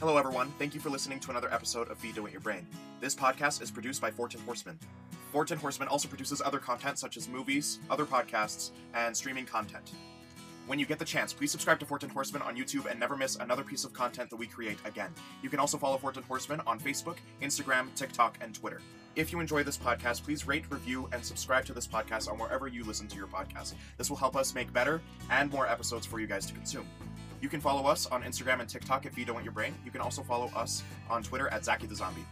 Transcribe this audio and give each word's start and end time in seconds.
Hello, 0.00 0.16
everyone. 0.16 0.52
Thank 0.60 0.74
you 0.74 0.80
for 0.80 0.90
listening 0.90 1.18
to 1.18 1.32
another 1.32 1.52
episode 1.52 1.90
of 1.90 1.98
Feed 1.98 2.14
Don't 2.14 2.28
Eat 2.28 2.30
Your 2.30 2.40
Brain. 2.40 2.64
This 3.00 3.16
podcast 3.16 3.60
is 3.60 3.68
produced 3.68 4.00
by 4.00 4.12
4 4.12 4.28
Tin 4.28 4.40
Horsemen. 4.42 4.78
Fortune 5.32 5.58
Horseman 5.58 5.88
also 5.88 6.06
produces 6.06 6.40
other 6.40 6.60
content 6.60 7.00
such 7.00 7.16
as 7.16 7.28
movies, 7.28 7.80
other 7.90 8.04
podcasts, 8.04 8.70
and 8.94 9.16
streaming 9.16 9.44
content. 9.44 9.90
When 10.68 10.78
you 10.78 10.86
get 10.86 11.00
the 11.00 11.04
chance, 11.04 11.32
please 11.32 11.50
subscribe 11.50 11.80
to 11.80 11.84
4 11.84 11.98
Tin 11.98 12.10
Horsemen 12.10 12.42
on 12.42 12.56
YouTube 12.56 12.88
and 12.88 13.00
never 13.00 13.16
miss 13.16 13.34
another 13.34 13.64
piece 13.64 13.82
of 13.82 13.92
content 13.92 14.30
that 14.30 14.36
we 14.36 14.46
create 14.46 14.78
again. 14.84 15.12
You 15.42 15.50
can 15.50 15.58
also 15.58 15.78
follow 15.78 15.98
4 15.98 16.12
Tin 16.12 16.22
Horsemen 16.22 16.62
on 16.64 16.78
Facebook, 16.78 17.16
Instagram, 17.42 17.92
TikTok, 17.96 18.38
and 18.40 18.54
Twitter. 18.54 18.80
If 19.16 19.32
you 19.32 19.40
enjoy 19.40 19.64
this 19.64 19.76
podcast, 19.76 20.22
please 20.22 20.46
rate, 20.46 20.70
review, 20.70 21.08
and 21.10 21.24
subscribe 21.24 21.64
to 21.64 21.72
this 21.72 21.88
podcast 21.88 22.30
on 22.30 22.38
wherever 22.38 22.68
you 22.68 22.84
listen 22.84 23.08
to 23.08 23.16
your 23.16 23.26
podcast. 23.26 23.74
This 23.96 24.10
will 24.10 24.16
help 24.16 24.36
us 24.36 24.54
make 24.54 24.72
better 24.72 25.02
and 25.28 25.50
more 25.50 25.66
episodes 25.66 26.06
for 26.06 26.20
you 26.20 26.28
guys 26.28 26.46
to 26.46 26.54
consume. 26.54 26.86
You 27.40 27.48
can 27.48 27.60
follow 27.60 27.88
us 27.88 28.06
on 28.06 28.22
Instagram 28.22 28.60
and 28.60 28.68
TikTok 28.68 29.06
at 29.06 29.14
Feed 29.14 29.26
Don't 29.26 29.34
Want 29.34 29.44
Your 29.44 29.52
Brain. 29.52 29.74
You 29.84 29.90
can 29.90 30.00
also 30.00 30.22
follow 30.22 30.50
us 30.56 30.82
on 31.08 31.22
Twitter 31.22 31.48
at 31.48 31.62
Zacky 31.62 31.88
the 31.88 31.94
Zombie. 31.94 32.24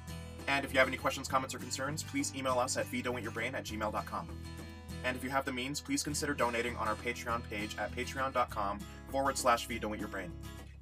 And 0.48 0.64
if 0.64 0.72
you 0.72 0.78
have 0.78 0.88
any 0.88 0.96
questions, 0.96 1.28
comments, 1.28 1.54
or 1.54 1.58
concerns, 1.58 2.02
please 2.02 2.32
email 2.34 2.58
us 2.58 2.76
at 2.76 2.86
feeddon'twantyourbrain 2.90 3.54
at 3.54 3.64
gmail.com. 3.64 4.28
And 5.04 5.16
if 5.16 5.22
you 5.22 5.30
have 5.30 5.44
the 5.44 5.52
means, 5.52 5.80
please 5.80 6.02
consider 6.02 6.34
donating 6.34 6.76
on 6.76 6.88
our 6.88 6.96
Patreon 6.96 7.48
page 7.48 7.76
at 7.78 7.94
patreon.com 7.94 8.80
forward 9.08 9.38
slash 9.38 9.66
feed 9.66 9.82
don't 9.82 9.90
want 9.90 10.00
your 10.00 10.08
brain. 10.08 10.32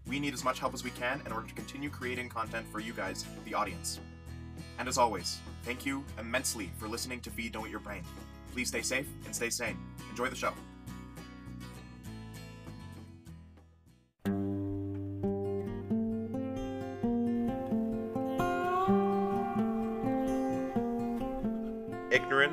We 0.06 0.18
need 0.18 0.34
as 0.34 0.44
much 0.44 0.58
help 0.58 0.74
as 0.74 0.84
we 0.84 0.90
can 0.90 1.22
in 1.26 1.32
order 1.32 1.46
to 1.46 1.54
continue 1.54 1.90
creating 1.90 2.28
content 2.28 2.66
for 2.70 2.80
you 2.80 2.92
guys, 2.92 3.24
the 3.44 3.54
audience. 3.54 4.00
And 4.78 4.88
as 4.88 4.98
always, 4.98 5.38
thank 5.62 5.86
you 5.86 6.04
immensely 6.18 6.70
for 6.78 6.88
listening 6.88 7.20
to 7.20 7.30
Feed 7.30 7.52
Don't 7.52 7.66
Eat 7.66 7.70
Your 7.70 7.80
Brain. 7.80 8.02
Please 8.52 8.68
stay 8.68 8.82
safe 8.82 9.08
and 9.24 9.34
stay 9.34 9.50
sane. 9.50 9.78
Enjoy 10.10 10.28
the 10.28 10.36
show. 10.36 10.52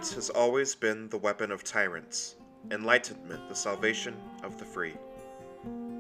Has 0.01 0.31
always 0.31 0.73
been 0.73 1.09
the 1.09 1.17
weapon 1.19 1.51
of 1.51 1.63
tyrants, 1.63 2.35
enlightenment 2.71 3.47
the 3.47 3.55
salvation 3.55 4.15
of 4.43 4.57
the 4.57 4.65
free. 4.65 4.95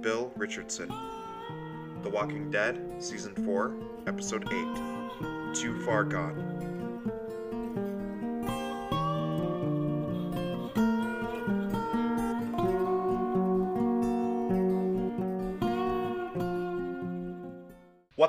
Bill 0.01 0.33
Richardson. 0.35 0.89
The 2.01 2.09
Walking 2.09 2.49
Dead, 2.49 2.81
Season 2.97 3.35
4, 3.45 3.71
Episode 4.07 4.51
8. 4.51 5.53
Too 5.53 5.79
Far 5.85 6.03
Gone. 6.03 6.60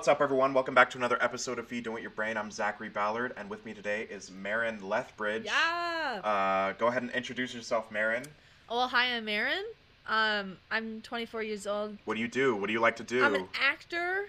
What's 0.03 0.09
up, 0.09 0.21
everyone? 0.21 0.53
Welcome 0.53 0.75
back 0.75 0.91
to 0.91 0.99
another 0.99 1.17
episode 1.21 1.61
of 1.61 1.69
Feed 1.69 1.85
Don't 1.85 1.97
Eat 1.97 2.03
Your 2.03 2.11
Brain. 2.11 2.37
I'm 2.37 2.51
Zachary 2.51 2.89
Ballard, 2.89 3.35
and 3.37 3.49
with 3.49 3.65
me 3.65 3.73
today 3.73 4.09
is 4.11 4.33
Maren 4.33 4.81
Lethbridge. 4.83 5.45
Yeah. 5.45 6.21
Uh, 6.25 6.73
go 6.73 6.89
ahead 6.89 7.03
and 7.03 7.13
introduce 7.13 7.55
yourself, 7.55 7.89
Maren. 7.93 8.25
well, 8.69 8.89
hi, 8.89 9.15
I'm 9.15 9.25
Maren. 9.25 9.63
Um, 10.09 10.57
I'm 10.73 11.03
24 11.03 11.45
years 11.45 11.69
old. 11.69 11.99
What 12.05 12.15
do 12.15 12.21
you 12.21 12.27
do? 12.27 12.57
What 12.57 12.67
do 12.67 12.73
you 12.73 12.81
like 12.81 12.97
to 12.97 13.05
do? 13.05 13.23
I'm 13.25 13.37
an 13.37 13.47
actor, 13.63 14.29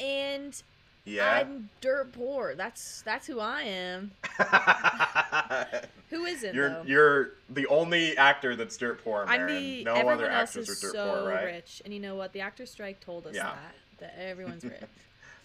and 0.00 0.60
yeah. 1.04 1.30
I'm 1.32 1.68
dirt 1.80 2.10
poor. 2.12 2.56
That's 2.56 3.02
that's 3.02 3.28
who 3.28 3.38
I 3.38 3.62
am. 3.62 4.10
Who 6.10 6.26
isn't 6.26 6.54
you're 6.54 6.68
though? 6.68 6.82
you're 6.86 7.30
the 7.50 7.66
only 7.68 8.16
actor 8.16 8.54
that's 8.54 8.76
dirt 8.76 9.02
poor, 9.02 9.24
I'm 9.28 9.46
the 9.46 9.84
no 9.84 9.92
everyone 9.94 10.14
other 10.14 10.28
else 10.28 10.50
actors 10.50 10.68
is 10.68 10.78
are 10.78 10.86
dirt 10.88 10.92
so 10.92 11.20
poor, 11.22 11.28
right? 11.28 11.44
rich, 11.44 11.82
and 11.84 11.94
you 11.94 11.98
know 12.00 12.14
what? 12.14 12.32
The 12.32 12.40
actor 12.40 12.66
strike 12.66 13.00
told 13.00 13.26
us 13.26 13.34
Yeah. 13.34 13.44
that 13.44 13.74
that 13.98 14.14
everyone's 14.18 14.64
rich. 14.64 14.80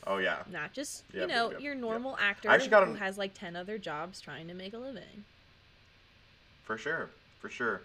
Oh 0.08 0.17
yeah. 0.17 0.38
Not 0.52 0.73
just 0.73 1.03
you 1.14 1.28
know 1.28 1.58
your 1.59 1.75
normal 1.75 2.17
actor 2.19 2.50
I 2.50 2.56
actually 2.56 2.69
got 2.69 2.86
who 2.86 2.94
an- 2.94 2.97
has 2.97 3.17
like 3.17 3.33
10 3.33 3.56
other 3.56 3.78
jobs 3.78 4.22
trying 4.22 4.47
to 4.47 4.53
make 4.53 4.73
a 4.73 4.78
living. 4.78 5.25
For 6.64 6.78
sure, 6.78 7.09
for 7.40 7.50
sure. 7.50 7.81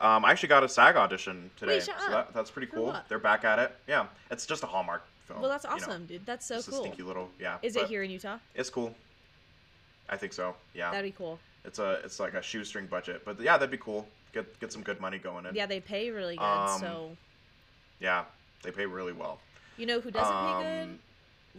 Um, 0.00 0.24
I 0.24 0.30
actually 0.30 0.50
got 0.50 0.62
a 0.62 0.68
SAG 0.68 0.96
audition 0.96 1.50
today, 1.56 1.80
shut 1.80 1.98
so 2.00 2.10
that, 2.10 2.34
that's 2.34 2.50
pretty 2.50 2.70
cool. 2.70 2.94
They're 3.08 3.18
back 3.18 3.44
at 3.44 3.58
it. 3.58 3.74
Yeah, 3.88 4.06
it's 4.30 4.44
just 4.44 4.62
a 4.62 4.66
Hallmark 4.66 5.02
film. 5.26 5.40
well, 5.40 5.50
that's 5.50 5.64
you 5.64 5.70
know. 5.70 5.76
awesome, 5.76 6.04
dude. 6.06 6.26
That's 6.26 6.44
so 6.46 6.60
cool. 6.62 6.80
a 6.80 6.82
stinky 6.82 7.02
little 7.02 7.30
yeah. 7.40 7.56
Is 7.62 7.76
it 7.76 7.86
here 7.86 8.02
in 8.02 8.10
Utah? 8.10 8.38
It's 8.54 8.68
cool. 8.68 8.94
I 10.08 10.16
think 10.16 10.32
so. 10.32 10.54
Yeah. 10.74 10.90
That'd 10.90 11.10
be 11.10 11.16
cool. 11.16 11.38
It's 11.64 11.78
a 11.78 12.00
it's 12.04 12.20
like 12.20 12.34
a 12.34 12.42
shoestring 12.42 12.86
budget, 12.86 13.22
but 13.24 13.40
yeah, 13.40 13.56
that'd 13.56 13.70
be 13.70 13.78
cool. 13.78 14.06
Get 14.32 14.60
get 14.60 14.72
some 14.72 14.82
good 14.82 15.00
money 15.00 15.18
going 15.18 15.46
in. 15.46 15.54
Yeah, 15.54 15.66
they 15.66 15.80
pay 15.80 16.10
really 16.10 16.36
good. 16.36 16.44
Um, 16.44 16.78
so 16.78 17.16
Yeah, 17.98 18.24
they 18.62 18.70
pay 18.70 18.86
really 18.86 19.12
well. 19.12 19.38
You 19.76 19.86
know 19.86 20.00
who 20.00 20.10
doesn't 20.10 20.34
pay 20.34 20.62
good? 20.62 20.82
Um, 20.90 20.98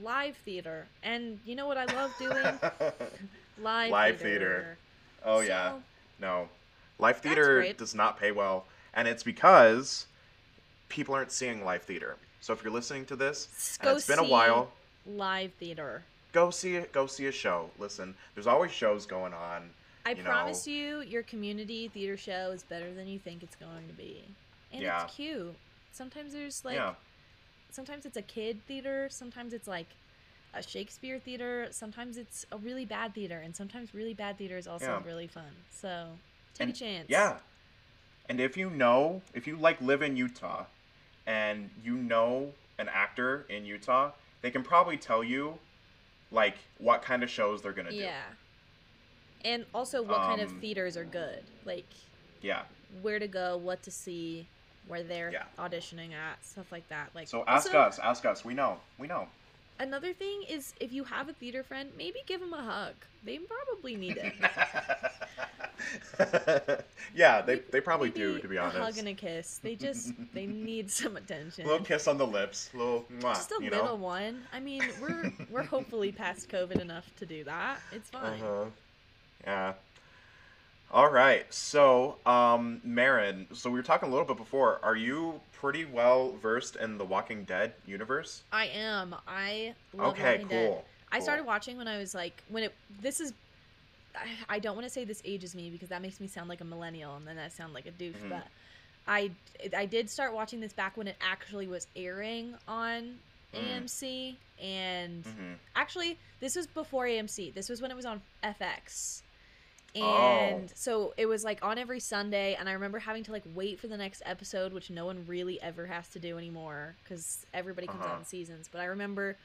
Live 0.04 0.36
theater. 0.38 0.86
And 1.02 1.40
you 1.46 1.56
know 1.56 1.66
what 1.68 1.78
I 1.78 1.86
love 1.86 2.14
doing? 2.20 2.32
Live, 3.62 3.92
Live 3.92 4.18
theater. 4.22 4.40
theater. 4.40 4.78
oh 5.26 5.40
yeah. 5.40 5.74
No, 6.20 6.50
live 7.00 7.18
theater 7.20 7.72
does 7.74 7.94
not 7.96 8.20
pay 8.20 8.32
well, 8.32 8.66
and 8.94 9.08
it's 9.08 9.22
because 9.24 10.06
people 10.90 11.14
aren't 11.16 11.32
seeing 11.32 11.64
live 11.66 11.84
theater. 11.84 12.16
So 12.42 12.54
if 12.54 12.64
you're 12.64 12.74
listening 12.74 13.06
to 13.06 13.16
this, 13.16 13.78
and 13.82 13.90
it's 13.98 14.08
been 14.08 14.20
a 14.20 14.24
while, 14.24 14.72
Live 15.06 15.52
theater. 15.60 16.04
go 16.34 16.50
see 16.50 16.76
it. 16.76 16.92
Go 16.92 17.06
see 17.08 17.26
a 17.28 17.32
show. 17.32 17.70
Listen, 17.80 18.14
there's 18.36 18.48
always 18.48 18.72
shows 18.72 19.06
going 19.06 19.34
on. 19.34 19.70
I 20.06 20.12
You 20.12 20.18
know. 20.18 20.24
promise 20.24 20.68
you, 20.68 21.02
your 21.02 21.24
community 21.24 21.88
theater 21.88 22.18
show 22.18 22.52
is 22.52 22.64
better 22.64 22.94
than 22.94 23.08
you 23.08 23.20
think 23.20 23.44
it's 23.44 23.56
going 23.56 23.88
to 23.88 23.94
be. 23.94 24.24
And 24.72 24.82
Yeah. 24.82 25.04
it's 25.04 25.14
cute. 25.16 25.56
Sometimes 25.92 26.34
there's 26.34 26.64
like, 26.66 26.76
yeah, 26.76 26.94
sometimes 27.72 28.06
it's 28.06 28.18
a 28.18 28.22
kid 28.22 28.62
theater, 28.68 29.08
sometimes 29.10 29.54
it's 29.54 29.68
like 29.68 29.88
a 30.54 30.64
Shakespeare 30.64 31.20
theater, 31.20 31.68
sometimes 31.72 32.18
it's 32.18 32.46
a 32.52 32.58
really 32.58 32.86
bad 32.86 33.14
theater, 33.14 33.40
and 33.40 33.56
sometimes 33.56 33.94
really 33.94 34.14
bad 34.14 34.38
theater 34.38 34.58
is 34.58 34.68
also 34.68 34.86
Yeah. 35.00 35.04
really 35.06 35.28
fun. 35.28 35.52
So 35.70 36.18
take 36.54 36.68
And- 36.68 36.76
a 36.76 36.80
chance. 36.80 37.10
yeah. 37.10 37.40
And 38.30 38.40
if 38.40 38.58
you 38.58 38.70
know, 38.70 39.22
if 39.34 39.48
you 39.48 39.56
like 39.56 39.80
live 39.82 40.02
in 40.02 40.18
Utah, 40.18 40.66
and 41.26 41.70
you 41.84 41.96
know 41.96 42.54
an 42.78 42.88
actor 42.90 43.46
in 43.50 43.66
Utah, 43.66 44.12
they 44.42 44.50
can 44.52 44.64
probably 44.64 44.98
tell 44.98 45.24
you, 45.24 45.60
like, 46.32 46.58
what 46.78 47.02
kind 47.02 47.24
of 47.24 47.30
shows 47.30 47.62
they're 47.62 47.74
gonna 47.74 47.90
do. 47.92 47.98
Yeah. 47.98 48.24
And 49.44 49.66
also, 49.74 50.02
what 50.02 50.18
kind 50.22 50.42
of 50.42 50.50
Um, 50.52 50.62
theaters 50.62 50.96
are 50.98 51.06
good? 51.06 51.44
Like, 51.66 51.86
Yeah. 52.42 52.66
where 53.02 53.20
to 53.20 53.28
go, 53.28 53.58
what 53.58 53.84
to 53.84 53.92
see, 53.92 54.48
where 54.88 55.04
they're 55.04 55.32
Yeah. 55.32 55.44
auditioning 55.60 56.14
at, 56.14 56.44
stuff 56.46 56.72
like 56.72 56.88
that. 56.90 57.10
Like, 57.14 57.28
So 57.28 57.44
ask 57.48 57.68
also, 57.68 57.80
us. 57.80 58.00
Ask 58.00 58.26
us. 58.26 58.44
We 58.46 58.54
know. 58.54 58.80
We 58.98 59.08
know. 59.08 59.28
Another 59.80 60.12
thing 60.14 60.42
is, 60.50 60.74
if 60.80 60.92
you 60.92 61.04
have 61.04 61.30
a 61.30 61.34
theater 61.34 61.62
friend, 61.64 61.92
maybe 61.98 62.20
give 62.26 62.40
them 62.40 62.54
a 62.54 62.64
hug. 62.64 62.96
They 63.24 63.38
probably 63.38 63.96
need 63.96 64.18
it. 64.18 64.34
yeah, 67.16 67.42
they, 67.42 67.56
they 67.72 67.80
probably 67.82 68.10
Maybe 68.10 68.20
do, 68.20 68.40
to 68.40 68.48
be 68.48 68.58
honest. 68.58 68.78
A 68.78 68.82
hug 68.84 68.98
and 68.98 69.08
a 69.10 69.14
kiss. 69.14 69.60
They 69.62 69.76
just 69.76 70.14
they 70.34 70.46
need 70.46 70.90
some 70.90 71.16
attention. 71.18 71.66
A 71.66 71.68
little 71.68 71.86
kiss 71.86 72.08
on 72.08 72.18
the 72.18 72.26
lips, 72.26 72.70
little 72.74 73.06
mwah, 73.20 73.36
just 73.36 73.52
a 73.52 73.60
little 73.60 73.86
know. 73.86 73.96
one. 73.96 74.42
I 74.54 74.60
mean, 74.60 74.84
we're 75.02 75.32
we're 75.50 75.64
hopefully 75.64 76.12
past 76.12 76.50
COVID 76.50 76.80
enough 76.82 77.10
to 77.18 77.26
do 77.26 77.44
that. 77.44 77.80
It's 77.92 78.10
fine. 78.10 78.42
Uh-huh. 78.42 78.66
Yeah. 79.44 79.74
All 80.92 81.10
right. 81.10 81.52
So, 81.54 82.18
um, 82.26 82.82
Maren. 82.84 83.48
So 83.54 83.70
we 83.70 83.78
were 83.78 83.84
talking 83.84 84.08
a 84.08 84.12
little 84.12 84.26
bit 84.28 84.38
before. 84.38 84.80
Are 84.84 84.96
you 84.96 85.42
pretty 85.52 85.86
well 85.86 86.34
versed 86.38 86.76
in 86.78 86.98
the 86.98 87.06
Walking 87.06 87.44
Dead 87.44 87.74
universe? 87.86 88.44
I 88.52 88.66
am. 88.68 89.16
I 89.28 89.76
love 89.94 90.18
okay. 90.18 90.38
Walking 90.38 90.48
Cool. 90.48 90.84
Dead. 90.84 90.84
I 91.12 91.20
Cool. 91.20 91.24
started 91.24 91.46
watching 91.46 91.78
when 91.78 91.88
I 91.88 91.98
was 91.98 92.14
like 92.16 92.44
when 92.48 92.64
it. 92.64 92.76
This 93.02 93.20
is. 93.20 93.34
I, 94.16 94.28
I 94.56 94.60
don't 94.60 94.76
want 94.76 94.86
to 94.86 94.90
say 94.94 95.06
this 95.06 95.22
ages 95.26 95.56
me 95.56 95.70
because 95.70 95.90
that 95.90 96.02
makes 96.02 96.20
me 96.20 96.28
sound 96.28 96.50
like 96.50 96.62
a 96.62 96.66
millennial 96.66 97.16
and 97.16 97.28
then 97.28 97.38
I 97.38 97.50
sound 97.50 97.74
like 97.74 97.86
a 97.86 97.92
douche. 97.92 98.16
Mhm. 98.18 98.30
But 98.30 98.48
I 99.08 99.32
I 99.76 99.86
did 99.86 100.10
start 100.10 100.34
watching 100.34 100.60
this 100.60 100.74
back 100.74 100.98
when 100.98 101.08
it 101.08 101.18
actually 101.22 101.68
was 101.68 101.88
airing 101.96 102.56
on 102.68 103.20
Mm. 103.54 103.60
AMC 103.60 104.38
and 104.62 105.24
hmm 105.26 105.54
actually 105.76 106.20
this 106.40 106.56
was 106.56 106.68
before 106.68 107.06
AMC. 107.08 107.52
This 107.52 107.70
was 107.70 107.82
when 107.82 107.92
it 107.92 107.96
was 107.96 108.06
on 108.06 108.22
FX. 108.44 109.24
Oh. 109.96 110.02
And 110.04 110.72
so 110.76 111.14
it 111.18 111.26
was 111.26 111.44
like 111.44 111.64
on 111.64 111.78
every 111.78 112.00
Sunday 112.00 112.56
and 112.60 112.68
I 112.70 112.74
remember 112.74 113.00
having 113.00 113.24
to 113.24 113.32
like 113.32 113.44
wait 113.56 113.80
for 113.80 113.88
the 113.88 113.98
next 113.98 114.22
episode 114.26 114.74
which 114.74 114.90
no 114.90 115.06
one 115.06 115.26
really 115.28 115.60
ever 115.62 115.86
has 115.88 116.08
to 116.10 116.20
do 116.20 116.38
anymore 116.38 116.96
cuz 117.08 117.46
everybody 117.54 117.88
comes 117.88 118.02
Uh-huh. 118.02 118.14
out 118.14 118.20
in 118.20 118.26
seasons. 118.26 118.70
But 118.72 118.82
I 118.82 118.86
remember 118.86 119.38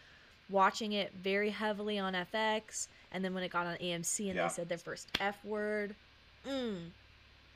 watching 0.50 0.92
it 0.92 1.12
very 1.14 1.50
heavily 1.50 1.98
on 1.98 2.14
FX 2.14 2.88
and 3.12 3.24
then 3.24 3.32
when 3.34 3.42
it 3.42 3.48
got 3.50 3.66
on 3.66 3.76
AMC 3.76 4.26
and 4.28 4.36
Yeah. 4.36 4.48
they 4.48 4.52
said 4.54 4.68
their 4.68 4.78
first 4.78 5.08
F 5.20 5.42
word, 5.44 5.94
mm, 6.46 6.90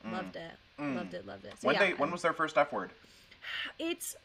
Mm. 0.05 0.13
loved 0.13 0.37
it. 0.37 0.53
Mm. 0.79 0.97
Loved 0.97 1.15
it, 1.15 1.27
loved 1.27 1.45
it. 1.45 1.55
So 1.61 1.67
When 1.67 1.75
yeah, 1.75 1.81
they 1.87 1.95
when 1.95 2.11
was 2.11 2.23
their 2.23 2.33
first 2.33 2.57
F 2.57 2.73
word? 2.73 2.93
it's 3.79 4.17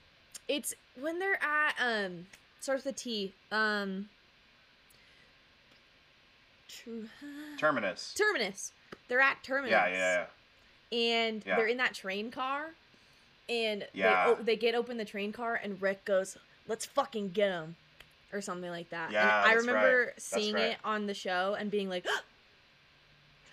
it's 0.47 0.73
when 0.95 1.19
they're 1.19 1.41
at 1.43 1.75
um 1.79 2.27
starts 2.59 2.85
with 2.85 2.95
a 2.95 2.97
T. 2.97 3.33
Um 3.51 4.09
True. 6.83 7.05
Terminus. 7.57 8.13
Terminus. 8.13 8.71
They're 9.07 9.19
at 9.21 9.43
Terminus. 9.43 9.71
Yeah, 9.71 9.87
yeah, 9.87 10.25
yeah. 10.91 10.97
And 10.97 11.43
Yeah. 11.45 11.55
they're 11.55 11.67
in 11.67 11.77
that 11.77 11.93
train 11.93 12.31
car, 12.31 12.71
and 13.49 13.87
Yeah. 13.93 14.25
they, 14.25 14.31
o- 14.31 14.43
they 14.43 14.55
get 14.55 14.75
open 14.75 14.97
the 14.97 15.05
train 15.05 15.31
car, 15.31 15.59
and 15.61 15.81
Rick 15.81 16.05
goes, 16.05 16.37
"Let's 16.67 16.85
fucking 16.85 17.31
get 17.31 17.51
him." 17.51 17.75
or 18.33 18.39
something 18.39 18.69
like 18.69 18.89
that. 18.91 19.11
Yeah, 19.11 19.41
and 19.43 19.49
I 19.51 19.53
remember 19.55 20.05
right. 20.05 20.21
Seeing 20.21 20.53
right. 20.55 20.63
it 20.71 20.77
on 20.85 21.05
the 21.05 21.13
show 21.13 21.53
and 21.59 21.69
being 21.69 21.89
like, 21.89 22.05
oh! 22.07 22.21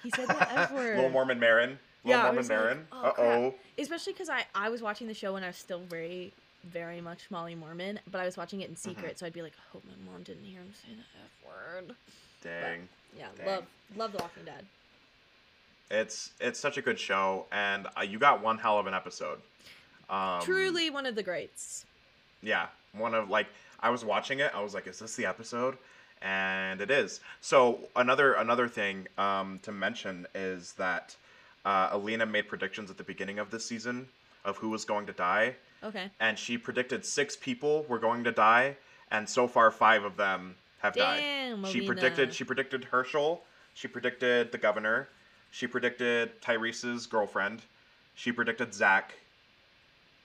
he 0.05 0.11
said 0.11 0.29
that 0.29 0.53
F 0.55 0.71
word. 0.73 0.95
Little 0.95 1.11
Mormon 1.11 1.41
Maren. 1.41 1.81
Little 2.05 2.11
Yeah, 2.21 2.23
Mormon 2.23 2.37
like, 2.43 2.49
Maren. 2.49 2.87
oh, 2.93 3.03
uh 3.03 3.13
oh. 3.19 3.55
Especially 3.77 4.13
because 4.13 4.29
I, 4.29 4.45
I 4.55 4.69
was 4.69 4.81
watching 4.81 5.09
the 5.09 5.15
show 5.15 5.33
when 5.33 5.43
I 5.43 5.49
was 5.49 5.57
still 5.57 5.81
very, 5.81 6.33
very 6.63 7.01
much 7.01 7.29
Molly 7.29 7.57
Mormon, 7.57 7.99
but 8.09 8.21
I 8.21 8.25
was 8.25 8.37
watching 8.37 8.61
it 8.61 8.69
in 8.69 8.77
Mm-hmm. 8.77 8.89
secret, 8.91 9.19
so 9.19 9.27
I'd 9.27 9.33
be 9.33 9.43
like, 9.43 9.55
I 9.59 9.73
hope 9.73 9.83
my 9.85 10.13
mom 10.13 10.23
didn't 10.23 10.45
hear 10.45 10.61
him 10.61 10.73
say 10.75 10.91
the 10.95 11.01
F 11.03 11.85
word. 11.85 11.97
Dang. 12.43 12.89
Yeah, 13.17 13.27
Dang. 13.37 13.47
love 13.47 13.65
love 13.97 14.13
The 14.13 14.19
Walking 14.19 14.45
Dead. 14.45 14.65
It's 15.91 16.33
it's 16.41 16.61
such 16.61 16.77
a 16.77 16.83
good 16.83 16.99
show, 16.99 17.47
and 17.51 17.87
uh, 17.97 18.03
you 18.03 18.19
got 18.19 18.43
one 18.43 18.59
hell 18.59 18.79
of 18.79 18.87
an 18.87 18.95
episode. 18.95 19.39
Um, 20.11 20.41
Truly 20.43 20.91
one 20.91 21.07
of 21.07 21.15
the 21.15 21.23
greats. 21.23 21.85
Yeah, 22.43 22.67
one 22.93 23.15
of 23.15 23.31
like 23.31 23.47
I 23.81 23.91
was 23.91 24.05
watching 24.05 24.41
it. 24.41 24.53
I 24.55 24.61
was 24.63 24.75
like, 24.75 24.87
"Is 24.87 24.99
this 24.99 25.17
the 25.17 25.27
episode?" 25.27 25.79
And 26.21 26.81
it 26.81 26.91
is. 26.91 27.21
So 27.41 27.81
another 27.97 28.35
another 28.35 28.69
thing 28.69 29.07
um, 29.17 29.61
to 29.63 29.73
mention 29.73 30.27
is 30.35 30.73
that 30.75 31.17
uh, 31.65 31.89
Alina 31.93 32.27
made 32.27 32.49
predictions 32.49 32.91
at 32.91 32.99
the 32.99 33.05
beginning 33.05 33.39
of 33.39 33.51
this 33.51 33.65
season 33.65 34.09
of 34.45 34.57
who 34.59 34.69
was 34.69 34.85
going 34.85 35.07
to 35.07 35.13
die, 35.13 35.55
Okay. 35.83 36.11
and 36.21 36.39
she 36.39 36.59
predicted 36.59 37.05
six 37.05 37.37
people 37.37 37.85
were 37.89 37.99
going 37.99 38.25
to 38.25 38.33
die, 38.33 38.77
and 39.11 39.29
so 39.29 39.47
far 39.49 39.71
five 39.71 40.05
of 40.05 40.17
them 40.17 40.57
have 40.79 40.95
died. 40.95 41.21
Damn, 41.21 41.65
She 41.65 41.81
predicted. 41.87 42.33
She 42.33 42.45
predicted 42.45 42.85
Hershel. 42.85 43.41
She 43.75 43.89
predicted 43.89 44.53
the 44.53 44.59
governor. 44.59 45.09
She 45.51 45.67
predicted 45.67 46.41
Tyrese's 46.41 47.07
girlfriend. 47.07 47.63
She 48.15 48.33
predicted 48.33 48.75
Zach. 48.75 49.15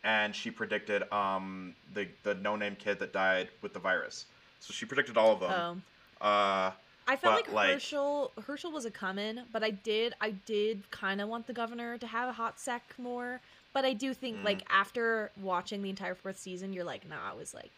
And 0.03 0.35
she 0.35 0.51
predicted 0.51 1.09
um 1.13 1.75
the 1.93 2.07
the 2.23 2.33
no 2.35 2.55
name 2.55 2.75
kid 2.75 2.99
that 2.99 3.13
died 3.13 3.49
with 3.61 3.73
the 3.73 3.79
virus. 3.79 4.25
So 4.59 4.73
she 4.73 4.85
predicted 4.85 5.17
all 5.17 5.31
of 5.31 5.39
them. 5.39 5.83
Oh. 6.21 6.25
Uh, 6.25 6.71
I 7.05 7.15
felt 7.17 7.35
like, 7.35 7.51
like- 7.51 7.69
Hershel 7.75 8.31
Hershel 8.47 8.71
was 8.71 8.85
a 8.85 8.91
coming, 8.91 9.39
but 9.51 9.63
I 9.63 9.71
did 9.71 10.13
I 10.21 10.31
did 10.31 10.89
kind 10.91 11.21
of 11.21 11.29
want 11.29 11.47
the 11.47 11.53
governor 11.53 11.97
to 11.97 12.07
have 12.07 12.29
a 12.29 12.33
hot 12.33 12.59
sec 12.59 12.93
more. 12.97 13.39
But 13.73 13.85
I 13.85 13.93
do 13.93 14.13
think 14.13 14.37
Mm. 14.37 14.43
like 14.43 14.63
after 14.69 15.31
watching 15.41 15.81
the 15.81 15.89
entire 15.89 16.15
fourth 16.15 16.37
season, 16.37 16.73
you're 16.73 16.83
like, 16.83 17.07
nah, 17.09 17.31
I 17.31 17.33
was 17.33 17.53
like, 17.53 17.71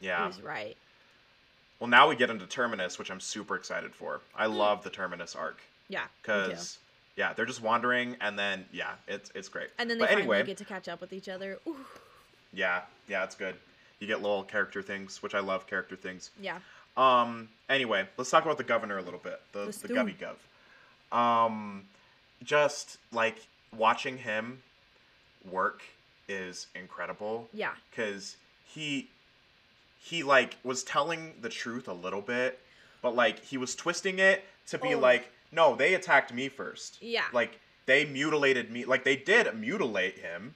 yeah. 0.00 0.26
was 0.26 0.42
right. 0.42 0.76
Well, 1.80 1.88
now 1.88 2.08
we 2.08 2.14
get 2.16 2.30
into 2.30 2.46
Terminus, 2.46 2.98
which 2.98 3.10
I'm 3.10 3.20
super 3.20 3.56
excited 3.56 3.94
for. 3.94 4.20
I 4.36 4.46
love 4.46 4.84
the 4.84 4.90
Terminus 4.90 5.34
arc 5.34 5.60
Yeah. 5.88 6.04
Because 6.22 6.78
yeah, 7.16 7.32
they're 7.32 7.46
just 7.46 7.60
wandering, 7.62 8.16
and 8.20 8.38
then 8.38 8.66
yeah, 8.72 8.92
it's 9.08 9.30
it's 9.34 9.48
great. 9.48 9.68
And 9.78 9.90
then 9.90 9.98
they 9.98 10.02
but 10.02 10.10
finally 10.10 10.22
anyway, 10.36 10.46
get 10.46 10.58
to 10.58 10.64
catch 10.64 10.88
up 10.88 11.00
with 11.00 11.12
each 11.12 11.28
other. 11.28 11.58
Ooh, 11.66 11.76
yeah, 12.52 12.82
yeah, 13.08 13.24
it's 13.24 13.34
good. 13.34 13.54
You 13.98 14.06
get 14.06 14.22
little 14.22 14.42
character 14.44 14.80
things, 14.82 15.22
which 15.22 15.34
I 15.34 15.40
love 15.40 15.66
character 15.66 15.96
things. 15.96 16.30
yeah. 16.40 16.58
Um. 16.96 17.48
Anyway, 17.68 18.06
let's 18.16 18.30
talk 18.30 18.44
about 18.44 18.58
the 18.58 18.64
governor 18.64 18.98
a 18.98 19.02
little 19.02 19.20
bit. 19.20 19.40
The 19.52 19.66
Let's 19.66 19.78
the. 19.78 19.88
Govy 19.88 20.14
Gov. 20.16 21.16
Um, 21.16 21.84
just 22.42 22.98
like 23.12 23.46
watching 23.76 24.18
him 24.18 24.62
work 25.50 25.82
is 26.28 26.66
incredible 26.74 27.48
Yeah. 27.52 27.72
because 27.90 28.36
he 28.64 29.08
he 30.02 30.22
like 30.22 30.56
was 30.64 30.82
telling 30.82 31.34
the 31.40 31.48
truth 31.48 31.86
a 31.88 31.92
little 31.92 32.22
bit, 32.22 32.58
but 33.02 33.14
like 33.14 33.44
he 33.44 33.56
was 33.56 33.74
twisting 33.74 34.18
it 34.18 34.44
to 34.68 34.78
be 34.78 34.94
Oh. 34.94 34.98
like, 34.98 35.30
no, 35.52 35.76
they 35.76 35.94
attacked 35.94 36.32
me 36.32 36.48
first. 36.48 36.98
Yeah. 37.02 37.24
Like 37.32 37.60
they 37.86 38.04
mutilated 38.06 38.70
me. 38.70 38.84
Like 38.84 39.04
they 39.04 39.16
did 39.16 39.52
mutilate 39.58 40.18
him. 40.18 40.54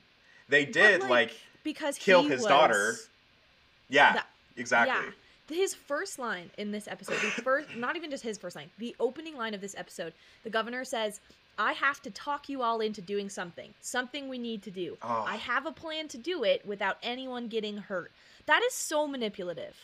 They 0.49 0.65
did 0.65 1.03
like, 1.03 1.11
like, 1.11 1.41
Because 1.63 1.99
kill 1.99 2.23
his 2.23 2.45
daughter. 2.45 2.97
yeah, 3.89 4.23
exactly. 4.57 4.95
Yeah. 5.07 5.11
His 5.57 5.75
first 5.75 6.19
line 6.19 6.51
in 6.57 6.73
this 6.73 6.89
episode, 6.89 7.17
the 7.17 7.43
first, 7.43 7.69
not 7.77 7.97
even 7.97 8.11
just 8.11 8.23
his 8.23 8.39
first 8.39 8.57
line, 8.57 8.71
the 8.79 8.97
opening 8.99 9.37
line 9.37 9.53
of 9.53 9.61
this 9.61 9.75
episode, 9.77 10.15
the 10.43 10.49
governor 10.49 10.85
says, 10.85 11.21
I 11.59 11.73
have 11.75 12.01
to 12.03 12.11
talk 12.11 12.49
you 12.49 12.63
all 12.63 12.81
into 12.81 13.03
doing 13.03 13.29
something, 13.29 13.75
something 13.83 14.29
we 14.29 14.39
need 14.39 14.63
to 14.63 14.71
do. 14.71 14.97
Oh. 15.03 15.25
I 15.29 15.37
have 15.37 15.67
a 15.67 15.73
plan 15.73 16.09
to 16.09 16.19
do 16.19 16.45
it 16.45 16.65
without 16.67 16.97
anyone 17.03 17.49
getting 17.49 17.77
hurt. 17.77 18.11
That 18.47 18.63
is 18.63 18.75
so 18.75 19.07
manipulative. 19.07 19.77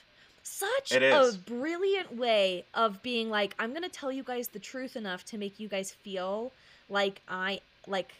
Such 0.42 0.92
a 0.92 1.32
brilliant 1.46 2.16
way 2.16 2.64
of 2.74 3.02
being 3.02 3.28
like, 3.30 3.54
I'm 3.58 3.70
going 3.70 3.82
to 3.82 3.88
tell 3.90 4.10
you 4.10 4.22
guys 4.22 4.48
the 4.48 4.58
truth 4.58 4.96
enough 4.96 5.24
to 5.26 5.38
make 5.38 5.60
you 5.60 5.68
guys 5.68 5.92
feel 5.92 6.52
like 6.88 7.20
I, 7.28 7.60
like, 7.86 8.12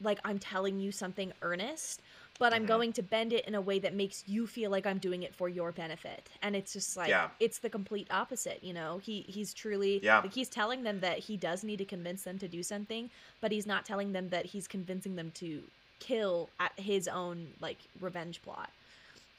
like 0.00 0.18
I'm 0.24 0.38
telling 0.38 0.78
you 0.80 0.92
something 0.92 1.32
earnest, 1.42 2.02
but 2.38 2.54
I'm 2.54 2.62
Mhm. 2.64 2.68
going 2.68 2.92
to 2.94 3.02
bend 3.02 3.32
it 3.32 3.46
in 3.46 3.54
a 3.54 3.60
way 3.60 3.78
that 3.80 3.94
makes 3.94 4.24
you 4.26 4.46
feel 4.46 4.70
like 4.70 4.86
I'm 4.86 4.98
doing 4.98 5.22
it 5.22 5.34
for 5.34 5.48
your 5.48 5.72
benefit. 5.72 6.30
And 6.40 6.56
it's 6.56 6.72
just 6.72 6.96
like 6.96 7.10
Yeah. 7.10 7.30
it's 7.38 7.58
the 7.58 7.68
complete 7.68 8.06
opposite, 8.10 8.62
you 8.62 8.72
know. 8.72 8.98
He 8.98 9.22
he's 9.28 9.52
truly 9.52 10.00
Yeah. 10.02 10.20
like 10.22 10.32
he's 10.32 10.48
telling 10.48 10.82
them 10.84 11.00
that 11.00 11.18
he 11.18 11.36
does 11.36 11.64
need 11.64 11.78
to 11.78 11.84
convince 11.84 12.22
them 12.22 12.38
to 12.38 12.48
do 12.48 12.62
something, 12.62 13.10
but 13.40 13.52
he's 13.52 13.66
not 13.66 13.84
telling 13.84 14.12
them 14.12 14.30
that 14.30 14.46
he's 14.46 14.66
convincing 14.66 15.16
them 15.16 15.30
to 15.32 15.70
kill 15.98 16.48
at 16.58 16.72
his 16.80 17.06
own 17.06 17.54
like 17.60 17.88
revenge 18.00 18.40
plot. 18.42 18.70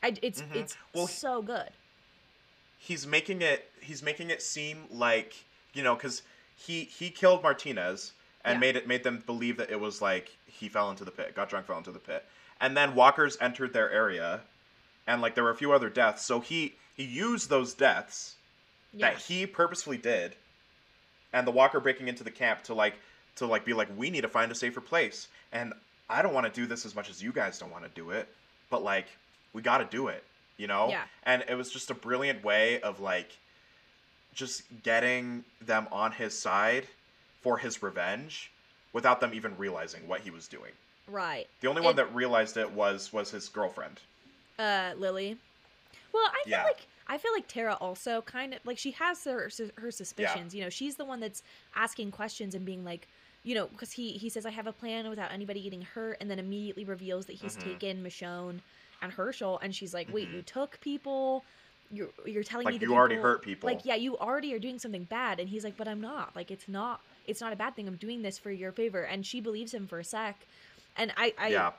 I, 0.03 0.15
it's 0.21 0.42
Mhm. 0.42 0.56
it's 0.56 0.77
Well, 0.94 1.07
so 1.07 1.42
good. 1.42 1.69
he's 2.80 3.06
making 3.06 3.42
it 3.42 3.69
he's 3.81 4.01
making 4.01 4.30
it 4.30 4.42
seem 4.42 4.86
like 4.89 5.36
you 5.74 5.83
know 5.83 5.95
because 5.95 6.24
he 6.56 6.83
he 6.86 7.09
killed 7.09 7.44
martinez 7.44 8.13
and 8.44 8.56
Yeah. 8.56 8.59
made 8.59 8.75
it 8.75 8.88
made 8.88 9.03
them 9.03 9.21
believe 9.25 9.57
that 9.57 9.69
it 9.69 9.80
was 9.80 10.01
like 10.01 10.36
he 10.48 10.68
fell 10.69 10.89
into 10.89 11.06
the 11.06 11.12
pit 11.12 11.36
got 11.36 11.50
drunk 11.50 11.68
fell 11.68 11.77
into 11.77 11.92
the 11.92 12.00
pit 12.00 12.25
and 12.59 12.75
then 12.75 12.95
walkers 12.95 13.38
entered 13.39 13.74
their 13.74 13.89
area 13.92 14.42
and 15.07 15.21
like 15.21 15.36
there 15.36 15.44
were 15.44 15.51
a 15.51 15.56
few 15.56 15.71
other 15.71 15.89
deaths 15.89 16.24
so 16.25 16.39
he 16.39 16.74
he 16.95 17.04
used 17.04 17.50
those 17.50 17.74
deaths 17.74 18.36
Yeah. 18.94 19.12
that 19.12 19.21
he 19.21 19.45
purposefully 19.45 19.97
did 19.97 20.36
and 21.33 21.45
the 21.47 21.51
walker 21.51 21.80
breaking 21.80 22.07
into 22.07 22.24
the 22.24 22.31
camp 22.31 22.63
to 22.63 22.74
like 22.74 22.95
to 23.36 23.45
like 23.45 23.63
be 23.65 23.74
like 23.74 23.88
we 23.95 24.09
need 24.09 24.21
to 24.21 24.27
find 24.30 24.51
a 24.51 24.56
safer 24.56 24.81
place 24.81 25.27
and 25.51 25.74
i 26.09 26.21
don't 26.24 26.33
want 26.33 26.51
to 26.51 26.62
do 26.62 26.65
this 26.68 26.86
as 26.86 26.95
much 26.95 27.09
as 27.09 27.21
you 27.24 27.31
guys 27.31 27.57
don't 27.59 27.71
want 27.71 27.83
to 27.83 27.89
do 27.92 28.09
it 28.09 28.27
but 28.69 28.83
like 28.83 29.06
we 29.53 29.62
got 29.62 29.77
to 29.80 29.86
do 29.86 30.07
it 30.07 30.24
you 30.57 30.68
know 30.68 30.89
Yeah. 30.89 31.03
and 31.24 31.44
it 31.48 31.56
was 31.56 31.71
just 31.71 31.89
a 31.92 31.94
brilliant 31.94 32.44
way 32.44 32.80
of 32.81 33.00
like 33.00 33.38
just 34.33 34.63
getting 34.83 35.44
them 35.62 35.88
on 35.92 36.12
his 36.13 36.38
side 36.38 36.88
for 37.42 37.57
his 37.57 37.83
revenge 37.83 38.51
without 38.94 39.19
them 39.19 39.33
even 39.33 39.57
realizing 39.57 40.07
what 40.07 40.21
he 40.21 40.31
was 40.31 40.48
doing 40.48 40.71
right. 41.07 41.48
the 41.62 41.68
only 41.68 41.81
one 41.81 41.95
that 41.95 42.13
realized 42.13 42.56
it 42.57 42.71
was 42.71 43.12
was 43.12 43.31
his 43.31 43.50
girlfriend 43.50 44.00
Uh 44.59 44.92
Lily. 44.98 45.38
Well, 46.13 46.24
I 46.27 46.44
feel 46.44 46.51
Yeah. 46.51 46.63
like 46.63 46.88
I 47.07 47.18
feel 47.18 47.33
like 47.33 47.47
Tara 47.47 47.74
also 47.81 48.21
kind 48.21 48.54
of 48.54 48.59
like 48.65 48.78
she 48.78 48.92
has 48.92 49.23
her 49.25 49.49
her 49.78 49.92
suspicions. 49.92 50.54
yeah. 50.54 50.57
You 50.59 50.64
know, 50.66 50.69
she's 50.69 50.95
the 50.95 51.06
one 51.06 51.19
that's 51.19 51.42
asking 51.75 52.11
questions 52.11 52.54
and 52.56 52.66
being 52.66 52.83
like, 52.85 53.07
you 53.44 53.56
know, 53.56 53.68
because 53.68 53.94
he 53.94 54.11
he 54.14 54.30
says 54.30 54.45
I 54.45 54.52
have 54.52 54.68
a 54.68 54.71
plan 54.73 55.09
without 55.09 55.31
anybody 55.31 55.61
getting 55.61 55.81
hurt, 55.81 56.18
and 56.21 56.30
then 56.30 56.37
immediately 56.40 56.85
reveals 56.85 57.25
that 57.25 57.33
he's 57.33 57.57
Mhm. 57.57 57.64
taken 57.64 58.04
Michonne 58.04 58.59
and 59.01 59.11
Hershel, 59.11 59.59
and 59.61 59.73
she's 59.75 59.93
like, 59.93 60.07
wait, 60.13 60.29
Mhm. 60.29 60.33
you 60.35 60.41
took 60.43 60.79
people. 60.81 61.43
You're, 61.93 62.07
you're 62.25 62.43
telling 62.43 62.65
me 62.67 62.71
like 62.73 62.79
the 62.79 62.87
you 62.87 62.93
already 62.95 63.15
people- 63.15 63.29
hurt 63.29 63.41
people 63.43 63.67
like 63.69 63.81
yeah 63.83 63.95
you 63.95 64.17
already 64.17 64.53
are 64.53 64.59
doing 64.59 64.79
something 64.79 65.03
bad 65.03 65.41
and 65.41 65.49
he's 65.49 65.65
like 65.65 65.75
but 65.75 65.89
i'm 65.89 65.99
not 65.99 66.33
like 66.37 66.49
it's 66.49 66.69
not 66.69 67.01
it's 67.27 67.41
not 67.41 67.51
a 67.51 67.55
bad 67.57 67.75
thing 67.75 67.85
i'm 67.85 67.97
doing 67.97 68.21
this 68.21 68.39
for 68.39 68.49
your 68.49 68.71
favor 68.71 69.01
and 69.01 69.25
she 69.25 69.41
believes 69.41 69.73
him 69.73 69.87
for 69.87 69.99
a 69.99 70.03
sec 70.05 70.39
and 70.95 71.11
i 71.17 71.33
i 71.37 71.49
yeah 71.49 71.71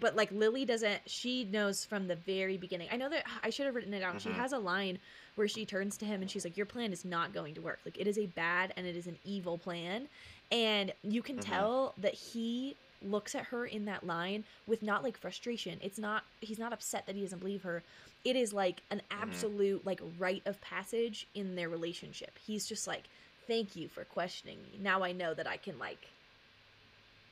but 0.00 0.16
like 0.16 0.32
Lily 0.32 0.64
doesn't 0.64 0.98
she 1.04 1.44
knows 1.44 1.84
from 1.84 2.08
the 2.08 2.16
very 2.16 2.56
beginning. 2.56 2.88
I 2.90 2.96
know 2.96 3.10
that 3.10 3.24
I 3.42 3.50
should 3.50 3.66
have 3.66 3.74
written 3.74 3.92
it 3.92 4.00
down. 4.00 4.18
She 4.18 4.30
Mhm. 4.30 4.36
has 4.36 4.52
a 4.54 4.58
line 4.58 4.98
where 5.34 5.46
she 5.46 5.66
turns 5.66 5.98
to 5.98 6.06
him 6.06 6.22
and 6.22 6.30
she's 6.30 6.44
like 6.44 6.56
your 6.56 6.64
plan 6.64 6.90
is 6.90 7.04
not 7.04 7.34
going 7.34 7.54
to 7.56 7.60
work. 7.60 7.80
Like 7.84 7.98
it 7.98 8.06
is 8.06 8.16
a 8.16 8.24
bad 8.26 8.72
and 8.78 8.86
it 8.86 8.96
is 8.96 9.06
an 9.06 9.18
evil 9.26 9.58
plan. 9.58 10.08
And 10.50 10.92
you 11.02 11.20
can 11.22 11.36
Mhm. 11.36 11.42
tell 11.42 11.94
that 11.98 12.14
he 12.14 12.76
looks 13.04 13.34
at 13.34 13.46
her 13.46 13.66
in 13.66 13.84
that 13.86 14.04
line 14.04 14.44
with 14.66 14.82
not 14.82 15.02
like 15.04 15.16
frustration. 15.18 15.78
It's 15.82 15.98
not 15.98 16.24
he's 16.40 16.58
not 16.58 16.72
upset 16.72 17.06
that 17.06 17.16
he 17.16 17.22
doesn't 17.22 17.38
believe 17.40 17.62
her. 17.62 17.84
It 18.24 18.36
is 18.36 18.52
like 18.52 18.82
an 18.90 19.02
Mm-hmm. 19.18 19.44
absolute 19.44 19.84
like 19.86 20.00
rite 20.18 20.42
of 20.46 20.60
passage 20.60 21.28
in 21.34 21.54
their 21.56 21.68
relationship. 21.68 22.38
He's 22.38 22.66
just 22.66 22.86
like 22.86 23.08
thank 23.46 23.76
you 23.76 23.88
for 23.88 24.04
questioning 24.04 24.62
me. 24.62 24.78
Now 24.80 25.02
I 25.02 25.12
know 25.12 25.34
that 25.34 25.46
I 25.48 25.56
can 25.58 25.78
like 25.78 26.14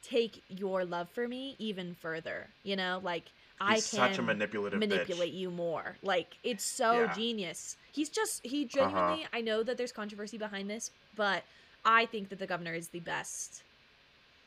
take 0.03 0.45
your 0.49 0.85
love 0.85 1.09
for 1.11 1.29
me 1.29 1.57
even 1.59 1.95
further. 1.95 2.55
You 2.63 2.77
know, 2.77 3.01
like 3.03 3.33
I 3.61 3.81
he's 3.81 3.83
can 3.83 3.93
such 3.95 4.19
a 4.19 4.23
manipulative 4.23 4.87
manipulate 4.87 5.33
bitch. 5.33 5.33
you 5.33 5.51
more. 5.51 5.99
Like 6.03 6.39
it's 6.43 6.65
so 6.65 7.07
Yeah. 7.07 7.07
genius. 7.07 7.77
He's 7.93 8.11
just 8.11 8.45
he 8.45 8.65
Uh-huh. 8.79 9.17
genuinely. 9.17 9.27
I 9.33 9.41
know 9.41 9.63
that 9.63 9.77
there's 9.77 9.93
controversy 9.93 10.39
behind 10.39 10.71
this, 10.71 10.91
but 11.15 11.45
I 11.85 12.07
think 12.07 12.29
that 12.31 12.39
the 12.39 12.47
governor 12.47 12.75
is 12.75 12.89
the 12.89 13.01
best 13.01 13.65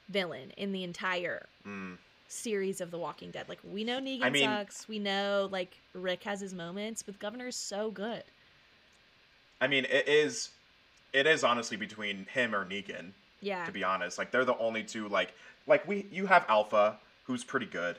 villain 0.09 0.51
in 0.57 0.71
the 0.71 0.83
entire 0.83 1.47
Mm. 1.65 1.97
series 2.27 2.81
of 2.81 2.91
The 2.91 2.97
Walking 2.97 3.31
Dead. 3.31 3.47
Like 3.49 3.59
we 3.63 3.83
know 3.83 3.99
Negan 3.99 4.23
I 4.23 4.29
mean- 4.29 4.43
sucks. 4.45 4.87
We 4.87 4.99
know 4.99 5.47
like 5.51 5.77
Rick 5.93 6.23
has 6.23 6.39
his 6.41 6.53
moments, 6.53 7.01
but 7.03 7.15
the 7.15 7.19
governor's 7.19 7.55
so 7.55 7.91
good. 7.91 8.23
I 9.61 9.67
mean, 9.67 9.85
it 9.85 10.07
is, 10.07 10.49
it 11.13 11.25
is 11.27 11.43
honestly 11.43 11.77
between 11.77 12.25
him 12.25 12.53
or 12.53 12.65
Negan. 12.65 13.11
Yeah. 13.41 13.65
To 13.65 13.71
be 13.71 13.83
honest, 13.83 14.17
like 14.17 14.31
they're 14.31 14.45
the 14.45 14.57
only 14.57 14.83
two. 14.83 15.07
Like, 15.07 15.33
like 15.67 15.87
we, 15.87 16.05
you 16.11 16.25
have 16.27 16.45
Alpha, 16.49 16.97
who's 17.25 17.43
pretty 17.43 17.65
good. 17.67 17.97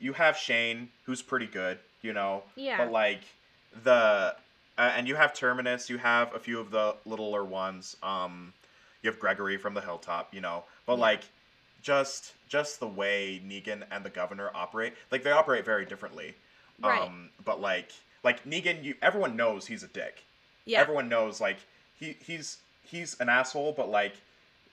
You 0.00 0.12
have 0.14 0.36
Shane, 0.36 0.88
who's 1.04 1.22
pretty 1.22 1.46
good. 1.46 1.78
You 2.02 2.12
know. 2.12 2.42
Yeah. 2.56 2.78
But 2.78 2.90
like, 2.90 3.20
the 3.84 4.34
uh, 4.78 4.92
and 4.96 5.06
you 5.06 5.14
have 5.14 5.34
Terminus, 5.34 5.88
you 5.90 5.98
have 5.98 6.34
a 6.34 6.38
few 6.38 6.58
of 6.58 6.70
the 6.70 6.96
littler 7.04 7.44
ones. 7.44 7.96
Um, 8.02 8.52
you 9.02 9.10
have 9.10 9.20
Gregory 9.20 9.56
from 9.58 9.74
the 9.74 9.80
Hilltop, 9.82 10.32
you 10.34 10.40
know, 10.40 10.64
but 10.86 10.94
Yeah. 10.94 11.00
like 11.00 11.22
just 11.82 12.32
just 12.48 12.80
the 12.80 12.86
way 12.86 13.40
Negan 13.44 13.82
and 13.90 14.04
the 14.04 14.10
Governor 14.10 14.50
operate, 14.54 14.94
like 15.10 15.22
they 15.22 15.30
operate 15.32 15.64
very 15.64 15.84
differently. 15.86 16.34
Right. 16.82 17.00
Um, 17.02 17.30
but 17.44 17.60
like 17.60 17.90
like 18.24 18.44
Negan, 18.44 18.82
you 18.84 18.94
everyone 19.02 19.36
knows 19.36 19.66
he's 19.66 19.82
a 19.82 19.88
dick. 19.88 20.24
Yeah. 20.64 20.80
Everyone 20.80 21.08
knows 21.08 21.40
like 21.40 21.58
he 21.98 22.16
he's 22.24 22.58
he's 22.84 23.18
an 23.20 23.28
asshole, 23.28 23.72
but 23.72 23.88
like 23.90 24.14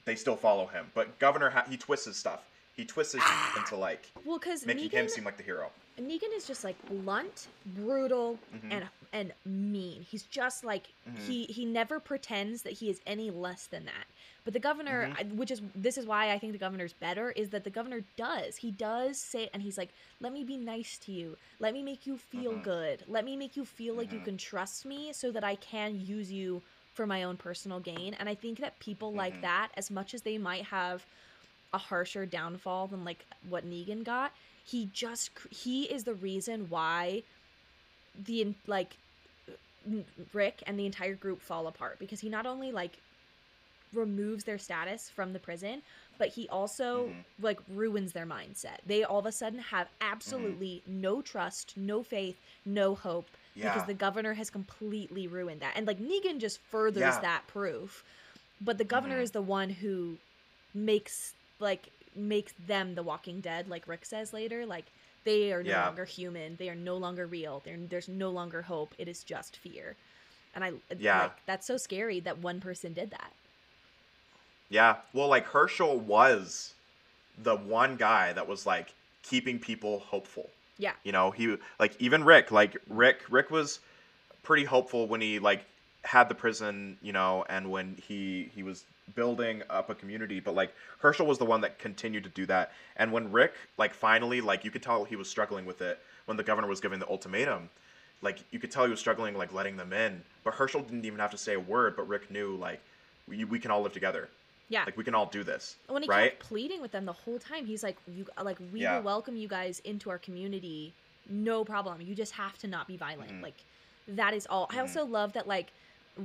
they 0.06 0.16
still 0.16 0.36
follow 0.36 0.66
him. 0.68 0.88
But 0.94 1.18
Governor 1.20 1.50
ha- 1.50 1.66
he 1.70 1.78
twists 1.78 2.06
his 2.06 2.18
stuff. 2.18 2.46
He 2.75 2.86
twists 2.86 3.16
it 3.16 3.22
into 3.58 3.75
like 3.75 4.10
well, 4.25 4.39
because 4.39 4.66
making 4.66 4.89
Negan, 4.89 4.94
him 4.94 5.10
seem 5.10 5.24
like 5.25 5.38
the 5.38 5.44
hero. 5.44 5.72
Negan 6.00 6.36
is 6.36 6.46
just 6.48 6.63
like 6.63 6.75
blunt, 6.88 7.48
brutal, 7.65 8.39
Mhm. 8.53 8.72
and 8.72 8.89
and 9.12 9.34
mean. 9.46 10.03
He's 10.03 10.24
just 10.24 10.63
like 10.63 10.94
Mhm. 11.08 11.18
he 11.20 11.44
he 11.46 11.65
never 11.65 12.00
pretends 12.00 12.62
that 12.63 12.74
he 12.74 12.89
is 12.89 13.01
any 13.08 13.32
less 13.32 13.65
than 13.68 13.86
that. 13.86 14.06
But 14.44 14.53
the 14.53 14.60
governor, 14.60 15.10
Mhm. 15.20 15.36
Which 15.36 15.51
is 15.51 15.62
this 15.75 15.98
is 15.98 16.06
why 16.06 16.32
I 16.32 16.39
think 16.39 16.53
the 16.53 16.60
governor's 16.60 16.94
better, 16.94 17.32
is 17.32 17.50
that 17.50 17.63
the 17.63 17.70
governor 17.70 18.03
does 18.15 18.58
he 18.58 18.72
does 18.72 19.20
say 19.20 19.50
and 19.53 19.62
he's 19.63 19.77
like, 19.77 19.89
let 20.20 20.32
me 20.32 20.44
be 20.44 20.58
nice 20.58 20.98
to 21.00 21.12
you, 21.12 21.38
let 21.60 21.74
me 21.74 21.82
make 21.84 22.06
you 22.08 22.18
feel 22.18 22.53
Mhm. 22.53 22.63
good, 22.63 23.03
let 23.08 23.25
me 23.25 23.36
make 23.36 23.56
you 23.58 23.65
feel 23.65 23.96
like 23.96 24.12
you 24.12 24.20
Mhm. 24.20 24.25
can 24.25 24.38
trust 24.38 24.86
me, 24.86 25.12
so 25.13 25.32
that 25.32 25.44
I 25.44 25.56
can 25.56 26.00
use 26.00 26.32
you 26.32 26.62
for 26.94 27.06
my 27.08 27.24
own 27.24 27.38
personal 27.38 27.79
gain. 27.79 28.13
And 28.15 28.27
I 28.29 28.36
think 28.36 28.60
that 28.60 28.79
people 28.79 29.13
like 29.13 29.36
Mhm. 29.38 29.41
that, 29.41 29.72
as 29.75 29.89
much 29.89 30.13
as 30.13 30.22
they 30.22 30.38
might 30.38 30.65
have 30.65 31.06
a 31.74 31.77
harsher 31.77 32.25
downfall 32.25 32.88
than 32.88 33.03
like 33.06 33.25
what 33.48 33.63
Negan 33.65 34.03
got. 34.03 34.32
He 34.66 34.89
just 34.94 35.32
he 35.50 35.84
is 35.84 36.04
the 36.04 36.13
reason 36.13 36.70
why 36.70 37.24
the 38.25 38.54
like 38.68 38.98
Rick 40.34 40.63
and 40.68 40.78
the 40.78 40.86
entire 40.86 41.16
group 41.16 41.42
fall 41.42 41.68
apart 41.68 42.00
because 42.00 42.20
he 42.20 42.30
not 42.30 42.46
only 42.46 42.72
like 42.72 43.00
removes 43.94 44.44
their 44.44 44.58
status 44.60 45.10
from 45.10 45.34
the 45.34 45.39
prison, 45.39 45.82
but 46.20 46.30
he 46.30 46.48
also 46.50 47.08
Mhm. 47.08 47.24
like 47.42 47.60
ruins 47.70 48.13
their 48.13 48.25
mindset. 48.25 48.80
They 48.86 49.04
all 49.04 49.20
of 49.20 49.25
a 49.25 49.32
sudden 49.32 49.60
have 49.60 49.89
absolutely 50.00 50.84
no 50.86 51.22
trust, 51.22 51.75
no 51.75 52.04
faith, 52.04 52.39
no 52.66 52.94
hope 52.94 53.25
Yeah. 53.56 53.74
because 53.74 53.88
the 53.88 53.94
governor 53.96 54.34
has 54.36 54.50
completely 54.50 55.28
ruined 55.28 55.62
that. 55.62 55.75
And 55.75 55.88
like 55.88 56.00
Negan 56.00 56.39
just 56.39 56.60
furthers 56.60 57.01
Yeah. 57.01 57.22
that 57.22 57.48
proof. 57.48 58.04
But 58.62 58.78
the 58.78 58.84
governor 58.84 59.20
Mhm. 59.20 59.24
is 59.24 59.32
the 59.32 59.42
one 59.42 59.70
who 59.70 60.18
makes 60.74 61.34
like 61.60 61.89
makes 62.16 62.54
them 62.54 62.96
the 62.96 63.04
walking 63.04 63.39
dead 63.42 63.68
like 63.70 63.88
Rick 63.88 64.06
says 64.06 64.34
later 64.34 64.66
like 64.66 64.86
they 65.25 65.51
are 65.51 65.63
no 65.63 65.70
Yeah. 65.70 65.86
longer 65.86 66.06
human. 66.06 66.56
They 66.56 66.70
are 66.70 66.75
no 66.75 66.96
longer 66.98 67.28
real. 67.28 67.62
They're, 67.66 67.78
there's 67.78 68.08
no 68.08 68.30
longer 68.30 68.63
hope. 68.63 68.94
It 68.98 69.08
is 69.08 69.24
just 69.24 69.58
fear. 69.58 69.96
And 70.56 70.63
I 70.63 70.74
Yeah. 70.98 71.24
like 71.24 71.46
that's 71.46 71.68
so 71.68 71.78
scary 71.78 72.20
that 72.22 72.39
one 72.39 72.60
person 72.62 72.94
did 72.94 73.12
that. 73.12 73.34
Yeah. 74.70 74.98
Well, 75.13 75.28
like 75.28 75.48
Hershel 75.48 76.00
was 76.00 76.74
the 77.38 77.56
one 77.56 77.96
guy 77.96 78.34
that 78.34 78.48
was 78.48 78.66
like 78.66 78.94
keeping 79.24 79.60
people 79.60 80.00
hopeful. 80.00 80.50
Yeah. 80.78 80.94
You 81.04 81.12
know, 81.12 81.32
he 81.32 81.58
like 81.80 81.96
even 82.00 82.24
Rick, 82.24 82.51
like 82.51 82.78
Rick 82.88 83.24
Rick 83.30 83.51
was 83.51 83.80
pretty 84.44 84.63
hopeful 84.66 85.08
when 85.08 85.22
he 85.22 85.39
like 85.39 85.66
had 86.04 86.30
the 86.30 86.36
prison, 86.36 86.98
you 87.01 87.12
know, 87.13 87.46
and 87.50 87.70
when 87.72 87.98
he 88.08 88.50
he 88.56 88.63
was 88.63 88.86
building 89.16 89.63
up 89.70 89.89
a 89.89 89.96
community, 89.96 90.39
but 90.39 90.56
like 90.56 90.74
Hershel 91.01 91.25
was 91.25 91.38
the 91.38 91.46
one 91.46 91.62
that 91.62 91.80
continued 91.80 92.24
to 92.24 92.30
do 92.30 92.46
that. 92.48 92.72
And 92.96 93.12
when 93.12 93.32
Rick 93.32 93.54
like 93.78 93.94
finally 93.94 94.42
like 94.42 94.63
you 94.63 94.72
could 94.72 94.84
tell 94.84 95.04
he 95.04 95.16
was 95.16 95.30
struggling 95.30 95.66
with 95.66 95.82
it 95.82 96.00
when 96.25 96.38
the 96.38 96.44
governor 96.44 96.68
was 96.68 96.80
giving 96.80 97.00
the 97.00 97.08
ultimatum. 97.08 97.70
Like 98.22 98.39
you 98.51 98.60
could 98.60 98.72
tell 98.72 98.84
he 98.86 98.92
was 98.92 99.00
struggling 99.00 99.36
like 99.38 99.54
letting 99.54 99.78
them 99.78 99.94
in, 99.94 100.24
but 100.44 100.54
Hershel 100.54 100.82
didn't 100.82 101.06
even 101.06 101.20
have 101.20 101.32
to 101.32 101.38
say 101.38 101.54
a 101.54 101.60
word, 101.60 101.96
but 101.96 102.08
Rick 102.08 102.30
knew 102.30 102.56
like 102.56 102.82
we, 103.28 103.46
we 103.46 103.60
can 103.60 103.72
all 103.72 103.82
live 103.82 103.94
together. 103.94 104.30
Yeah. 104.68 104.84
Like 104.86 104.98
we 104.98 105.04
can 105.04 105.16
all 105.16 105.25
do 105.25 105.44
this, 105.44 105.78
when 105.88 106.04
he 106.04 106.10
right? 106.10 106.32
kept 106.32 106.44
pleading 106.44 106.80
with 106.82 106.92
them 106.92 107.06
the 107.06 107.13
whole 107.13 107.39
time, 107.39 107.66
he's 107.66 107.82
like, 107.82 107.98
"You 108.08 108.28
like 108.44 108.60
we 108.72 108.82
Yeah. 108.82 108.98
will 108.98 109.04
welcome 109.04 109.36
you 109.36 109.48
guys 109.48 109.80
into 109.80 110.12
our 110.12 110.20
community, 110.20 110.94
no 111.28 111.66
problem. 111.66 112.01
You 112.01 112.13
just 112.13 112.34
have 112.34 112.56
to 112.60 112.68
not 112.68 112.88
be 112.88 112.96
violent." 112.96 113.32
Mhm. 113.32 113.42
Like 113.42 113.56
that 114.10 114.36
is 114.36 114.46
all. 114.48 114.68
I 114.70 114.75
Mhm. 114.75 114.82
also 114.82 115.06
love 115.06 115.34
that 115.34 115.48
like 115.48 115.72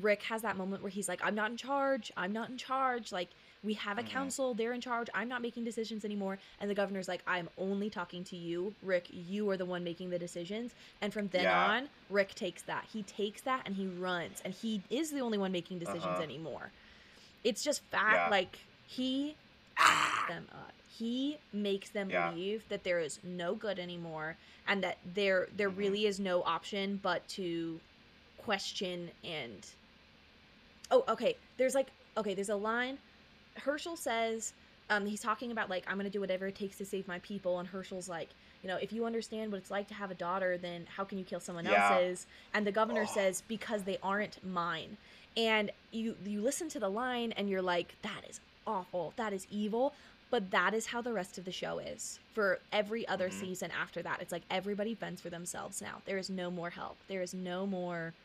Rick 0.02 0.22
has 0.24 0.42
that 0.42 0.56
moment 0.56 0.82
where 0.82 0.90
he's 0.90 1.08
like, 1.08 1.20
"I'm 1.24 1.34
not 1.34 1.50
in 1.50 1.56
charge. 1.56 2.12
I'm 2.16 2.32
not 2.32 2.50
in 2.50 2.56
charge." 2.58 3.12
Like 3.12 3.28
we 3.62 3.74
have 3.74 3.98
a 3.98 4.02
Mhm. 4.02 4.08
council, 4.08 4.52
they're 4.54 4.74
in 4.74 4.80
charge. 4.80 5.08
I'm 5.14 5.28
not 5.28 5.40
making 5.40 5.64
decisions 5.64 6.04
anymore. 6.04 6.38
And 6.60 6.68
the 6.68 6.74
governor's 6.74 7.08
like, 7.08 7.22
"I'm 7.26 7.48
only 7.56 7.88
talking 7.88 8.22
to 8.24 8.36
you, 8.36 8.74
Rick. 8.82 9.06
You 9.10 9.48
are 9.50 9.56
the 9.56 9.64
one 9.64 9.82
making 9.84 10.10
the 10.10 10.18
decisions." 10.18 10.74
And 11.00 11.12
from 11.12 11.28
then 11.28 11.44
Yeah. 11.44 11.66
on, 11.70 11.88
Rick 12.10 12.34
takes 12.34 12.62
that. 12.62 12.84
He 12.92 13.02
takes 13.04 13.40
that 13.42 13.62
and 13.64 13.76
he 13.76 13.86
runs, 13.86 14.42
and 14.44 14.52
he 14.52 14.82
is 14.90 15.10
the 15.10 15.20
only 15.20 15.38
one 15.38 15.52
making 15.52 15.78
decisions 15.78 16.04
Uh-huh. 16.04 16.22
anymore. 16.22 16.72
It's 17.42 17.62
just 17.62 17.82
fact 17.84 18.14
Yeah. 18.14 18.28
like 18.28 18.58
he 18.86 19.36
fucks 19.76 20.28
them 20.28 20.48
up. 20.52 20.72
He 20.88 21.38
makes 21.52 21.90
them 21.90 22.10
Yeah. 22.10 22.30
believe 22.30 22.68
that 22.68 22.84
there 22.84 23.00
is 23.00 23.18
no 23.24 23.54
good 23.54 23.78
anymore 23.78 24.36
and 24.66 24.82
that 24.84 24.98
there 25.04 25.48
there 25.56 25.70
Mhm. 25.70 25.76
really 25.76 26.06
is 26.06 26.20
no 26.20 26.42
option 26.44 26.98
but 27.02 27.26
to 27.30 27.80
question 28.38 29.10
and 29.24 29.66
Oh, 30.94 31.04
okay. 31.10 31.38
There's 31.58 31.74
like 31.74 31.92
okay, 32.18 32.34
there's 32.34 32.50
a 32.50 32.56
line 32.56 32.98
Hershel 33.60 33.96
says 33.98 34.54
um 34.90 35.06
he's 35.06 35.20
talking 35.20 35.52
about 35.52 35.70
like 35.70 35.84
I'm 35.88 35.96
going 35.96 36.04
to 36.06 36.10
do 36.10 36.20
whatever 36.20 36.48
it 36.48 36.56
takes 36.56 36.78
to 36.78 36.86
save 36.86 37.08
my 37.08 37.20
people 37.20 37.60
and 37.60 37.68
Hershel's 37.68 38.08
like, 38.08 38.34
you 38.62 38.68
know, 38.68 38.78
if 38.78 38.92
you 38.92 39.06
understand 39.06 39.52
what 39.52 39.58
it's 39.58 39.70
like 39.72 39.88
to 39.88 39.94
have 39.94 40.10
a 40.12 40.16
daughter, 40.16 40.58
then 40.58 40.86
how 40.96 41.04
can 41.04 41.18
you 41.18 41.24
kill 41.26 41.40
someone 41.40 41.66
Yeah. 41.66 41.98
else's? 41.98 42.26
And 42.54 42.66
the 42.66 42.72
governor 42.72 43.04
Ugh. 43.04 43.08
says 43.08 43.42
because 43.42 43.84
they 43.84 43.98
aren't 44.02 44.44
mine. 44.44 44.98
And 45.36 45.72
you 45.92 46.16
you 46.24 46.42
listen 46.42 46.70
to 46.70 46.80
the 46.80 46.90
line 46.90 47.32
and 47.32 47.50
you're 47.50 47.62
like 47.62 47.96
that 48.02 48.24
is 48.28 48.40
awful. 48.66 49.14
That 49.18 49.34
is 49.34 49.46
evil. 49.50 49.94
But 50.30 50.50
that 50.52 50.74
is 50.74 50.86
how 50.88 51.02
the 51.02 51.12
rest 51.14 51.38
of 51.38 51.44
the 51.46 51.52
show 51.52 51.78
is. 51.80 52.20
For 52.34 52.62
every 52.72 53.08
other 53.08 53.30
Mhm. 53.30 53.32
season 53.32 53.70
after 53.72 54.02
that, 54.02 54.22
it's 54.22 54.32
like 54.32 54.44
everybody 54.50 54.94
fends 54.94 55.22
for 55.22 55.30
themselves 55.30 55.82
now. 55.82 56.02
There 56.06 56.18
is 56.18 56.30
no 56.30 56.50
more 56.50 56.70
help. 56.70 57.04
There 57.08 57.22
is 57.22 57.34
no 57.34 57.66
more 57.66 58.16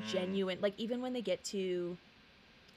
Mm. 0.00 0.12
genuine. 0.12 0.58
Like 0.60 0.74
even 0.78 1.00
when 1.02 1.12
they 1.12 1.22
get 1.22 1.42
to 1.44 1.96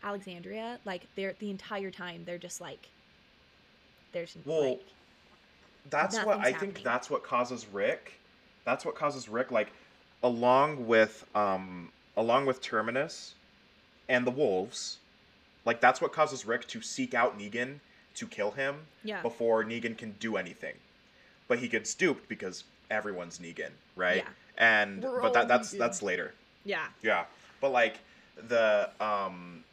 Alexandria, 0.04 0.80
like 0.86 1.08
they're 1.16 1.36
the 1.40 1.50
entire 1.50 1.92
time 1.92 2.24
they're 2.26 2.38
just 2.38 2.62
like, 2.62 2.90
there's 4.12 4.38
Well, 4.46 4.72
like, 4.72 4.82
that's 5.90 6.18
what 6.18 6.38
Nothing's 6.40 6.56
I 6.56 6.60
think 6.60 6.84
that's 6.84 7.10
what 7.10 7.24
causes 7.24 7.68
Rick. 7.72 8.20
That's 8.66 8.86
what 8.86 8.96
causes 8.96 9.28
Rick 9.28 9.52
like 9.52 9.72
along 10.22 10.88
with 10.88 11.26
um 11.36 11.92
along 12.16 12.46
with 12.46 12.62
Terminus 12.62 13.36
and 14.10 14.26
the 14.26 14.32
wolves. 14.32 15.00
Like 15.66 15.82
that's 15.82 16.02
what 16.02 16.14
causes 16.14 16.46
Rick 16.46 16.68
to 16.70 16.82
seek 16.82 17.14
out 17.14 17.38
Negan 17.38 17.80
to 18.16 18.28
kill 18.28 18.52
him 18.52 18.76
yeah, 19.04 19.22
before 19.22 19.64
Negan 19.64 19.98
can 19.98 20.16
do 20.20 20.38
anything. 20.38 20.76
But 21.48 21.60
he 21.60 21.68
gets 21.68 21.94
duped 21.94 22.30
because 22.30 22.64
everyone's 22.90 23.40
Negan, 23.40 23.72
right? 23.96 24.18
Yeah. 24.18 24.30
And 24.58 25.04
We're 25.04 25.22
but 25.22 25.34
that 25.34 25.48
that's 25.48 25.74
Negan. 25.74 25.80
that's 25.80 26.02
later. 26.02 26.34
Yeah, 26.66 26.88
Yeah, 27.02 27.26
but 27.62 27.72
like 27.72 27.98
the 28.48 28.90
um, 29.00 29.64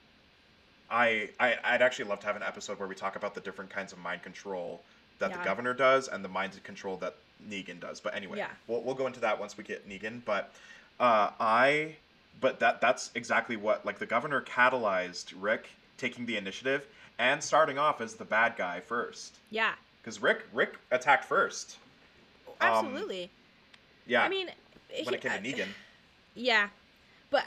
I 0.90 1.30
I 1.38 1.56
I'd 1.64 1.82
actually 1.82 2.06
love 2.06 2.20
to 2.20 2.26
have 2.26 2.36
an 2.36 2.42
episode 2.42 2.78
where 2.78 2.88
we 2.88 2.94
talk 2.94 3.16
about 3.16 3.34
the 3.34 3.40
different 3.40 3.70
kinds 3.70 3.92
of 3.92 3.98
mind 3.98 4.22
control 4.22 4.82
that 5.18 5.30
Yeah. 5.30 5.38
the 5.38 5.44
governor 5.44 5.74
does 5.74 6.08
and 6.08 6.24
the 6.24 6.28
mind 6.28 6.62
control 6.64 6.96
that 6.98 7.14
Negan 7.48 7.80
does. 7.80 8.00
But 8.00 8.14
anyway, 8.14 8.38
Yeah. 8.38 8.50
we'll 8.66 8.82
we'll 8.82 8.94
go 8.94 9.06
into 9.06 9.20
that 9.20 9.38
once 9.38 9.56
we 9.56 9.64
get 9.64 9.88
Negan. 9.88 10.24
But 10.24 10.52
uh, 10.98 11.30
I 11.38 11.96
but 12.40 12.58
that 12.60 12.80
that's 12.80 13.10
exactly 13.14 13.56
what 13.56 13.84
like 13.86 13.98
the 13.98 14.06
governor 14.06 14.40
catalyzed 14.42 15.32
Rick 15.38 15.68
taking 15.96 16.26
the 16.26 16.36
initiative 16.36 16.86
and 17.18 17.42
starting 17.42 17.78
off 17.78 18.00
as 18.00 18.14
the 18.14 18.24
bad 18.24 18.56
guy 18.56 18.80
first 18.80 19.36
yeah, 19.50 19.74
because 20.02 20.20
Rick 20.22 20.46
Rick 20.52 20.76
attacked 20.90 21.24
first. 21.24 21.76
Um, 22.60 22.68
absolutely. 22.86 23.30
Yeah, 24.06 24.22
I 24.22 24.28
mean, 24.28 24.46
when 25.04 25.14
it 25.14 25.22
he- 25.22 25.28
came 25.28 25.42
to 25.42 25.52
Negan. 25.52 25.68
yeah, 26.34 26.68
but 27.30 27.44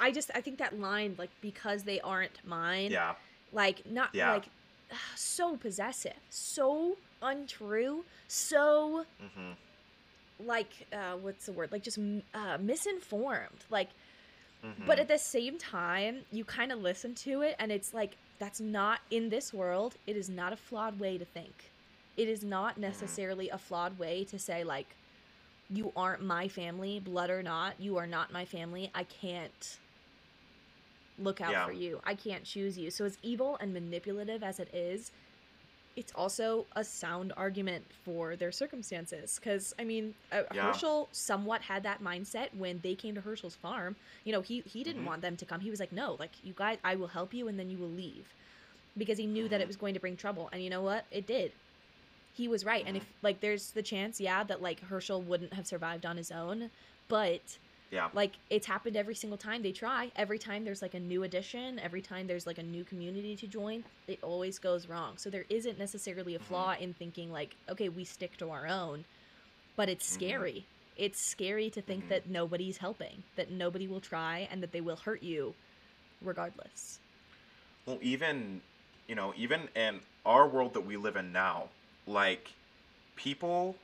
I, 0.00 0.08
I 0.08 0.12
just 0.12 0.30
I 0.34 0.40
think 0.40 0.58
that 0.58 0.78
line 0.78 1.14
like 1.18 1.30
because 1.40 1.84
they 1.84 2.00
aren't 2.00 2.44
mine, 2.44 2.92
Yeah, 2.92 3.14
like 3.52 3.82
not 3.86 4.10
Yeah. 4.12 4.34
like 4.34 4.50
so 5.16 5.56
possessive, 5.56 6.18
so 6.28 6.98
untrue, 7.22 8.04
so 8.28 9.04
hmm 9.20 9.52
like 10.38 10.86
uh 10.92 11.12
what's 11.14 11.46
the 11.46 11.52
word? 11.52 11.72
Like 11.72 11.82
just 11.82 11.98
uh 12.34 12.58
misinformed 12.60 13.64
like 13.70 13.90
hmm 14.62 14.72
but 14.78 14.98
at 14.98 15.08
the 15.08 15.18
same 15.18 15.58
time 15.58 16.24
you 16.30 16.44
kind 16.44 16.72
of 16.72 16.78
listen 16.80 17.14
to 17.14 17.42
it 17.42 17.56
and 17.58 17.72
it's 17.72 17.94
like 17.94 18.18
that's 18.38 18.60
not 18.60 19.00
in 19.10 19.28
this 19.30 19.52
world 19.52 19.96
it 20.06 20.16
is 20.16 20.28
not 20.28 20.52
a 20.52 20.56
flawed 20.56 20.98
way 21.00 21.18
to 21.18 21.24
think. 21.24 21.72
It 22.16 22.28
is 22.28 22.44
not 22.44 22.78
necessarily 22.78 23.48
a 23.50 23.58
flawed 23.58 23.98
way 23.98 24.24
to 24.24 24.38
say 24.38 24.64
like 24.64 24.96
you 25.70 25.92
aren't 25.96 26.22
my 26.22 26.48
family 26.48 27.00
blood 27.00 27.30
or 27.30 27.42
not 27.42 27.80
you 27.80 27.96
are 27.96 28.06
not 28.06 28.32
my 28.32 28.44
family 28.44 28.90
i 28.94 29.02
can't 29.04 29.78
look 31.18 31.40
out 31.40 31.52
Yeah. 31.52 31.64
for 31.64 31.72
you. 31.72 32.00
I 32.04 32.14
can't 32.14 32.44
choose 32.44 32.76
you. 32.78 32.90
So 32.90 33.04
as 33.04 33.16
evil 33.22 33.56
and 33.60 33.72
manipulative 33.72 34.42
as 34.42 34.60
it 34.60 34.74
is 34.74 35.10
it's 35.96 36.12
also 36.14 36.66
a 36.76 36.84
sound 36.84 37.32
argument 37.38 37.90
for 38.04 38.36
their 38.36 38.52
circumstances. 38.52 39.38
Because 39.40 39.72
i 39.78 39.84
mean 39.84 40.14
uh, 40.30 40.42
Yeah. 40.52 40.66
hershel 40.72 41.08
somewhat 41.12 41.62
had 41.62 41.82
that 41.84 42.02
mindset 42.02 42.52
when 42.54 42.80
they 42.80 42.94
came 42.94 43.14
to 43.14 43.22
hershel's 43.22 43.54
farm. 43.56 43.96
You 44.24 44.32
know 44.32 44.42
he 44.42 44.60
he 44.66 44.84
didn't 44.84 45.02
Mhm. 45.02 45.06
want 45.06 45.22
them 45.22 45.36
to 45.38 45.46
come. 45.46 45.60
He 45.60 45.70
was 45.70 45.80
like 45.80 45.92
no 45.92 46.16
like 46.20 46.32
you 46.44 46.52
guys 46.54 46.78
i 46.84 46.96
will 46.96 47.08
help 47.08 47.32
you 47.32 47.48
and 47.48 47.58
then 47.58 47.70
you 47.70 47.78
will 47.78 47.88
leave. 47.90 48.34
Because 48.98 49.16
he 49.18 49.26
knew 49.26 49.48
that 49.48 49.60
it 49.62 49.66
was 49.66 49.76
going 49.76 49.94
to 49.94 50.00
bring 50.00 50.16
trouble. 50.16 50.48
And 50.52 50.62
you 50.62 50.68
know 50.70 50.82
what? 50.82 51.06
It 51.10 51.26
did 51.26 51.52
he 52.36 52.48
was 52.48 52.64
right 52.64 52.84
and 52.86 52.96
Mhm. 52.96 53.00
if 53.00 53.06
like 53.22 53.40
there's 53.40 53.70
the 53.72 53.82
chance 53.82 54.20
yeah 54.20 54.44
that 54.44 54.60
like 54.62 54.80
hershel 54.80 55.22
wouldn't 55.22 55.54
have 55.54 55.66
survived 55.66 56.04
on 56.04 56.16
his 56.16 56.30
own 56.30 56.70
but 57.08 57.58
Yeah. 57.90 58.08
like 58.14 58.32
it's 58.50 58.66
happened 58.66 58.96
every 58.96 59.14
single 59.14 59.38
time 59.38 59.62
they 59.62 59.72
try 59.72 60.10
every 60.16 60.38
time 60.38 60.64
there's 60.64 60.82
like 60.82 60.94
a 60.94 61.00
new 61.00 61.22
addition 61.22 61.78
every 61.78 62.02
time 62.02 62.26
there's 62.26 62.46
like 62.46 62.58
a 62.58 62.62
new 62.62 62.84
community 62.84 63.36
to 63.36 63.46
join 63.46 63.84
it 64.08 64.18
always 64.22 64.58
goes 64.58 64.88
wrong 64.88 65.16
so 65.16 65.30
there 65.30 65.46
isn't 65.48 65.78
necessarily 65.78 66.34
a 66.34 66.38
Mhm. 66.38 66.42
flaw 66.42 66.74
in 66.78 66.92
thinking 66.94 67.30
like 67.32 67.56
okay 67.70 67.88
we 67.88 68.04
stick 68.04 68.36
to 68.36 68.50
our 68.50 68.66
own 68.66 69.04
but 69.76 69.88
it's 69.88 70.04
Mhm. 70.06 70.14
scary 70.14 70.64
it's 70.96 71.20
scary 71.20 71.70
to 71.70 71.80
think 71.82 72.04
Mhm. 72.04 72.08
that 72.08 72.26
nobody's 72.28 72.78
helping 72.78 73.22
that 73.36 73.50
nobody 73.50 73.86
will 73.86 74.00
try 74.00 74.48
and 74.50 74.62
that 74.62 74.72
they 74.72 74.80
will 74.80 74.96
hurt 74.96 75.22
you 75.22 75.54
regardless 76.22 76.98
Well, 77.86 77.98
even 78.02 78.60
you 79.08 79.14
know, 79.14 79.32
even 79.36 79.68
in 79.76 80.00
our 80.24 80.48
world 80.48 80.74
that 80.74 80.80
we 80.80 80.96
live 80.96 81.14
in 81.16 81.32
now, 81.32 81.68
like 82.06 82.52
people 83.16 83.76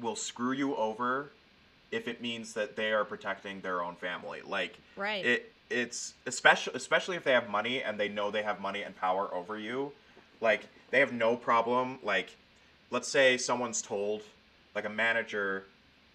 will 0.00 0.16
screw 0.16 0.52
you 0.52 0.74
over 0.76 1.30
if 1.90 2.08
it 2.08 2.20
means 2.20 2.54
that 2.54 2.76
they 2.76 2.92
are 2.92 3.04
protecting 3.04 3.60
their 3.60 3.82
own 3.82 3.94
family. 3.94 4.40
Like 4.44 4.78
right. 4.96 5.24
it 5.24 5.52
it's 5.70 6.14
especially 6.26 6.74
especially 6.74 7.16
if 7.16 7.24
they 7.24 7.32
have 7.32 7.48
money 7.48 7.82
and 7.82 7.98
they 7.98 8.08
know 8.08 8.30
they 8.30 8.42
have 8.42 8.60
money 8.60 8.82
and 8.82 8.94
power 8.96 9.32
over 9.34 9.58
you 9.58 9.92
like 10.40 10.66
they 10.90 11.00
have 11.00 11.12
no 11.12 11.36
problem 11.36 11.98
like 12.02 12.36
let's 12.90 13.08
say 13.08 13.36
someone's 13.36 13.80
told 13.80 14.22
like 14.74 14.84
a 14.84 14.90
manager 14.90 15.64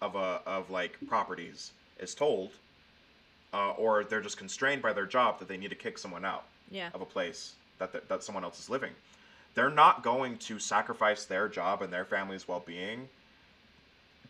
of 0.00 0.14
a 0.14 0.40
of 0.46 0.70
like 0.70 0.96
properties 1.08 1.72
is 1.98 2.14
told 2.14 2.52
uh, 3.52 3.72
or 3.72 4.04
they're 4.04 4.20
just 4.20 4.36
constrained 4.36 4.80
by 4.80 4.92
their 4.92 5.06
job 5.06 5.40
that 5.40 5.48
they 5.48 5.56
need 5.56 5.70
to 5.70 5.74
kick 5.74 5.98
someone 5.98 6.24
out 6.24 6.44
yeah. 6.70 6.88
of 6.94 7.00
a 7.00 7.04
place 7.04 7.54
that 7.78 7.90
th- 7.90 8.04
that 8.06 8.22
someone 8.22 8.44
else 8.44 8.60
is 8.60 8.70
living 8.70 8.92
they're 9.54 9.70
not 9.70 10.02
going 10.02 10.36
to 10.38 10.58
sacrifice 10.58 11.24
their 11.24 11.48
job 11.48 11.82
and 11.82 11.92
their 11.92 12.04
family's 12.04 12.46
well-being 12.46 13.08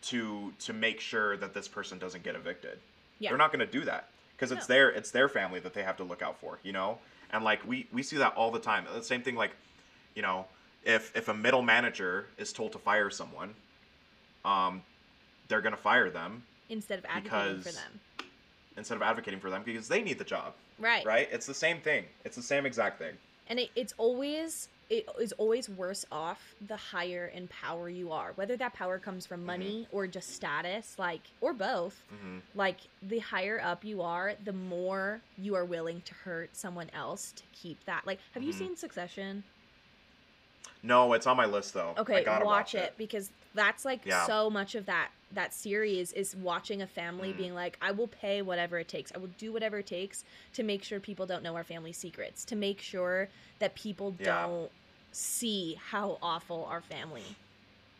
to 0.03 0.51
to 0.59 0.73
make 0.73 0.99
sure 0.99 1.37
that 1.37 1.53
this 1.53 1.67
person 1.67 1.99
doesn't 1.99 2.23
get 2.23 2.35
evicted. 2.35 2.79
Yeah. 3.19 3.29
they're 3.29 3.37
not 3.37 3.51
going 3.53 3.65
to 3.65 3.71
do 3.71 3.85
that 3.85 4.09
because 4.35 4.51
it's 4.51 4.65
their 4.65 4.89
it's 4.89 5.11
their 5.11 5.29
family 5.29 5.59
that 5.59 5.75
they 5.75 5.83
have 5.83 5.97
to 5.97 6.03
look 6.03 6.21
out 6.23 6.39
for 6.39 6.57
you 6.63 6.71
know? 6.73 6.97
And 7.31 7.43
like 7.43 7.65
we 7.67 7.87
we 7.93 8.01
see 8.03 8.17
that 8.17 8.33
all 8.35 8.51
the 8.51 8.59
time. 8.59 8.85
The 8.93 9.03
same 9.03 9.21
thing 9.21 9.35
like 9.35 9.51
you 10.15 10.21
know 10.21 10.45
if 10.83 11.15
if 11.15 11.27
a 11.27 11.33
middle 11.33 11.61
manager 11.61 12.25
is 12.37 12.51
told 12.51 12.71
to 12.71 12.79
fire 12.79 13.09
someone 13.11 13.53
um 14.43 14.81
they're 15.47 15.61
going 15.61 15.75
to 15.75 15.81
fire 15.81 16.09
them 16.09 16.43
instead 16.69 16.97
of 16.97 17.05
advocating 17.05 17.59
for 17.61 17.69
because- 17.69 17.75
them. 17.75 18.27
instead 18.77 18.95
of 18.95 19.03
advocating 19.03 19.39
for 19.39 19.49
them 19.51 19.61
because 19.63 19.87
they 19.87 20.01
need 20.01 20.17
the 20.17 20.23
job. 20.23 20.53
Right. 20.79 21.05
Right? 21.05 21.29
It's 21.31 21.45
the 21.45 21.53
same 21.53 21.79
thing. 21.79 22.05
It's 22.25 22.35
the 22.35 22.41
same 22.41 22.65
exact 22.65 22.97
thing. 22.97 23.13
And 23.47 23.59
it, 23.59 23.69
it's 23.75 23.93
always 23.99 24.67
it 24.91 25.07
is 25.19 25.31
always 25.33 25.69
worse 25.69 26.03
off 26.11 26.53
the 26.67 26.75
higher 26.75 27.25
in 27.33 27.47
power 27.47 27.87
you 27.89 28.11
are 28.11 28.33
whether 28.35 28.57
that 28.57 28.73
power 28.73 28.99
comes 28.99 29.25
from 29.25 29.45
money 29.45 29.87
or 29.91 30.05
just 30.05 30.29
status 30.35 30.99
like 30.99 31.21
or 31.39 31.53
both 31.53 31.95
hmm 32.09 32.39
like 32.53 32.79
the 33.01 33.19
higher 33.19 33.61
up 33.63 33.85
you 33.85 34.01
are 34.01 34.33
the 34.43 34.51
more 34.51 35.21
you 35.37 35.55
are 35.55 35.63
willing 35.63 36.01
to 36.01 36.13
hurt 36.25 36.49
someone 36.55 36.89
else 36.93 37.31
to 37.31 37.43
keep 37.53 37.77
that 37.85 38.05
like 38.05 38.19
have 38.33 38.43
you 38.43 38.51
Mhm. 38.53 38.57
seen 38.57 38.75
succession 38.75 39.43
no 40.83 41.13
it's 41.13 41.27
on 41.27 41.37
my 41.37 41.45
list 41.45 41.73
though 41.73 41.93
I 41.97 42.01
okay 42.01 42.23
gotta 42.23 42.43
watch, 42.45 42.75
it. 42.75 42.93
because 42.97 43.31
that's 43.53 43.85
like 43.85 44.01
Yeah. 44.05 44.25
so 44.25 44.49
much 44.49 44.75
of 44.75 44.85
that 44.87 45.11
that 45.33 45.53
series 45.53 46.11
is 46.11 46.35
watching 46.35 46.81
a 46.81 46.87
family 46.87 47.31
Mhm. 47.33 47.37
being 47.37 47.53
like 47.53 47.77
i 47.81 47.91
will 47.91 48.07
pay 48.07 48.41
whatever 48.41 48.79
it 48.79 48.87
takes 48.89 49.11
i 49.15 49.17
will 49.17 49.33
do 49.37 49.53
whatever 49.53 49.79
it 49.79 49.87
takes 49.87 50.25
to 50.53 50.63
make 50.63 50.83
sure 50.83 50.99
people 50.99 51.25
don't 51.25 51.41
know 51.43 51.55
our 51.55 51.63
family 51.63 51.93
secrets 51.93 52.43
to 52.45 52.55
make 52.55 52.81
sure 52.81 53.29
that 53.59 53.73
people 53.75 54.15
Yeah. 54.19 54.25
don't 54.45 54.71
see 55.11 55.77
how 55.89 56.17
awful 56.21 56.65
our 56.69 56.81
family 56.81 57.23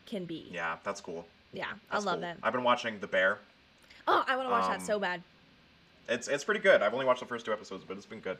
can 0.05 0.25
be 0.25 0.47
yeah 0.51 0.77
that's 0.83 1.01
cool 1.01 1.25
yeah 1.53 1.65
That's 1.91 2.05
i 2.05 2.09
love 2.09 2.15
cool. 2.15 2.21
that 2.21 2.37
i've 2.43 2.53
been 2.53 2.63
watching 2.63 2.99
the 2.99 3.07
bear 3.07 3.37
oh 4.07 4.23
i 4.27 4.35
want 4.35 4.47
to 4.47 4.51
watch 4.51 4.63
Um, 4.65 4.71
that 4.71 4.81
so 4.81 4.99
bad 4.99 5.21
It's 6.09 6.27
it's 6.27 6.43
pretty 6.43 6.59
good. 6.61 6.81
I've 6.81 6.93
only 6.93 7.05
watched 7.05 7.19
the 7.21 7.25
first 7.25 7.45
two 7.45 7.53
episodes, 7.53 7.83
but 7.87 7.95
it's 7.95 8.05
been 8.07 8.19
good. 8.19 8.37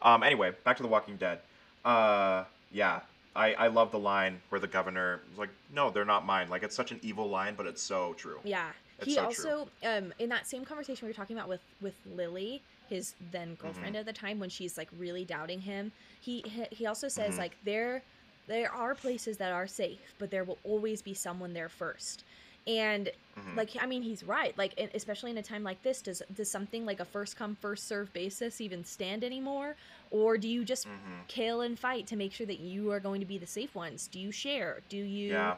Um, 0.00 0.22
anyway, 0.22 0.52
back 0.64 0.76
to 0.78 0.82
The 0.82 0.88
Walking 0.88 1.16
Dead. 1.16 1.40
Uh, 1.84 2.44
yeah, 2.70 3.00
I 3.36 3.54
I 3.54 3.66
love 3.66 3.90
the 3.90 3.98
line 3.98 4.40
where 4.48 4.60
the 4.60 4.68
governor 4.68 5.20
was 5.30 5.38
like, 5.38 5.50
"No, 5.74 5.90
they're 5.90 6.04
not 6.06 6.24
mine." 6.24 6.48
Like 6.48 6.62
it's 6.62 6.76
such 6.76 6.92
an 6.92 7.00
evil 7.02 7.28
line, 7.28 7.54
but 7.56 7.66
it's 7.66 7.82
so 7.82 8.14
true. 8.14 8.38
Yeah. 8.44 8.70
It's 8.98 9.06
he 9.08 9.14
so 9.14 9.24
also 9.24 9.68
um 9.84 10.14
in 10.18 10.28
that 10.30 10.46
same 10.46 10.64
conversation 10.64 11.06
we 11.06 11.10
were 11.10 11.16
talking 11.16 11.36
about 11.36 11.48
with 11.48 11.60
with 11.80 11.94
Lily, 12.16 12.62
his 12.92 13.14
then 13.32 13.48
Mm-hmm. 13.48 13.62
girlfriend 13.62 13.96
at 13.96 14.06
the 14.06 14.12
time 14.24 14.38
when 14.38 14.50
she's 14.50 14.76
like 14.80 14.90
really 15.04 15.24
doubting 15.24 15.60
him, 15.60 15.92
he 16.20 16.34
he- 16.76 16.86
also 16.86 17.08
says 17.08 17.34
Mhm. 17.34 17.38
like 17.44 17.54
there 17.64 18.02
there 18.48 18.72
are 18.72 18.94
places 18.94 19.36
that 19.38 19.52
are 19.52 19.68
safe, 19.68 20.14
but 20.18 20.30
there 20.30 20.44
will 20.44 20.58
always 20.64 21.00
be 21.02 21.14
someone 21.14 21.52
there 21.54 21.68
first. 21.68 22.24
And 22.66 23.10
Mhm. 23.36 23.56
like 23.56 23.70
I 23.80 23.86
mean 23.86 24.02
he's 24.02 24.22
right. 24.36 24.56
Like 24.62 24.72
especially 24.94 25.30
in 25.34 25.38
a 25.38 25.42
time 25.52 25.62
like 25.70 25.80
this 25.82 26.02
does 26.02 26.22
does 26.38 26.50
something 26.50 26.84
like 26.90 27.00
a 27.00 27.04
first 27.16 27.36
come 27.36 27.56
first 27.66 27.82
serve 27.92 28.12
basis 28.12 28.60
even 28.60 28.84
stand 28.84 29.24
anymore 29.24 29.70
or 30.10 30.36
do 30.38 30.48
you 30.48 30.64
just 30.64 30.86
Mhm. 30.86 31.26
kill 31.28 31.60
and 31.66 31.78
fight 31.78 32.06
to 32.08 32.16
make 32.16 32.32
sure 32.32 32.46
that 32.52 32.60
you 32.60 32.90
are 32.92 33.00
going 33.00 33.20
to 33.20 33.26
be 33.34 33.38
the 33.38 33.46
safe 33.58 33.74
ones? 33.74 34.06
Do 34.14 34.18
you 34.20 34.30
share? 34.32 34.82
Do 34.88 34.96
you 34.98 35.32
Yeah. 35.32 35.56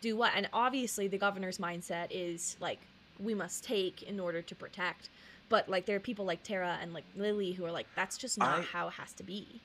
do 0.00 0.16
what? 0.16 0.32
And 0.34 0.48
obviously, 0.52 1.06
the 1.08 1.18
governor's 1.26 1.58
mindset 1.58 2.08
is 2.10 2.56
like 2.60 2.80
we 3.20 3.34
must 3.34 3.62
take 3.64 4.02
in 4.02 4.18
order 4.18 4.42
to 4.42 4.54
protect. 4.54 5.08
But 5.52 5.68
like 5.68 5.84
there 5.84 5.96
are 5.96 6.00
people 6.00 6.24
like 6.24 6.42
Tara 6.42 6.78
and 6.80 6.94
like 6.94 7.04
Lily 7.14 7.52
who 7.52 7.66
are 7.66 7.70
like 7.70 7.86
that's 7.94 8.16
just 8.16 8.38
not 8.38 8.60
I- 8.60 8.62
how 8.62 8.88
it 8.88 8.94
has 8.94 9.12
to 9.12 9.22
be. 9.22 9.60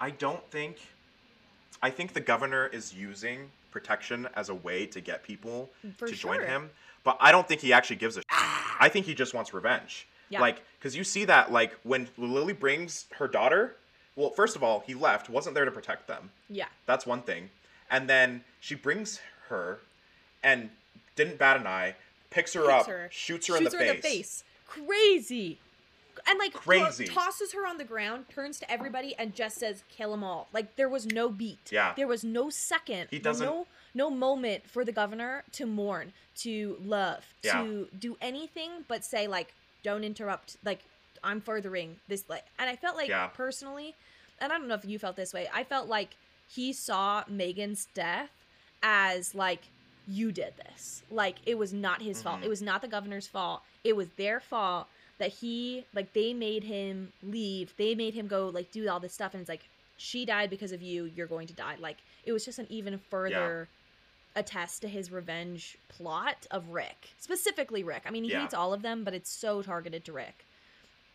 I 0.00 0.10
don't 0.10 0.44
think. 0.50 0.78
I 1.80 1.90
think 1.90 2.12
the 2.12 2.20
governor 2.20 2.66
is 2.66 2.92
using 2.92 3.50
protection 3.70 4.28
as 4.34 4.48
a 4.48 4.54
way 4.54 4.84
to 4.86 5.00
get 5.00 5.22
people 5.22 5.70
mm, 5.86 5.94
For 5.96 6.08
to 6.08 6.14
sure. 6.14 6.34
join 6.34 6.44
him, 6.44 6.70
but 7.04 7.16
I 7.20 7.30
don't 7.30 7.46
think 7.46 7.60
he 7.60 7.72
actually 7.72 7.96
gives 7.96 8.16
a. 8.16 8.22
I 8.32 8.88
think 8.88 9.06
he 9.06 9.14
just 9.14 9.32
wants 9.32 9.54
revenge. 9.54 10.08
Yeah. 10.28 10.40
Like, 10.40 10.62
because 10.78 10.96
you 10.96 11.04
see 11.04 11.24
that, 11.26 11.52
like, 11.52 11.72
when 11.84 12.08
Lily 12.18 12.52
brings 12.52 13.06
her 13.12 13.28
daughter. 13.28 13.76
Well, 14.16 14.30
first 14.30 14.56
of 14.56 14.64
all, 14.64 14.82
he 14.84 14.94
left, 14.94 15.30
wasn't 15.30 15.54
there 15.54 15.64
to 15.64 15.70
protect 15.70 16.08
them. 16.08 16.30
Yeah, 16.50 16.66
That's 16.86 17.06
one 17.06 17.22
thing. 17.22 17.50
And 17.88 18.10
then 18.10 18.42
she 18.60 18.74
brings 18.74 19.20
her, 19.48 19.78
and 20.42 20.70
didn't 21.14 21.38
bat 21.38 21.56
an 21.56 21.66
eye. 21.68 21.94
Picks 22.30 22.52
her 22.54 22.62
Hits 22.62 22.72
up, 22.72 22.86
her, 22.88 23.08
shoots 23.12 23.46
her, 23.46 23.56
shoots 23.58 23.72
in, 23.72 23.80
her 23.80 23.86
the 23.86 23.90
in 23.92 23.96
the 23.96 24.02
face. 24.02 24.44
Crazy. 24.68 25.58
And 26.28 26.38
like 26.38 26.52
Crazy. 26.52 27.06
tosses 27.06 27.52
her 27.52 27.66
on 27.66 27.78
the 27.78 27.84
ground, 27.84 28.26
turns 28.28 28.58
to 28.60 28.70
everybody, 28.70 29.14
and 29.18 29.34
just 29.34 29.56
says, 29.56 29.82
"Kill 29.88 30.10
them 30.10 30.22
all." 30.24 30.48
Like 30.52 30.76
there 30.76 30.88
was 30.88 31.06
no 31.06 31.28
beat. 31.28 31.70
Yeah. 31.70 31.94
There 31.96 32.06
was 32.08 32.22
no 32.24 32.50
second. 32.50 33.08
He 33.10 33.18
no- 33.18 33.22
doesn't- 33.22 33.46
No, 33.46 33.66
no 33.94 34.10
moment 34.10 34.68
for 34.68 34.84
the 34.84 34.92
governor 34.92 35.44
to 35.52 35.64
mourn, 35.64 36.12
to 36.38 36.76
love, 36.84 37.24
Yeah. 37.42 37.62
to 37.62 37.88
do 37.98 38.16
anything 38.20 38.84
but 38.88 39.04
say 39.04 39.26
like, 39.26 39.54
"Don't 39.82 40.04
interrupt." 40.04 40.56
Like 40.64 40.80
I'm 41.22 41.40
furthering 41.40 41.98
this. 42.08 42.24
Like, 42.28 42.44
and 42.58 42.68
I 42.68 42.76
felt 42.76 42.96
like 42.96 43.08
Yeah. 43.08 43.28
personally, 43.28 43.94
and 44.40 44.52
I 44.52 44.58
don't 44.58 44.68
know 44.68 44.74
if 44.74 44.84
you 44.84 44.98
felt 44.98 45.16
this 45.16 45.32
way. 45.32 45.48
I 45.52 45.64
felt 45.64 45.88
like 45.88 46.16
he 46.48 46.72
saw 46.72 47.24
Megan's 47.28 47.86
death 47.94 48.30
as 48.82 49.34
like 49.34 49.62
you 50.08 50.32
did 50.32 50.54
this. 50.56 51.02
Like 51.10 51.36
it 51.46 51.58
was 51.58 51.72
not 51.72 52.00
his 52.02 52.22
fault. 52.22 52.40
Mhm. 52.40 52.44
It 52.44 52.48
was 52.48 52.62
not 52.62 52.80
the 52.80 52.88
governor's 52.88 53.26
fault. 53.26 53.62
It 53.84 53.94
was 53.94 54.08
their 54.16 54.40
fault 54.40 54.88
that 55.18 55.30
he 55.30 55.84
like 55.94 56.12
they 56.14 56.32
made 56.32 56.64
him 56.64 57.12
leave. 57.22 57.74
They 57.76 57.94
made 57.94 58.14
him 58.14 58.26
go 58.26 58.48
like 58.48 58.70
do 58.72 58.88
all 58.88 59.00
this 59.00 59.12
stuff 59.12 59.34
and 59.34 59.40
it's 59.42 59.48
like 59.50 59.68
she 59.98 60.24
died 60.24 60.48
because 60.48 60.72
of 60.72 60.80
you. 60.80 61.04
You're 61.04 61.26
going 61.26 61.46
to 61.48 61.52
die. 61.54 61.76
Like 61.78 61.98
it 62.24 62.32
was 62.32 62.44
just 62.44 62.58
an 62.58 62.66
even 62.70 62.98
further 63.10 63.68
attest 64.36 64.82
to 64.82 64.88
his 64.88 65.10
revenge 65.10 65.76
plot 65.88 66.46
of 66.50 66.68
Rick. 66.68 67.10
Specifically 67.18 67.82
Rick. 67.82 68.04
I 68.06 68.10
mean, 68.10 68.24
he 68.24 68.30
Yeah. 68.30 68.42
hates 68.42 68.54
all 68.54 68.72
of 68.72 68.82
them, 68.82 69.02
but 69.04 69.12
it's 69.14 69.30
so 69.30 69.62
targeted 69.62 70.04
to 70.06 70.12
Rick. 70.12 70.44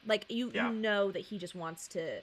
Like 0.05 0.25
you 0.29 0.51
Yeah. 0.53 0.69
you 0.69 0.75
know 0.75 1.11
that 1.11 1.21
he 1.21 1.37
just 1.37 1.55
wants 1.55 1.87
to 1.89 2.21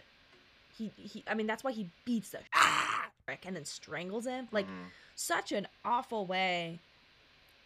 he, 0.77 0.91
he 0.97 1.25
I 1.27 1.35
mean 1.35 1.47
that's 1.47 1.65
why 1.65 1.73
he 1.73 1.89
beats 2.05 2.31
the 2.31 2.39
shit 2.39 2.47
out 2.55 3.07
of 3.07 3.11
Rick 3.29 3.43
and 3.47 3.57
then 3.57 3.65
strangles 3.65 4.27
him. 4.27 4.49
Like 4.53 4.67
Mhm. 4.67 4.91
Such 5.21 5.53
an 5.53 5.67
awful 5.85 6.25
way 6.27 6.79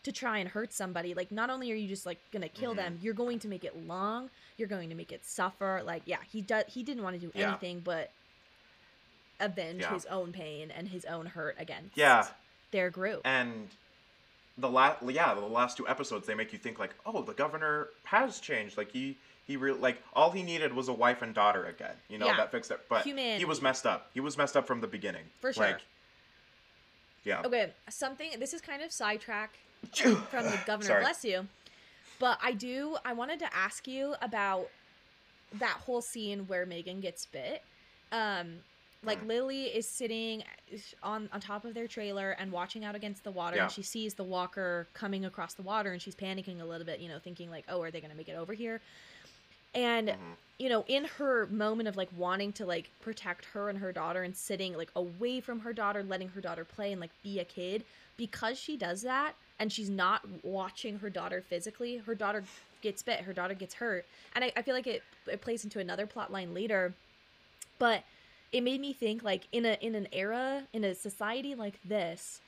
to 0.03 0.13
try 0.13 0.39
and 0.39 0.49
hurt 0.51 0.73
somebody. 0.73 1.15
Like 1.15 1.31
not 1.33 1.49
only 1.51 1.71
are 1.73 1.75
you 1.77 1.89
just 1.89 2.05
like 2.05 2.19
gonna 2.33 2.49
kill 2.49 2.73
Mhm. 2.75 2.77
them, 2.77 2.99
you're 3.01 3.15
going 3.15 3.39
to 3.41 3.49
make 3.49 3.65
it 3.65 3.87
long. 3.87 4.29
You're 4.59 4.69
going 4.69 4.89
to 4.91 4.95
make 4.95 5.13
it 5.13 5.25
suffer. 5.25 5.83
Like 5.85 6.03
yeah, 6.05 6.19
he 6.31 6.41
does. 6.43 6.65
He 6.69 6.83
didn't 6.83 7.03
want 7.03 7.19
to 7.19 7.27
do 7.27 7.33
Yeah. 7.35 7.49
anything 7.51 7.81
but 7.81 8.11
avenge 9.41 9.83
Yeah. 9.83 9.93
his 9.95 10.07
own 10.07 10.33
pain 10.33 10.71
and 10.71 10.89
his 10.89 11.05
own 11.05 11.27
hurt 11.27 11.57
against 11.59 11.97
Yeah. 11.97 12.29
their 12.71 12.91
group. 12.91 13.21
and 13.25 13.71
the 14.57 14.71
last 14.71 15.03
yeah 15.03 15.35
the 15.35 15.41
last 15.41 15.77
two 15.77 15.89
episodes 15.89 16.29
they 16.29 16.35
make 16.37 16.53
you 16.53 16.59
think 16.61 16.79
like 16.79 16.95
oh 17.05 17.23
the 17.23 17.35
governor 17.35 17.89
has 18.05 18.39
changed 18.39 18.77
like 18.77 18.93
he 18.93 19.17
he 19.49 19.57
really 19.57 19.79
like 19.81 20.01
all 20.13 20.31
he 20.31 20.45
needed 20.45 20.73
was 20.73 20.87
a 20.87 20.93
wife 20.93 21.23
and 21.23 21.35
daughter 21.35 21.65
again 21.65 21.97
you 22.09 22.19
know 22.19 22.27
Yeah. 22.27 22.37
that 22.37 22.53
fixed 22.53 22.71
it 22.71 22.79
but 22.89 23.05
he 23.05 23.45
was 23.45 23.61
messed 23.61 23.85
up 23.85 24.11
he 24.15 24.21
was 24.21 24.39
messed 24.39 24.57
up 24.57 24.65
from 24.65 24.81
the 24.81 24.87
beginning 24.87 25.25
For 25.41 25.53
sure. 25.53 25.65
like 25.67 25.81
yeah 27.25 27.43
Okay, 27.45 27.73
something. 27.89 28.31
This 28.39 28.53
is 28.55 28.61
kind 28.61 28.83
of 28.83 28.93
sidetrack 28.93 29.57
from 29.95 30.45
the 30.45 30.59
governor. 30.67 30.87
Sorry. 30.89 31.03
Bless 31.03 31.25
you. 31.25 31.47
But 32.19 32.39
I 32.43 32.53
do. 32.53 32.97
I 33.05 33.13
wanted 33.13 33.39
to 33.41 33.55
ask 33.55 33.89
you 33.89 34.15
about 34.23 34.69
that 35.55 35.77
whole 35.85 36.01
scene 36.03 36.47
where 36.47 36.65
Megan 36.67 37.01
gets 37.01 37.27
bit. 37.27 37.63
Um, 38.13 38.57
like 39.03 39.23
Mm. 39.23 39.27
Lily 39.29 39.63
is 39.65 39.87
sitting 39.87 40.43
on 41.03 41.29
on 41.33 41.41
top 41.41 41.65
of 41.67 41.75
their 41.75 41.87
trailer 41.87 42.31
and 42.33 42.51
watching 42.51 42.85
out 42.85 42.95
against 42.95 43.23
the 43.25 43.31
water, 43.31 43.57
Yeah. 43.57 43.65
and 43.65 43.73
she 43.73 43.83
sees 43.83 44.15
the 44.15 44.25
walker 44.25 44.87
coming 44.95 45.25
across 45.27 45.53
the 45.55 45.63
water, 45.63 45.93
and 45.93 46.01
she's 46.01 46.15
panicking 46.15 46.61
a 46.61 46.65
little 46.65 46.87
bit, 46.87 47.01
you 47.01 47.09
know, 47.09 47.19
thinking 47.19 47.51
like, 47.51 47.65
"Oh, 47.69 47.83
are 47.83 47.91
they 47.91 48.01
gonna 48.01 48.15
make 48.15 48.29
it 48.31 48.37
over 48.37 48.55
here?" 48.55 48.81
And 49.75 50.09
Mhm. 50.09 50.17
You 50.59 50.69
know, 50.69 50.85
in 50.87 51.05
her 51.05 51.47
moment 51.47 51.89
of 51.89 51.97
like 51.97 52.09
wanting 52.17 52.53
to 52.53 52.67
like 52.67 52.91
protect 53.01 53.45
her 53.47 53.69
and 53.69 53.79
her 53.79 53.93
daughter 53.93 54.23
and 54.23 54.37
sitting 54.37 54.77
like 54.77 54.91
away 54.95 55.41
from 55.41 55.61
her 55.61 55.73
daughter, 55.73 56.03
letting 56.03 56.29
her 56.29 56.41
daughter 56.41 56.65
play 56.65 56.93
and 56.93 57.01
like 57.01 57.11
be 57.23 57.41
a 57.41 57.45
kid, 57.45 57.85
because 58.17 58.59
she 58.59 58.77
does 58.77 59.03
that 59.03 59.35
and 59.59 59.73
she's 59.73 59.91
not 59.91 60.23
watching 60.43 60.99
her 60.99 61.11
daughter 61.11 61.43
physically, 61.49 61.97
her 61.99 62.15
daughter 62.15 62.45
gets 62.83 63.03
bit, 63.03 63.21
her 63.21 63.33
daughter 63.33 63.55
gets 63.55 63.75
hurt. 63.75 64.07
And 64.35 64.45
I, 64.45 64.53
I 64.57 64.63
feel 64.63 64.75
like 64.75 64.87
it, 64.87 65.03
it 65.27 65.41
plays 65.41 65.65
into 65.65 65.81
another 65.81 66.07
plot 66.07 66.31
line 66.31 66.55
later. 66.55 66.95
But 67.79 68.05
it 68.53 68.63
made 68.63 68.81
me 68.81 68.93
think 68.93 69.25
like 69.25 69.49
in 69.51 69.67
a 69.67 69.77
in 69.81 69.97
an 69.97 70.07
era, 70.13 70.63
in 70.73 70.85
a 70.85 70.95
society 70.95 71.57
like 71.57 71.81
this, 71.85 72.41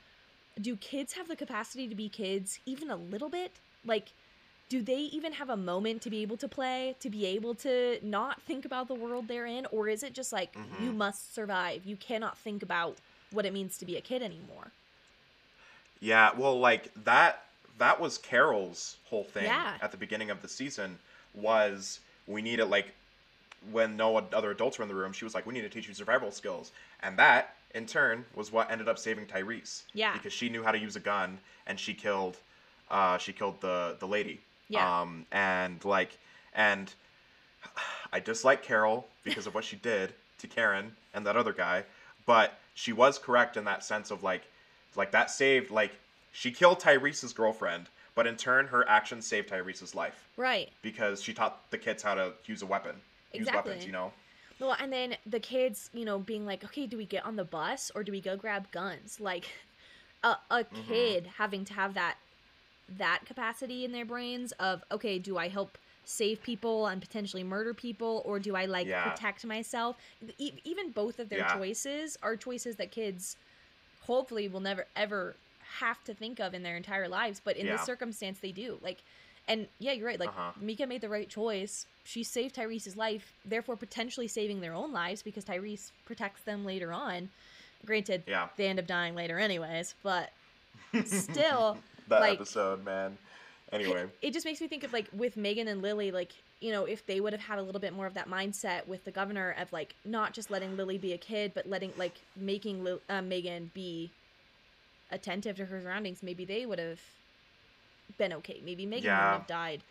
do 0.59 0.77
kids 0.77 1.13
have 1.13 1.27
the 1.27 1.35
capacity 1.35 1.87
to 1.87 1.95
be 1.95 2.07
kids 2.07 2.59
even 2.65 2.89
a 2.89 2.95
little 2.95 3.29
bit? 3.29 3.51
Like 3.85 4.13
do 4.69 4.81
they 4.81 4.99
even 4.99 5.33
have 5.33 5.49
a 5.49 5.55
moment 5.57 6.01
to 6.01 6.09
be 6.09 6.21
able 6.21 6.37
to 6.37 6.47
play 6.47 6.95
to 6.99 7.09
be 7.09 7.25
able 7.25 7.55
to 7.55 7.99
not 8.01 8.41
think 8.41 8.65
about 8.65 8.87
the 8.87 8.93
world 8.95 9.27
they're 9.27 9.45
in 9.45 9.65
or 9.71 9.87
is 9.87 10.03
it 10.03 10.13
just 10.13 10.31
like 10.33 10.53
Mhm. 10.53 10.81
you 10.83 10.91
must 10.91 11.33
survive 11.33 11.85
you 11.85 11.95
cannot 11.95 12.37
think 12.37 12.61
about 12.63 12.97
what 13.31 13.45
it 13.45 13.53
means 13.53 13.77
to 13.77 13.85
be 13.85 13.95
a 13.97 14.01
kid 14.01 14.21
anymore 14.21 14.71
Yeah, 15.99 16.31
well, 16.35 16.59
like 16.59 16.93
that 17.05 17.43
that 17.79 17.99
was 17.99 18.17
Carol's 18.17 18.97
whole 19.09 19.23
thing 19.23 19.45
Yeah. 19.45 19.77
at 19.81 19.91
the 19.91 19.97
beginning 19.97 20.29
of 20.29 20.41
the 20.41 20.47
season 20.47 20.99
was 21.33 21.99
we 22.27 22.41
needed 22.41 22.65
like 22.65 22.93
when 23.71 23.97
no 23.97 24.15
other 24.17 24.51
adults 24.51 24.77
were 24.77 24.83
in 24.83 24.89
the 24.89 24.95
room, 24.95 25.11
she 25.13 25.25
was 25.25 25.33
like, 25.33 25.45
"We 25.47 25.53
need 25.53 25.61
to 25.63 25.69
teach 25.69 25.87
you 25.87 25.93
survival 25.95 26.31
skills," 26.31 26.71
and 27.01 27.17
that 27.17 27.55
in 27.73 27.85
turn 27.87 28.25
was 28.35 28.51
what 28.51 28.69
ended 28.71 28.87
up 28.87 28.97
saving 28.99 29.25
Tyrese. 29.27 29.83
Yeah. 29.93 30.13
because 30.13 30.33
she 30.33 30.49
knew 30.49 30.63
how 30.63 30.71
to 30.71 30.77
use 30.77 30.95
a 30.95 30.99
gun 30.99 31.39
and 31.65 31.79
she 31.79 31.93
killed, 31.95 32.37
uh, 32.91 33.17
she 33.17 33.33
killed 33.33 33.59
the 33.61 33.97
the 33.99 34.07
lady. 34.07 34.39
Yeah. 34.69 35.01
Um, 35.01 35.25
and 35.31 35.83
like, 35.85 36.17
and 36.53 36.93
I 38.11 38.19
dislike 38.19 38.63
Carol 38.63 39.07
because 39.23 39.47
of 39.47 39.53
what 39.55 39.63
she 39.63 39.75
did 39.75 40.13
to 40.39 40.47
Karen 40.47 40.95
and 41.13 41.25
that 41.25 41.35
other 41.35 41.53
guy, 41.53 41.83
but 42.25 42.57
she 42.73 42.93
was 42.93 43.17
correct 43.17 43.57
in 43.57 43.65
that 43.65 43.83
sense 43.83 44.11
of 44.11 44.23
like, 44.23 44.43
like 44.95 45.11
that 45.11 45.31
saved 45.31 45.71
like 45.71 45.91
she 46.31 46.51
killed 46.51 46.79
Tyrese's 46.79 47.33
girlfriend, 47.33 47.87
but 48.15 48.27
in 48.27 48.35
turn 48.35 48.67
her 48.67 48.87
actions 48.87 49.25
saved 49.25 49.49
Tyrese's 49.49 49.95
life 49.95 50.27
right 50.37 50.69
because 50.81 51.21
she 51.23 51.33
taught 51.33 51.69
the 51.71 51.77
kids 51.77 52.03
how 52.03 52.13
to 52.15 52.33
use 52.45 52.61
a 52.61 52.65
weapon, 52.65 52.95
use 53.33 53.41
Exactly. 53.41 53.71
weapons, 53.71 53.85
you 53.85 53.91
know. 53.91 54.11
well 54.59 54.75
and 54.79 54.91
then 54.93 55.15
the 55.25 55.39
kids 55.39 55.89
you 55.93 56.05
know 56.05 56.19
being 56.19 56.45
like 56.45 56.63
okay 56.63 56.85
do 56.87 56.97
we 56.97 57.05
get 57.05 57.25
on 57.25 57.35
the 57.35 57.43
bus 57.43 57.91
or 57.95 58.03
do 58.03 58.11
we 58.11 58.21
go 58.21 58.35
grab 58.35 58.69
guns 58.71 59.19
like 59.19 59.45
a, 60.23 60.35
a 60.51 60.63
Mhm. 60.63 60.87
kid 60.87 61.29
having 61.37 61.65
to 61.65 61.73
have 61.73 61.93
that 61.95 62.17
that 62.97 63.21
capacity 63.25 63.83
in 63.83 63.91
their 63.91 64.05
brains 64.05 64.51
of 64.53 64.83
okay 64.91 65.19
do 65.19 65.37
i 65.37 65.47
help 65.49 65.77
save 66.05 66.41
people 66.41 66.87
and 66.87 67.01
potentially 67.01 67.43
murder 67.43 67.73
people 67.73 68.21
or 68.25 68.39
do 68.39 68.55
i 68.55 68.65
like 68.65 68.87
Yeah. 68.87 69.09
protect 69.09 69.45
myself 69.45 69.97
e- 70.37 70.53
even 70.63 70.91
both 70.91 71.19
of 71.19 71.27
their 71.29 71.39
Yeah. 71.39 71.53
choices 71.57 72.17
are 72.23 72.37
choices 72.37 72.77
that 72.77 72.91
kids 72.91 73.35
hopefully 74.03 74.47
will 74.47 74.61
never 74.61 74.85
ever 74.95 75.35
have 75.79 76.01
to 76.05 76.13
think 76.13 76.39
of 76.39 76.53
in 76.53 76.63
their 76.63 76.77
entire 76.77 77.09
lives 77.09 77.41
but 77.43 77.57
in 77.57 77.65
Yeah. 77.65 77.73
this 77.73 77.81
circumstance 77.85 78.39
they 78.39 78.53
do 78.53 78.77
like 78.81 78.99
and 79.49 79.67
yeah 79.79 79.91
you're 79.91 80.07
right 80.07 80.19
like 80.19 80.29
Uh-huh. 80.29 80.51
mika 80.61 80.87
made 80.87 81.01
the 81.01 81.09
right 81.09 81.27
choice 81.29 81.85
she 82.05 82.23
saved 82.23 82.55
tyrese's 82.55 82.95
life 82.95 83.33
therefore 83.43 83.75
potentially 83.75 84.29
saving 84.29 84.61
their 84.61 84.73
own 84.73 84.93
lives 84.93 85.21
because 85.21 85.43
tyrese 85.43 85.91
protects 86.05 86.41
them 86.43 86.63
later 86.63 86.93
on 86.93 87.29
granted 87.85 88.23
Yeah. 88.25 88.47
they 88.55 88.67
end 88.67 88.79
up 88.79 88.87
dying 88.87 89.13
later 89.13 89.37
anyways 89.37 89.93
but 90.03 90.31
still 91.05 91.77
that 92.09 92.21
like- 92.21 92.33
episode, 92.33 92.83
man. 92.85 93.17
Anyway, 93.73 94.05
it 94.21 94.31
just 94.31 94.45
makes 94.45 94.61
me 94.61 94.67
think 94.69 94.85
of 94.85 94.93
like 94.93 95.09
with 95.11 95.35
Megan 95.35 95.67
and 95.67 95.81
Lily, 95.81 96.09
like, 96.09 96.31
you 96.61 96.71
know, 96.71 96.85
if 96.85 97.05
they 97.05 97.19
would 97.19 97.33
have 97.33 97.41
had 97.41 97.59
a 97.59 97.61
little 97.61 97.81
bit 97.81 97.91
more 97.91 98.05
of 98.05 98.13
that 98.13 98.29
mindset 98.29 98.87
with 98.87 99.03
the 99.03 99.11
governor 99.11 99.53
of 99.59 99.73
like 99.73 99.93
not 100.05 100.31
just 100.31 100.49
letting 100.49 100.77
Lily 100.77 100.97
be 100.97 101.11
a 101.11 101.17
kid, 101.17 101.51
but 101.53 101.67
letting 101.67 101.91
like 101.97 102.13
making 102.37 102.81
Lil- 102.81 103.01
uh, 103.09 103.21
Megan 103.21 103.71
be 103.73 104.09
attentive 105.11 105.57
to 105.57 105.65
her 105.65 105.81
surroundings, 105.81 106.23
maybe 106.23 106.45
they 106.45 106.65
would 106.65 106.79
have 106.79 107.01
been 108.17 108.31
okay. 108.33 108.61
Maybe 108.63 108.85
Megan 108.85 109.05
Yeah. 109.05 109.17
wouldn't 109.25 109.41
have 109.41 109.47
died. 109.47 109.81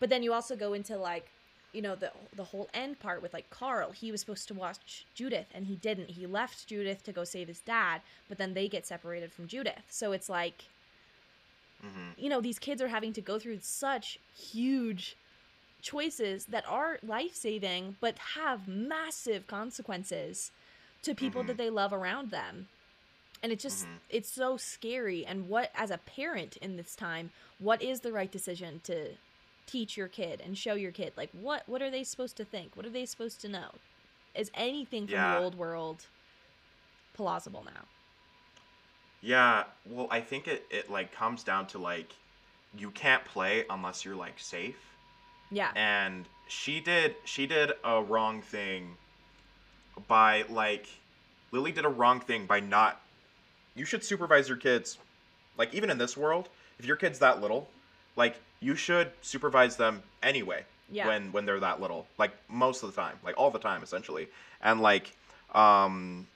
But 0.00 0.08
then 0.08 0.22
you 0.22 0.32
also 0.32 0.56
go 0.56 0.72
into 0.72 0.96
like, 0.96 1.28
you 1.74 1.82
know, 1.82 1.94
the 1.94 2.12
the 2.34 2.44
whole 2.44 2.70
end 2.72 3.00
part 3.00 3.20
with 3.20 3.34
like 3.34 3.50
Carl. 3.50 3.90
He 3.92 4.10
was 4.10 4.20
supposed 4.20 4.48
to 4.48 4.54
watch 4.54 5.04
Judith 5.14 5.48
and 5.54 5.66
he 5.66 5.76
didn't. 5.76 6.10
He 6.10 6.26
left 6.26 6.66
Judith 6.66 7.02
to 7.04 7.12
go 7.12 7.24
save 7.24 7.48
his 7.48 7.60
dad, 7.60 8.00
but 8.30 8.38
then 8.38 8.54
they 8.54 8.66
get 8.66 8.86
separated 8.86 9.30
from 9.30 9.46
Judith. 9.46 9.82
So 9.90 10.12
it's 10.12 10.30
like 10.30 10.64
hmm 11.82 12.12
you 12.16 12.28
know 12.28 12.40
these 12.40 12.58
kids 12.58 12.80
are 12.82 12.88
having 12.88 13.12
to 13.12 13.20
go 13.22 13.38
through 13.38 13.58
such 13.60 14.18
huge 14.34 15.16
choices 15.82 16.46
that 16.46 16.64
are 16.68 16.98
life-saving 17.02 17.96
but 18.00 18.18
have 18.34 18.66
massive 18.68 19.46
consequences 19.46 20.52
to 21.02 21.14
people 21.14 21.42
Mhm. 21.42 21.44
that 21.44 21.58
they 21.58 21.70
love 21.70 21.92
around 21.92 22.30
them. 22.30 22.68
And 23.42 23.52
it's 23.52 23.62
just 23.62 23.86
Mhm. 23.86 24.00
it's 24.08 24.30
so 24.30 24.56
scary. 24.56 25.24
And 25.26 25.48
what 25.48 25.70
as 25.74 25.90
a 25.90 25.98
parent 25.98 26.56
in 26.58 26.76
this 26.76 26.94
time 26.96 27.30
what 27.58 27.82
is 27.82 28.00
the 28.00 28.12
right 28.12 28.30
decision 28.30 28.80
to 28.84 29.16
teach 29.66 29.96
your 29.96 30.08
kid 30.08 30.40
and 30.40 30.56
show 30.56 30.74
your 30.74 30.92
kid? 30.92 31.14
Like 31.16 31.30
what 31.32 31.62
what 31.68 31.82
are 31.82 31.90
they 31.90 32.04
supposed 32.04 32.36
to 32.38 32.44
think? 32.44 32.76
What 32.76 32.86
are 32.86 32.90
they 32.90 33.06
supposed 33.06 33.40
to 33.42 33.48
know? 33.48 33.80
Is 34.34 34.50
anything 34.54 35.06
from 35.06 35.22
Yeah. 35.22 35.24
the 35.24 35.34
old 35.34 35.54
world 35.54 36.08
plausible 37.12 37.64
now 37.64 37.88
Yeah, 39.22 39.64
well, 39.84 40.08
I 40.10 40.20
think 40.20 40.46
it, 40.46 40.66
it 40.70 40.90
like 40.90 41.12
comes 41.12 41.42
down 41.42 41.66
to 41.68 41.78
like 41.78 42.14
you 42.76 42.90
can't 42.90 43.24
play 43.24 43.64
unless 43.70 44.04
you're 44.04 44.16
like 44.16 44.38
safe. 44.38 44.78
yeah 45.50 45.70
And 45.74 46.26
she 46.48 46.80
did 46.80 47.16
she 47.24 47.46
did 47.46 47.72
a 47.84 48.02
wrong 48.02 48.42
thing 48.42 48.96
by 50.08 50.44
like 50.48 50.88
Lily 51.52 51.72
did 51.72 51.84
a 51.84 51.88
wrong 51.88 52.20
thing 52.20 52.46
by 52.46 52.60
not 52.60 53.00
you 53.74 53.84
should 53.84 54.04
supervise 54.04 54.48
your 54.48 54.56
kids. 54.58 54.98
Like 55.58 55.74
even 55.74 55.90
in 55.90 55.98
this 55.98 56.16
world, 56.16 56.48
if 56.78 56.84
your 56.86 56.96
kid's 56.96 57.18
that 57.20 57.40
little, 57.40 57.68
like 58.16 58.36
you 58.60 58.74
should 58.74 59.10
supervise 59.22 59.76
them 59.76 60.02
anyway 60.22 60.64
yeah 60.90 61.06
when 61.08 61.32
when 61.32 61.44
they're 61.46 61.60
that 61.60 61.80
little 61.80 62.06
like 62.16 62.30
most 62.48 62.82
of 62.82 62.94
the 62.94 63.00
time 63.00 63.16
like 63.24 63.34
all 63.36 63.50
the 63.50 63.58
time 63.58 63.82
essentially 63.82 64.28
and 64.62 64.80
like 64.80 65.12
um 65.54 66.26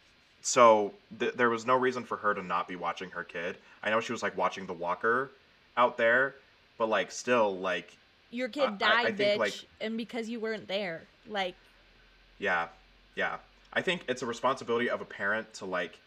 so 0.43 0.93
th- 1.19 1.35
there 1.35 1.51
was 1.51 1.67
no 1.67 1.77
reason 1.77 2.05
for 2.05 2.17
her 2.19 2.35
to 2.35 2.43
not 2.43 2.67
be 2.69 2.77
watching 2.77 3.11
her 3.11 3.25
kid. 3.25 3.57
I 3.83 3.91
know 3.91 4.01
she 4.01 4.13
was 4.13 4.23
like 4.23 4.37
watching 4.37 4.67
the 4.67 4.73
walker 4.73 5.31
out 5.77 5.97
there 5.97 6.35
but 6.79 6.89
like 6.89 7.11
still 7.13 7.57
like 7.59 7.93
your 8.31 8.49
kid 8.49 8.63
I- 8.63 8.67
I 8.73 8.77
died, 9.05 9.17
think, 9.19 9.35
bitch, 9.35 9.39
like- 9.39 9.55
and 9.81 9.97
because 9.97 10.29
you 10.29 10.41
weren't 10.41 10.67
there, 10.69 11.03
like, 11.29 11.55
yeah 12.39 12.69
yeah. 13.17 13.37
I 13.73 13.83
think 13.83 14.03
it's 14.09 14.23
a 14.23 14.27
responsibility 14.27 14.89
of 14.91 15.01
a 15.01 15.05
parent 15.05 15.53
to 15.55 15.65
like 15.65 15.99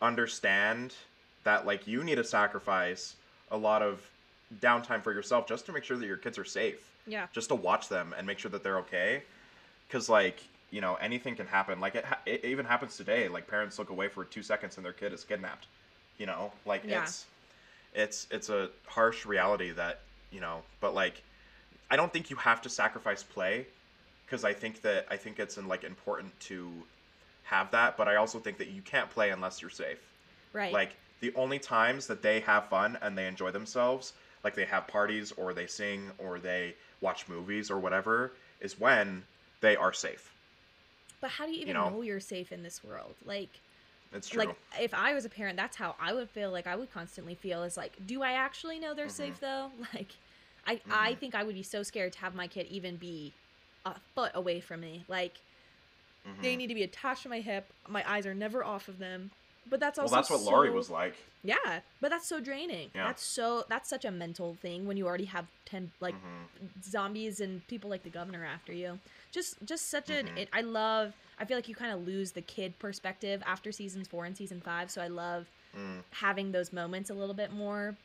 understand 0.00 0.94
that 1.44 1.66
like 1.66 1.86
you 1.86 2.04
need 2.04 2.16
to 2.16 2.24
sacrifice 2.24 3.16
a 3.50 3.56
lot 3.56 3.82
of 3.82 4.00
downtime 4.60 5.02
for 5.02 5.12
yourself 5.12 5.46
just 5.46 5.66
to 5.66 5.72
make 5.72 5.84
sure 5.84 5.96
that 5.96 6.06
your 6.06 6.16
kids 6.16 6.38
are 6.38 6.44
safe. 6.44 6.80
Yeah, 7.06 7.26
just 7.32 7.48
to 7.48 7.54
watch 7.54 7.88
them 7.88 8.14
and 8.16 8.26
make 8.26 8.38
sure 8.38 8.50
that 8.50 8.62
they're 8.64 8.78
okay. 8.78 9.22
Because 9.86 10.08
like 10.08 10.42
you 10.70 10.80
know 10.80 10.94
anything 10.96 11.34
can 11.36 11.46
happen 11.46 11.80
like 11.80 11.94
it, 11.94 12.04
ha- 12.04 12.18
it 12.26 12.44
even 12.44 12.66
happens 12.66 12.96
today 12.96 13.28
like 13.28 13.46
parents 13.46 13.78
look 13.78 13.90
away 13.90 14.08
for 14.08 14.24
two 14.24 14.42
seconds 14.42 14.76
and 14.76 14.84
their 14.84 14.92
kid 14.92 15.12
is 15.12 15.24
kidnapped 15.24 15.66
you 16.18 16.26
know 16.26 16.52
like 16.64 16.82
Yeah. 16.84 17.02
it's 17.02 17.26
it's 17.94 18.26
it's 18.30 18.48
a 18.48 18.70
harsh 18.86 19.24
reality 19.26 19.70
that 19.72 20.00
you 20.30 20.40
know 20.40 20.62
but 20.80 20.94
like 20.94 21.22
i 21.90 21.96
don't 21.96 22.12
think 22.12 22.30
you 22.30 22.36
have 22.36 22.60
to 22.62 22.68
sacrifice 22.68 23.22
play 23.22 23.66
because 24.24 24.44
i 24.44 24.52
think 24.52 24.82
that 24.82 25.06
i 25.10 25.16
think 25.16 25.38
it's 25.38 25.56
in, 25.56 25.68
like 25.68 25.84
important 25.84 26.38
to 26.40 26.70
have 27.44 27.70
that 27.70 27.96
but 27.96 28.08
i 28.08 28.16
also 28.16 28.38
think 28.38 28.58
that 28.58 28.68
you 28.68 28.82
can't 28.82 29.08
play 29.10 29.30
unless 29.30 29.60
you're 29.62 29.70
safe 29.70 30.00
right, 30.52 30.72
like 30.72 30.96
the 31.20 31.32
only 31.34 31.58
times 31.58 32.06
that 32.08 32.22
they 32.22 32.40
have 32.40 32.66
fun 32.68 32.98
and 33.00 33.16
they 33.16 33.26
enjoy 33.26 33.50
themselves, 33.50 34.12
like 34.44 34.54
they 34.54 34.64
have 34.66 34.86
parties 34.86 35.32
or 35.32 35.54
they 35.54 35.66
sing 35.66 36.10
or 36.18 36.38
they 36.38 36.74
watch 37.00 37.28
movies 37.28 37.70
or 37.70 37.78
whatever, 37.78 38.32
is 38.60 38.78
when 38.78 39.24
they 39.60 39.76
are 39.76 39.92
safe. 39.92 40.32
But 41.26 41.32
how 41.32 41.46
do 41.46 41.50
you 41.50 41.62
even 41.62 41.74
know. 41.74 41.90
know. 41.90 42.02
you're 42.02 42.20
safe 42.20 42.52
in 42.52 42.62
this 42.62 42.84
world? 42.84 43.16
Like, 43.24 43.60
It's 44.12 44.28
true. 44.28 44.44
like 44.44 44.56
if 44.80 44.94
I 44.94 45.12
was 45.12 45.24
a 45.24 45.28
parent, 45.28 45.56
that's 45.56 45.76
how 45.76 45.96
I 46.00 46.12
would 46.12 46.30
feel. 46.30 46.52
Like 46.52 46.68
I 46.68 46.76
would 46.76 46.92
constantly 46.92 47.34
feel 47.34 47.64
is 47.64 47.76
like, 47.76 47.94
do 48.06 48.22
I 48.22 48.32
actually 48.34 48.78
know 48.78 48.94
they're 48.94 49.06
Mhm. 49.08 49.10
safe 49.10 49.40
though? 49.40 49.72
Like, 49.92 50.12
I 50.68 50.80
I 50.88 51.14
Mhm. 51.14 51.18
think 51.18 51.34
I 51.34 51.42
would 51.42 51.56
be 51.56 51.64
so 51.64 51.82
scared 51.82 52.12
to 52.12 52.20
have 52.20 52.36
my 52.36 52.46
kid 52.46 52.68
even 52.70 52.94
be 52.94 53.32
a 53.84 53.96
foot 54.14 54.30
away 54.34 54.60
from 54.60 54.82
me. 54.82 55.04
Like 55.08 55.40
they 56.40 56.54
Mhm. 56.54 56.58
need 56.58 56.66
to 56.68 56.74
be 56.74 56.84
attached 56.84 57.24
to 57.24 57.28
my 57.28 57.40
hip. 57.40 57.72
My 57.88 58.08
eyes 58.08 58.24
are 58.24 58.34
never 58.34 58.62
off 58.62 58.86
of 58.86 59.00
them. 59.00 59.32
But 59.68 59.80
that's 59.80 59.98
well, 59.98 60.04
also 60.04 60.14
that's 60.14 60.30
what 60.30 60.42
Lori 60.42 60.70
was 60.70 60.90
like. 60.90 61.16
Yeah, 61.42 61.80
but 62.00 62.10
that's 62.10 62.28
so 62.28 62.38
draining. 62.38 62.92
Yeah. 62.94 63.08
That's 63.08 63.24
so 63.24 63.64
that's 63.68 63.88
such 63.90 64.04
a 64.04 64.12
mental 64.12 64.54
thing 64.62 64.86
when 64.86 64.96
you 64.96 65.08
already 65.08 65.24
have 65.24 65.46
ten 65.64 65.90
like 65.98 66.14
Mhm. 66.14 66.82
zombies 66.84 67.40
and 67.40 67.66
people 67.66 67.90
like 67.90 68.04
the 68.04 68.10
governor 68.10 68.44
after 68.44 68.72
you. 68.72 69.00
Just 69.36 69.62
just 69.66 69.90
such 69.90 70.08
an 70.08 70.28
Mhm. 70.28 70.38
it, 70.38 70.48
I 70.54 70.62
love 70.62 71.12
I 71.38 71.44
feel 71.44 71.58
like 71.58 71.68
you 71.68 71.74
kind 71.74 71.92
of 71.92 72.06
lose 72.06 72.32
the 72.32 72.40
kid 72.40 72.78
perspective 72.78 73.42
after 73.44 73.70
seasons 73.70 74.08
4 74.08 74.24
and 74.24 74.34
season 74.34 74.62
5, 74.62 74.90
so 74.90 75.02
I 75.02 75.08
love 75.08 75.46
Mm. 75.76 76.02
having 76.10 76.52
those 76.52 76.72
moments 76.72 77.10
a 77.10 77.14
little 77.14 77.34
bit 77.34 77.52
more 77.52 77.98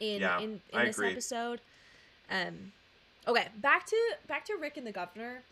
in 0.00 0.20
Yeah, 0.20 0.38
in, 0.42 0.60
in 0.70 0.84
this 0.84 0.98
agree. 0.98 1.12
episode. 1.12 1.62
Um 2.28 2.72
okay, 3.26 3.48
back 3.56 3.86
to 3.86 3.96
back 4.28 4.44
to 4.44 4.54
Rick 4.60 4.76
and 4.76 4.86
the 4.86 4.92
governor. 4.92 5.42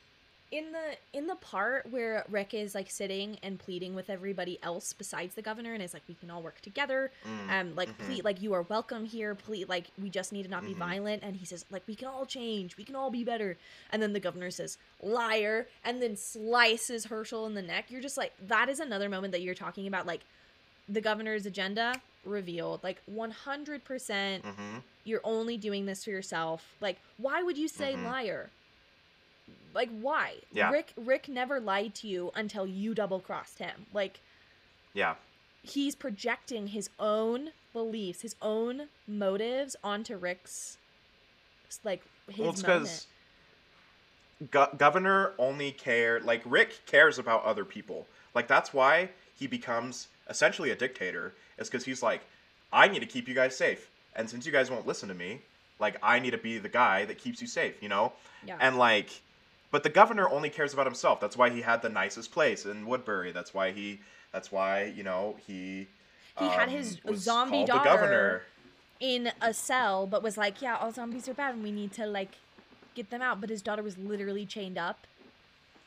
In 0.53 0.71
the 0.71 0.97
in 1.19 1.29
the 1.29 1.35
part 1.37 1.91
where 1.91 2.27
Rick 2.29 2.53
is 2.53 2.75
like 2.75 2.91
sitting 2.91 3.39
and 3.43 3.59
pleading 3.59 3.95
with 3.95 4.11
everybody 4.11 4.59
else 4.63 4.93
besides 4.93 5.35
the 5.35 5.41
governor 5.41 5.73
and 5.73 5.83
is 5.83 5.95
like 5.95 6.03
we 6.07 6.15
can 6.15 6.31
all 6.31 6.43
work 6.43 6.61
together 6.61 7.11
Mm. 7.25 7.51
um 7.51 7.75
like 7.75 7.89
Mhm. 7.89 8.05
please 8.05 8.23
like 8.25 8.43
you 8.43 8.53
are 8.53 8.61
welcome 8.61 9.07
here 9.07 9.35
please 9.35 9.67
like 9.67 9.87
we 9.99 10.11
just 10.11 10.31
need 10.31 10.43
to 10.43 10.51
not 10.51 10.63
be 10.63 10.75
Mhm. 10.75 10.79
violent 10.79 11.23
and 11.23 11.37
he 11.37 11.47
says 11.47 11.65
like 11.71 11.83
we 11.87 11.95
can 11.95 12.07
all 12.09 12.27
change 12.27 12.77
we 12.77 12.85
can 12.85 12.95
all 12.95 13.09
be 13.11 13.25
better 13.25 13.57
and 13.91 14.03
then 14.03 14.13
the 14.13 14.21
governor 14.21 14.51
says 14.51 14.77
liar 15.01 15.69
and 15.85 16.03
then 16.03 16.17
slices 16.19 17.07
herschel 17.07 17.47
in 17.47 17.55
the 17.55 17.63
neck 17.63 17.87
you're 17.91 18.03
just 18.03 18.19
like 18.19 18.35
that 18.47 18.69
is 18.69 18.79
another 18.79 19.09
moment 19.09 19.33
that 19.33 19.41
you're 19.41 19.55
talking 19.55 19.87
about 19.87 20.07
like 20.07 20.21
the 20.87 21.01
governor's 21.01 21.47
agenda 21.47 21.95
revealed 22.27 22.83
like 22.85 23.01
100% 23.07 24.43
Mhm. 24.45 24.83
you're 25.05 25.21
only 25.25 25.57
doing 25.57 25.87
this 25.87 26.05
for 26.05 26.11
yourself 26.11 26.75
like 26.81 26.99
why 27.17 27.43
would 27.43 27.57
you 27.57 27.69
say 27.69 27.95
Mhm. 27.95 28.05
liar 28.05 28.51
like 29.75 29.89
why 30.01 30.35
Yeah. 30.53 30.71
rick 30.71 30.93
rick 30.97 31.29
never 31.29 31.61
lied 31.61 31.95
to 31.97 32.09
you 32.09 32.31
until 32.35 32.67
you 32.67 32.95
double 32.95 33.21
crossed 33.21 33.59
him 33.59 33.87
like 33.93 34.21
Yeah. 34.95 35.15
he's 35.63 35.95
projecting 35.95 36.69
his 36.69 36.91
own 36.99 37.51
beliefs, 37.73 38.21
his 38.21 38.37
own 38.43 38.89
motives 39.09 39.77
onto 39.83 40.17
Rick's 40.17 40.77
like 41.85 42.03
his 42.29 42.39
well, 42.39 42.51
it's 42.51 42.63
moment. 42.63 42.83
because 42.83 43.07
Go- 44.51 44.69
governor 44.77 45.33
only 45.39 45.71
care 45.73 46.21
like 46.21 46.43
Rick 46.45 46.85
cares 46.87 47.19
about 47.19 47.45
other 47.45 47.65
people. 47.65 48.07
Like 48.35 48.49
that's 48.49 48.75
why 48.75 49.09
he 49.39 49.47
becomes 49.47 50.09
essentially 50.29 50.71
a 50.71 50.75
dictator. 50.77 51.33
Is 51.59 51.69
because 51.71 51.85
he's 51.85 52.03
like, 52.03 52.23
I 52.73 52.89
need 52.89 52.99
to 53.01 53.07
keep 53.07 53.29
you 53.29 53.35
guys 53.35 53.57
safe, 53.57 53.89
and 54.17 54.29
since 54.29 54.45
you 54.45 54.53
guys 54.53 54.71
won't 54.71 54.87
listen 54.87 55.09
to 55.09 55.15
me, 55.15 55.41
like 55.79 55.97
I 56.03 56.19
need 56.19 56.33
to 56.33 56.39
be 56.39 56.59
the 56.59 56.69
guy 56.69 57.05
that 57.05 57.19
keeps 57.19 57.41
you 57.41 57.47
safe. 57.47 57.81
You 57.83 57.89
know, 57.89 58.13
Yeah. 58.45 58.59
and 58.61 58.77
like, 58.79 59.11
but 59.73 59.83
the 59.83 59.89
governor 59.89 60.29
only 60.29 60.51
cares 60.51 60.73
about 60.73 60.87
himself. 60.87 61.19
That's 61.19 61.37
why 61.37 61.51
he 61.51 61.63
had 61.63 61.83
the 61.83 61.89
nicest 61.89 62.31
place 62.31 62.65
in 62.65 62.87
Woodbury. 62.87 63.33
That's 63.33 63.53
why 63.53 63.73
he. 63.73 63.99
That's 64.33 64.53
why 64.53 64.85
you 64.97 65.03
know 65.03 65.37
he. 65.47 65.89
He 66.39 66.47
had 66.47 66.69
um, 66.69 66.75
his 66.75 66.99
zombie 67.17 67.65
daughter 67.65 67.79
The 67.91 67.97
governor. 67.97 68.43
in 69.01 69.33
a 69.43 69.53
cell, 69.53 70.07
but 70.07 70.23
was 70.23 70.39
like, 70.39 70.63
yeah, 70.63 70.77
all 70.77 70.91
zombies 70.93 71.29
are 71.29 71.35
bad 71.35 71.55
and 71.55 71.63
we 71.63 71.73
need 71.73 71.93
to 71.95 72.07
like 72.07 72.31
get 72.95 73.11
them 73.11 73.21
out. 73.21 73.41
But 73.41 73.51
his 73.51 73.61
daughter 73.63 73.83
was 73.83 73.99
literally 73.99 74.47
chained 74.47 74.79
up 74.79 75.07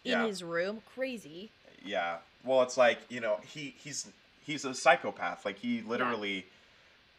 in 0.03 0.11
Yeah. 0.11 0.27
his 0.27 0.43
room. 0.43 0.81
Crazy. 0.93 1.49
Yeah. 1.83 2.17
Well, 2.43 2.61
it's 2.61 2.77
like 2.77 2.99
you 3.09 3.21
know 3.21 3.39
he 3.47 3.73
he's 3.77 4.07
he's 4.45 4.65
a 4.65 4.73
psychopath. 4.75 5.45
Like 5.45 5.57
he 5.59 5.81
literally 5.81 6.45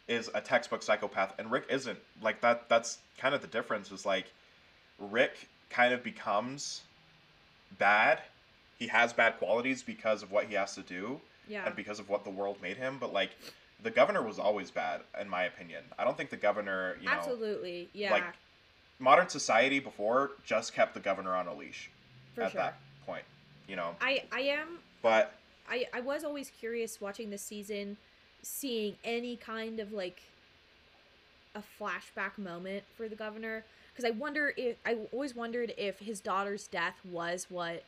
is 0.07 0.29
a 0.33 0.39
textbook 0.39 0.83
psychopath, 0.83 1.33
and 1.37 1.51
Rick 1.51 1.65
isn't. 1.69 1.99
Like 2.21 2.39
that. 2.41 2.69
That's 2.69 2.99
kind 3.17 3.35
of 3.35 3.41
the 3.41 3.47
difference. 3.47 3.91
Is 3.91 4.05
like 4.05 4.25
Rick 4.99 5.49
kind 5.69 5.93
of 5.93 6.03
becomes 6.03 6.81
bad. 7.77 8.19
He 8.79 8.87
has 8.87 9.13
bad 9.13 9.37
qualities 9.37 9.83
because 9.83 10.23
of 10.23 10.31
what 10.31 10.45
he 10.45 10.55
has 10.55 10.75
to 10.75 10.81
do 10.81 11.19
Yeah. 11.47 11.65
and 11.65 11.75
because 11.75 11.99
of 11.99 12.09
what 12.09 12.23
the 12.23 12.29
world 12.29 12.61
made 12.61 12.77
him. 12.77 12.97
But 12.99 13.13
like 13.13 13.31
the 13.83 13.91
governor 13.91 14.21
was 14.21 14.39
always 14.39 14.71
bad, 14.71 15.01
in 15.19 15.29
my 15.29 15.43
opinion. 15.43 15.83
I 15.97 16.03
don't 16.03 16.17
think 16.17 16.29
the 16.29 16.37
governor, 16.37 16.97
you 16.99 17.05
know, 17.05 17.11
Absolutely. 17.11 17.89
Yeah. 17.93 18.11
like 18.11 18.23
modern 18.99 19.29
society 19.29 19.79
before 19.79 20.31
just 20.45 20.73
kept 20.73 20.93
the 20.93 20.99
governor 20.99 21.35
on 21.35 21.47
a 21.47 21.53
leash 21.53 21.89
for 22.33 22.43
at 22.43 22.51
sure. 22.51 22.61
that 22.61 22.77
point. 23.05 23.23
You 23.67 23.75
know, 23.75 23.95
I 24.01 24.23
I 24.31 24.41
am 24.41 24.79
but 25.01 25.33
I, 25.69 25.85
I 25.93 25.99
was 25.99 26.23
always 26.23 26.49
curious 26.49 27.01
watching 27.01 27.29
this 27.29 27.41
season, 27.41 27.97
seeing 28.41 28.95
any 29.03 29.35
kind 29.35 29.79
of 29.79 29.91
like 29.91 30.21
a 31.55 31.61
flashback 31.79 32.37
moment 32.37 32.83
for 32.95 33.07
the 33.07 33.15
governor. 33.15 33.63
Because 33.97 34.11
I 34.11 34.11
wonder 34.11 34.53
if 34.55 34.77
I 34.85 34.95
always 35.11 35.35
wondered 35.35 35.73
if 35.75 35.97
his 35.97 36.19
daughter's 36.19 36.67
death 36.67 36.99
was 37.03 37.47
what 37.49 37.81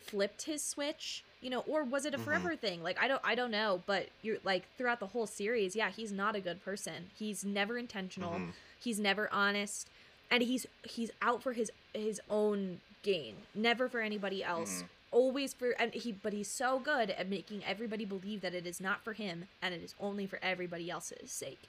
flipped 0.00 0.42
his 0.42 0.62
switch, 0.62 1.24
you 1.40 1.48
know, 1.48 1.60
or 1.60 1.82
was 1.82 2.04
it 2.04 2.12
a 2.12 2.18
Mhm. 2.18 2.24
forever 2.24 2.56
thing? 2.56 2.82
Like 2.82 2.98
I 3.00 3.08
don't 3.08 3.22
I 3.24 3.34
don't 3.34 3.50
know, 3.50 3.82
but 3.86 4.10
you're 4.20 4.36
like 4.44 4.64
throughout 4.76 5.00
the 5.00 5.06
whole 5.08 5.26
series, 5.26 5.74
yeah, 5.74 5.90
he's 5.90 6.12
not 6.12 6.36
a 6.36 6.40
good 6.42 6.62
person. 6.62 7.10
He's 7.18 7.42
never 7.42 7.78
intentional. 7.78 8.38
mhm. 8.38 8.52
He's 8.78 9.00
never 9.00 9.32
honest, 9.32 9.88
and 10.30 10.42
he's 10.42 10.66
he's 10.84 11.10
out 11.22 11.42
for 11.42 11.54
his 11.54 11.72
his 11.94 12.20
own 12.28 12.82
gain, 13.02 13.46
never 13.54 13.88
for 13.88 14.00
anybody 14.02 14.44
else. 14.44 14.82
Mhm. 14.82 14.88
Always 15.10 15.54
for 15.54 15.70
and 15.80 15.94
he, 15.94 16.12
but 16.12 16.34
he's 16.34 16.50
so 16.50 16.78
good 16.78 17.08
at 17.10 17.28
making 17.28 17.64
everybody 17.64 18.04
believe 18.04 18.42
that 18.42 18.54
it 18.54 18.66
is 18.66 18.78
not 18.78 19.02
for 19.02 19.14
him 19.14 19.48
and 19.62 19.74
it 19.74 19.82
is 19.82 19.94
only 19.98 20.26
for 20.26 20.38
everybody 20.42 20.90
else's 20.90 21.32
sake. 21.32 21.62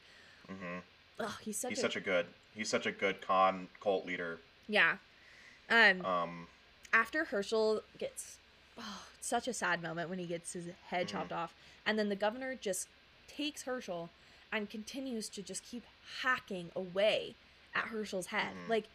Oh, 1.19 1.37
he's 1.41 1.57
such 1.57 1.69
he's 1.71 1.79
a 1.79 1.81
such 1.81 1.95
a 1.95 1.99
good 2.01 2.25
he's 2.53 2.69
such 2.69 2.85
a 2.85 2.91
good 2.91 3.21
con 3.21 3.67
cult 3.81 4.05
leader 4.05 4.39
yeah. 4.67 4.97
Um, 5.69 6.05
um 6.05 6.47
after 6.93 7.25
Hershel 7.25 7.81
gets 7.97 8.37
oh, 8.77 9.03
it's 9.17 9.27
such 9.27 9.47
a 9.47 9.53
sad 9.53 9.81
moment 9.81 10.09
when 10.09 10.19
he 10.19 10.25
gets 10.25 10.53
his 10.53 10.67
head 10.87 11.07
Mhm. 11.07 11.11
chopped 11.11 11.31
off, 11.31 11.53
and 11.85 11.97
then 11.97 12.09
the 12.09 12.15
governor 12.15 12.55
just 12.55 12.87
takes 13.27 13.63
Hershel 13.63 14.09
and 14.51 14.69
continues 14.69 15.27
to 15.29 15.41
just 15.41 15.63
keep 15.63 15.83
hacking 16.21 16.71
away 16.75 17.35
at 17.75 17.85
Hershel's 17.85 18.27
head. 18.27 18.53
Mhm. 18.65 18.69
Like, 18.69 18.85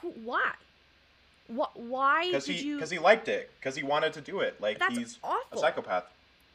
who, 0.00 0.10
why? 0.10 0.52
What? 1.48 1.78
Why 1.78 2.26
because 2.26 2.46
did 2.46 2.56
he 2.56 2.66
you? 2.68 2.76
because 2.76 2.90
he 2.90 2.98
liked 2.98 3.28
it 3.28 3.50
because 3.58 3.76
he 3.76 3.82
wanted 3.82 4.12
to 4.14 4.20
do 4.20 4.40
it 4.40 4.60
like 4.60 4.78
that's 4.78 4.96
he's 4.96 5.18
a 5.22 5.26
awful. 5.26 5.58
psychopath 5.60 6.04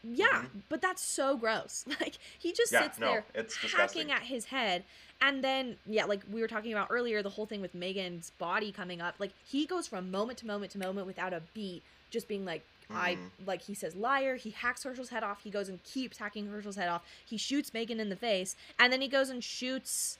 Yeah, 0.09 0.43
Mhm. 0.43 0.61
but 0.69 0.81
that's 0.81 1.01
so 1.03 1.35
gross. 1.37 1.85
Like 1.99 2.17
he 2.39 2.53
just 2.53 2.71
Yeah, 2.71 2.83
sits 2.83 2.99
no, 2.99 3.07
there 3.11 3.25
it's 3.33 3.55
hacking 3.55 3.69
disgusting. 4.07 4.11
at 4.11 4.21
his 4.23 4.45
head, 4.45 4.83
and 5.21 5.43
then 5.43 5.77
yeah, 5.85 6.05
like 6.05 6.21
we 6.31 6.41
were 6.41 6.47
talking 6.47 6.71
about 6.71 6.87
earlier, 6.89 7.21
the 7.23 7.29
whole 7.31 7.45
thing 7.45 7.61
with 7.61 7.73
Megan's 7.75 8.31
body 8.37 8.71
coming 8.71 9.01
up. 9.01 9.15
Like 9.19 9.31
he 9.45 9.65
goes 9.65 9.87
from 9.87 10.09
moment 10.11 10.37
to 10.39 10.47
moment 10.47 10.71
to 10.73 10.77
moment 10.77 11.07
without 11.07 11.33
a 11.33 11.41
beat, 11.53 11.83
just 12.11 12.27
being 12.27 12.45
like. 12.45 12.63
I 12.89 13.15
Mhm. 13.15 13.45
like 13.45 13.63
he 13.63 13.73
says 13.73 13.97
liar. 13.97 14.37
He 14.37 14.51
hacks 14.51 14.83
Hershel's 14.85 15.09
head 15.09 15.21
off. 15.21 15.41
He 15.43 15.49
goes 15.49 15.67
and 15.67 15.83
keeps 15.83 16.19
hacking 16.19 16.47
Hershel's 16.47 16.77
head 16.77 16.87
off. 16.87 17.01
He 17.25 17.35
shoots 17.35 17.73
Megan 17.73 17.99
in 17.99 18.07
the 18.07 18.15
face, 18.15 18.55
and 18.79 18.93
then 18.93 19.01
he 19.01 19.09
goes 19.09 19.29
and 19.29 19.43
shoots 19.43 20.17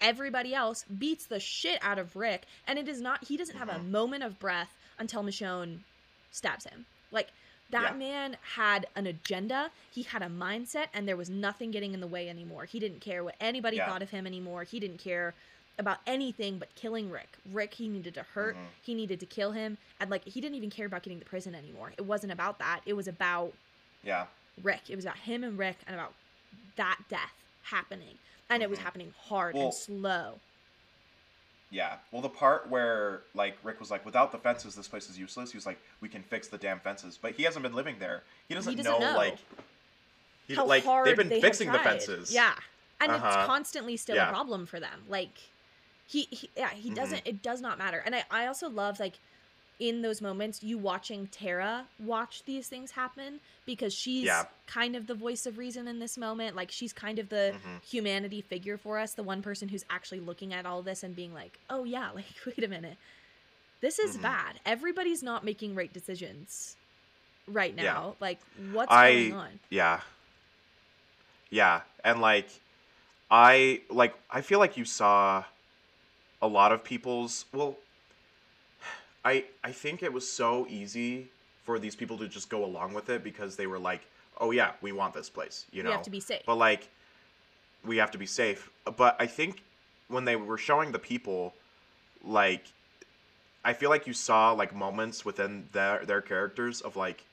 everybody 0.00 0.54
else. 0.54 0.84
Beats 0.84 1.26
the 1.26 1.38
shit 1.38 1.78
out 1.82 1.98
of 1.98 2.16
Rick, 2.16 2.46
and 2.66 2.80
it 2.80 2.88
is 2.88 3.00
not. 3.00 3.24
He 3.28 3.36
doesn't 3.36 3.56
have 3.56 3.68
a 3.68 3.74
Mhm. 3.78 3.90
moment 3.90 4.24
of 4.24 4.40
breath 4.40 4.74
until 4.98 5.22
Michonne 5.22 5.84
stabs 6.32 6.64
him. 6.64 6.86
Like 7.12 7.28
that 7.70 7.92
Yeah. 7.92 7.98
man 7.98 8.36
had 8.54 8.86
an 8.96 9.06
agenda. 9.06 9.70
He 9.90 10.02
had 10.02 10.22
a 10.22 10.26
mindset, 10.26 10.86
and 10.94 11.06
there 11.06 11.16
was 11.16 11.28
nothing 11.28 11.70
getting 11.70 11.92
in 11.94 12.00
the 12.00 12.06
way 12.06 12.28
anymore. 12.28 12.64
He 12.64 12.78
didn't 12.78 13.00
care 13.00 13.22
what 13.22 13.34
anybody 13.40 13.76
Yeah. 13.76 13.86
thought 13.88 14.02
of 14.02 14.10
him 14.10 14.26
anymore. 14.26 14.64
He 14.64 14.80
didn't 14.80 14.98
care 14.98 15.34
about 15.78 15.98
anything 16.06 16.58
but 16.58 16.74
killing 16.74 17.10
Rick. 17.10 17.36
Rick, 17.52 17.74
he 17.74 17.88
needed 17.88 18.14
to 18.14 18.22
hurt. 18.24 18.56
Mhm. 18.56 18.66
He 18.82 18.94
needed 18.94 19.20
to 19.20 19.26
kill 19.26 19.52
him, 19.52 19.78
and 20.00 20.10
like 20.10 20.24
he 20.24 20.40
didn't 20.40 20.56
even 20.56 20.70
care 20.70 20.86
about 20.86 21.02
getting 21.02 21.20
to 21.20 21.26
prison 21.26 21.54
anymore. 21.54 21.92
It 21.96 22.02
wasn't 22.02 22.32
about 22.32 22.58
that. 22.58 22.80
It 22.86 22.94
was 22.94 23.06
about 23.06 23.52
yeah 24.02 24.26
Rick. 24.62 24.88
It 24.90 24.96
was 24.96 25.04
about 25.04 25.18
him 25.18 25.44
and 25.44 25.56
Rick, 25.58 25.76
and 25.86 25.94
about 25.94 26.14
that 26.76 26.98
death 27.08 27.34
happening, 27.64 28.18
and 28.48 28.62
it 28.62 28.70
was 28.70 28.78
Mhm. 28.78 28.82
happening 28.82 29.14
hard 29.28 29.54
Well- 29.54 29.66
and 29.66 29.74
slow. 29.74 30.40
Yeah 31.70 31.96
well 32.12 32.22
the 32.22 32.28
part 32.28 32.68
where 32.70 33.22
like 33.34 33.56
rick 33.62 33.78
was 33.80 33.90
like 33.90 34.04
without 34.04 34.32
the 34.32 34.38
fences 34.38 34.74
this 34.74 34.88
place 34.88 35.10
is 35.10 35.18
useless 35.18 35.50
he 35.52 35.56
was 35.56 35.66
like 35.66 35.78
we 36.00 36.08
can 36.08 36.22
fix 36.22 36.48
the 36.48 36.58
damn 36.58 36.80
fences 36.80 37.18
but 37.20 37.32
he 37.32 37.42
hasn't 37.42 37.62
been 37.62 37.74
living 37.74 37.96
there 37.98 38.22
he 38.48 38.54
doesn't, 38.54 38.76
doesn't 38.76 38.90
know, 38.90 39.10
know 39.10 39.16
like 39.16 39.38
he, 40.46 40.54
How 40.54 40.66
like 40.66 40.82
hard 40.82 41.06
they've 41.06 41.16
been 41.16 41.28
they 41.28 41.40
fixing 41.40 41.70
the 41.70 41.78
fences 41.78 42.32
Yeah, 42.34 42.54
and 43.00 43.12
it's 43.12 43.22
Uh-huh. 43.22 43.46
constantly 43.46 43.96
still 43.98 44.16
Yeah. 44.16 44.28
a 44.28 44.32
problem 44.32 44.64
for 44.66 44.80
them. 44.80 45.04
Like 45.06 45.38
he, 46.06 46.22
he 46.30 46.50
yeah, 46.56 46.70
he 46.70 46.90
Mhm. 46.90 46.94
doesn't. 46.94 47.22
It 47.26 47.42
does 47.42 47.60
not 47.60 47.76
matter. 47.76 47.98
And 47.98 48.14
I, 48.14 48.24
I 48.30 48.46
also 48.46 48.70
love 48.70 48.98
like 48.98 49.20
in 49.78 50.02
those 50.02 50.20
moments 50.20 50.62
you 50.62 50.76
watching 50.76 51.26
Tara 51.28 51.86
watch 52.00 52.42
these 52.44 52.66
things 52.68 52.90
happen 52.92 53.40
because 53.64 53.94
she's 53.94 54.24
Yeah. 54.24 54.44
kind 54.66 54.96
of 54.96 55.06
the 55.06 55.14
voice 55.14 55.46
of 55.46 55.56
reason 55.56 55.86
in 55.86 55.98
this 56.00 56.18
moment. 56.18 56.56
Like 56.56 56.70
she's 56.70 56.92
kind 56.92 57.18
of 57.18 57.28
the 57.28 57.54
Mhm. 57.54 57.82
humanity 57.84 58.40
figure 58.40 58.76
for 58.76 58.98
us, 58.98 59.14
the 59.14 59.22
one 59.22 59.40
person 59.40 59.68
who's 59.68 59.84
actually 59.88 60.20
looking 60.20 60.52
at 60.52 60.66
all 60.66 60.82
this 60.82 61.02
and 61.04 61.14
being 61.14 61.32
like, 61.32 61.58
"Oh 61.70 61.84
yeah, 61.84 62.10
like 62.14 62.26
wait 62.44 62.64
a 62.64 62.68
minute. 62.68 62.96
This 63.80 63.98
is 64.00 64.16
Mhm. 64.16 64.22
bad. 64.22 64.60
Everybody's 64.66 65.22
not 65.22 65.44
making 65.44 65.74
right 65.74 65.92
decisions." 65.92 66.76
right 67.50 67.74
now. 67.74 67.82
Yeah. 67.82 68.12
Like 68.20 68.40
what's 68.72 68.92
I 68.92 69.12
going 69.12 69.32
on? 69.32 69.60
yeah. 69.70 70.02
Yeah, 71.50 71.80
and 72.04 72.20
like 72.20 72.50
I 73.30 73.82
like 73.88 74.14
I 74.30 74.40
feel 74.42 74.58
like 74.58 74.76
you 74.76 74.84
saw 74.84 75.44
a 76.42 76.46
lot 76.48 76.72
of 76.72 76.84
people's 76.84 77.46
well 77.52 77.78
I 79.28 79.44
I 79.62 79.72
think 79.72 80.02
it 80.02 80.12
was 80.12 80.30
so 80.30 80.66
easy 80.68 81.28
for 81.64 81.78
these 81.78 81.94
people 81.94 82.16
to 82.18 82.28
just 82.28 82.48
go 82.48 82.64
along 82.64 82.94
with 82.94 83.10
it 83.10 83.22
because 83.22 83.56
they 83.56 83.66
were 83.66 83.78
like, 83.78 84.02
"Oh 84.40 84.50
yeah, 84.50 84.72
we 84.80 84.92
want 84.92 85.12
this 85.14 85.28
place," 85.28 85.66
you 85.70 85.82
know. 85.82 85.90
we 85.90 85.96
have 85.96 86.02
to 86.04 86.10
be 86.10 86.20
safe. 86.20 86.42
But 86.46 86.56
like 86.56 86.88
we 87.84 87.98
have 87.98 88.10
to 88.12 88.18
be 88.18 88.26
safe. 88.26 88.70
But 88.96 89.16
I 89.20 89.26
think 89.26 89.62
when 90.08 90.24
they 90.24 90.36
were 90.36 90.58
showing 90.58 90.92
the 90.92 90.98
people 90.98 91.54
like 92.24 92.64
I 93.64 93.72
feel 93.74 93.90
like 93.90 94.06
you 94.06 94.14
saw 94.14 94.52
like 94.52 94.74
moments 94.74 95.24
within 95.24 95.68
their 95.72 96.04
their 96.06 96.22
characters 96.22 96.80
of 96.80 96.96
like, 96.96 97.24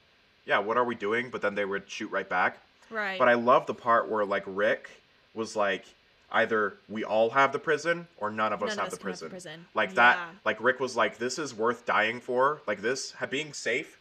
yeah, 0.46 0.60
what 0.60 0.78
are 0.78 0.84
we 0.84 0.96
doing? 0.96 1.30
But 1.30 1.42
then 1.42 1.56
they 1.56 1.66
would 1.66 1.90
shoot 1.90 2.12
right 2.12 2.28
back. 2.28 2.58
right. 2.90 3.18
But 3.18 3.30
I 3.30 3.36
love 3.36 3.66
the 3.68 3.74
part 3.74 4.10
where 4.10 4.26
like 4.26 4.44
Rick 4.46 4.90
was 5.34 5.56
like 5.56 5.86
either 6.32 6.78
we 6.90 7.04
all 7.04 7.30
have 7.32 7.52
the 7.52 7.60
prison 7.60 8.08
or 8.18 8.30
none 8.32 8.52
of 8.54 8.62
us, 8.64 8.70
None 8.76 8.86
have, 8.86 8.88
of 8.88 8.92
the 8.92 8.96
us 8.96 9.02
can 9.02 9.10
have 9.12 9.20
the 9.20 9.30
prison. 9.30 9.52
prison. 9.54 9.66
Like 9.74 9.94
that 9.96 10.20
like 10.46 10.62
Rick 10.62 10.80
was 10.80 10.96
like 10.96 11.18
this 11.18 11.38
is 11.40 11.54
worth 11.54 11.86
dying 11.86 12.20
for. 12.20 12.62
Like 12.68 12.82
this 12.82 13.14
being 13.30 13.54
safe 13.54 14.00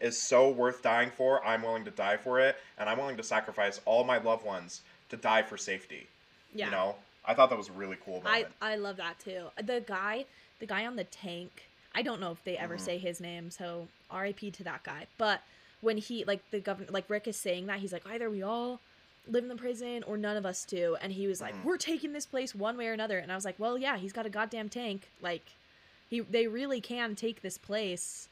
is 0.00 0.20
so 0.20 0.50
worth 0.50 0.82
dying 0.82 1.10
for. 1.10 1.44
I'm 1.44 1.62
willing 1.62 1.84
to 1.86 1.90
die 1.90 2.16
for 2.16 2.40
it 2.40 2.56
and 2.78 2.88
I'm 2.88 2.98
willing 2.98 3.16
to 3.16 3.22
sacrifice 3.22 3.80
all 3.84 4.04
my 4.04 4.18
loved 4.18 4.44
ones 4.44 4.82
to 5.10 5.16
die 5.16 5.42
for 5.42 5.56
safety. 5.56 6.06
yeah. 6.54 6.66
You 6.66 6.70
know? 6.72 6.94
I 7.26 7.32
thought 7.32 7.48
that 7.48 7.56
was 7.56 7.70
really 7.70 7.96
cool 8.04 8.22
I 8.26 8.32
moment. 8.40 8.54
I 8.60 8.76
love 8.76 8.96
that 8.98 9.18
too. 9.18 9.44
The 9.56 9.82
guy, 9.86 10.26
the 10.60 10.66
guy 10.66 10.84
on 10.84 10.96
the 10.96 11.04
tank. 11.04 11.68
I 11.94 12.02
don't 12.02 12.20
know 12.20 12.32
if 12.32 12.44
they 12.44 12.58
ever 12.58 12.76
Mhm. 12.76 12.80
say 12.80 12.98
his 12.98 13.18
name, 13.20 13.50
so 13.50 13.88
R.I.P. 14.10 14.50
to 14.50 14.64
that 14.64 14.82
guy. 14.82 15.06
But 15.16 15.40
when 15.80 15.96
he 15.96 16.24
like 16.24 16.42
the 16.50 16.60
governor, 16.60 16.90
like 16.90 17.08
Rick 17.08 17.26
is 17.26 17.36
saying 17.38 17.66
that 17.66 17.78
he's 17.78 17.92
like 17.94 18.06
either 18.06 18.28
we 18.28 18.42
all 18.42 18.80
live 19.26 19.42
in 19.42 19.48
the 19.48 19.56
prison 19.56 20.02
or 20.06 20.16
none 20.16 20.36
of 20.36 20.44
us 20.44 20.64
do, 20.64 20.96
and 21.00 21.12
he 21.12 21.26
was 21.26 21.40
like 21.40 21.54
Mhm. 21.54 21.64
we're 21.64 21.76
taking 21.76 22.12
this 22.12 22.26
place 22.26 22.54
one 22.54 22.76
way 22.76 22.86
or 22.88 22.92
another, 22.92 23.18
and 23.18 23.32
I 23.32 23.34
was 23.34 23.44
like 23.44 23.58
well 23.58 23.78
yeah 23.78 23.96
he's 23.96 24.12
got 24.12 24.26
a 24.26 24.30
goddamn 24.30 24.68
tank 24.68 25.10
like 25.20 25.46
he 26.10 26.20
they 26.20 26.46
really 26.46 26.80
can 26.80 27.14
take 27.14 27.42
this 27.42 27.58
place 27.58 28.28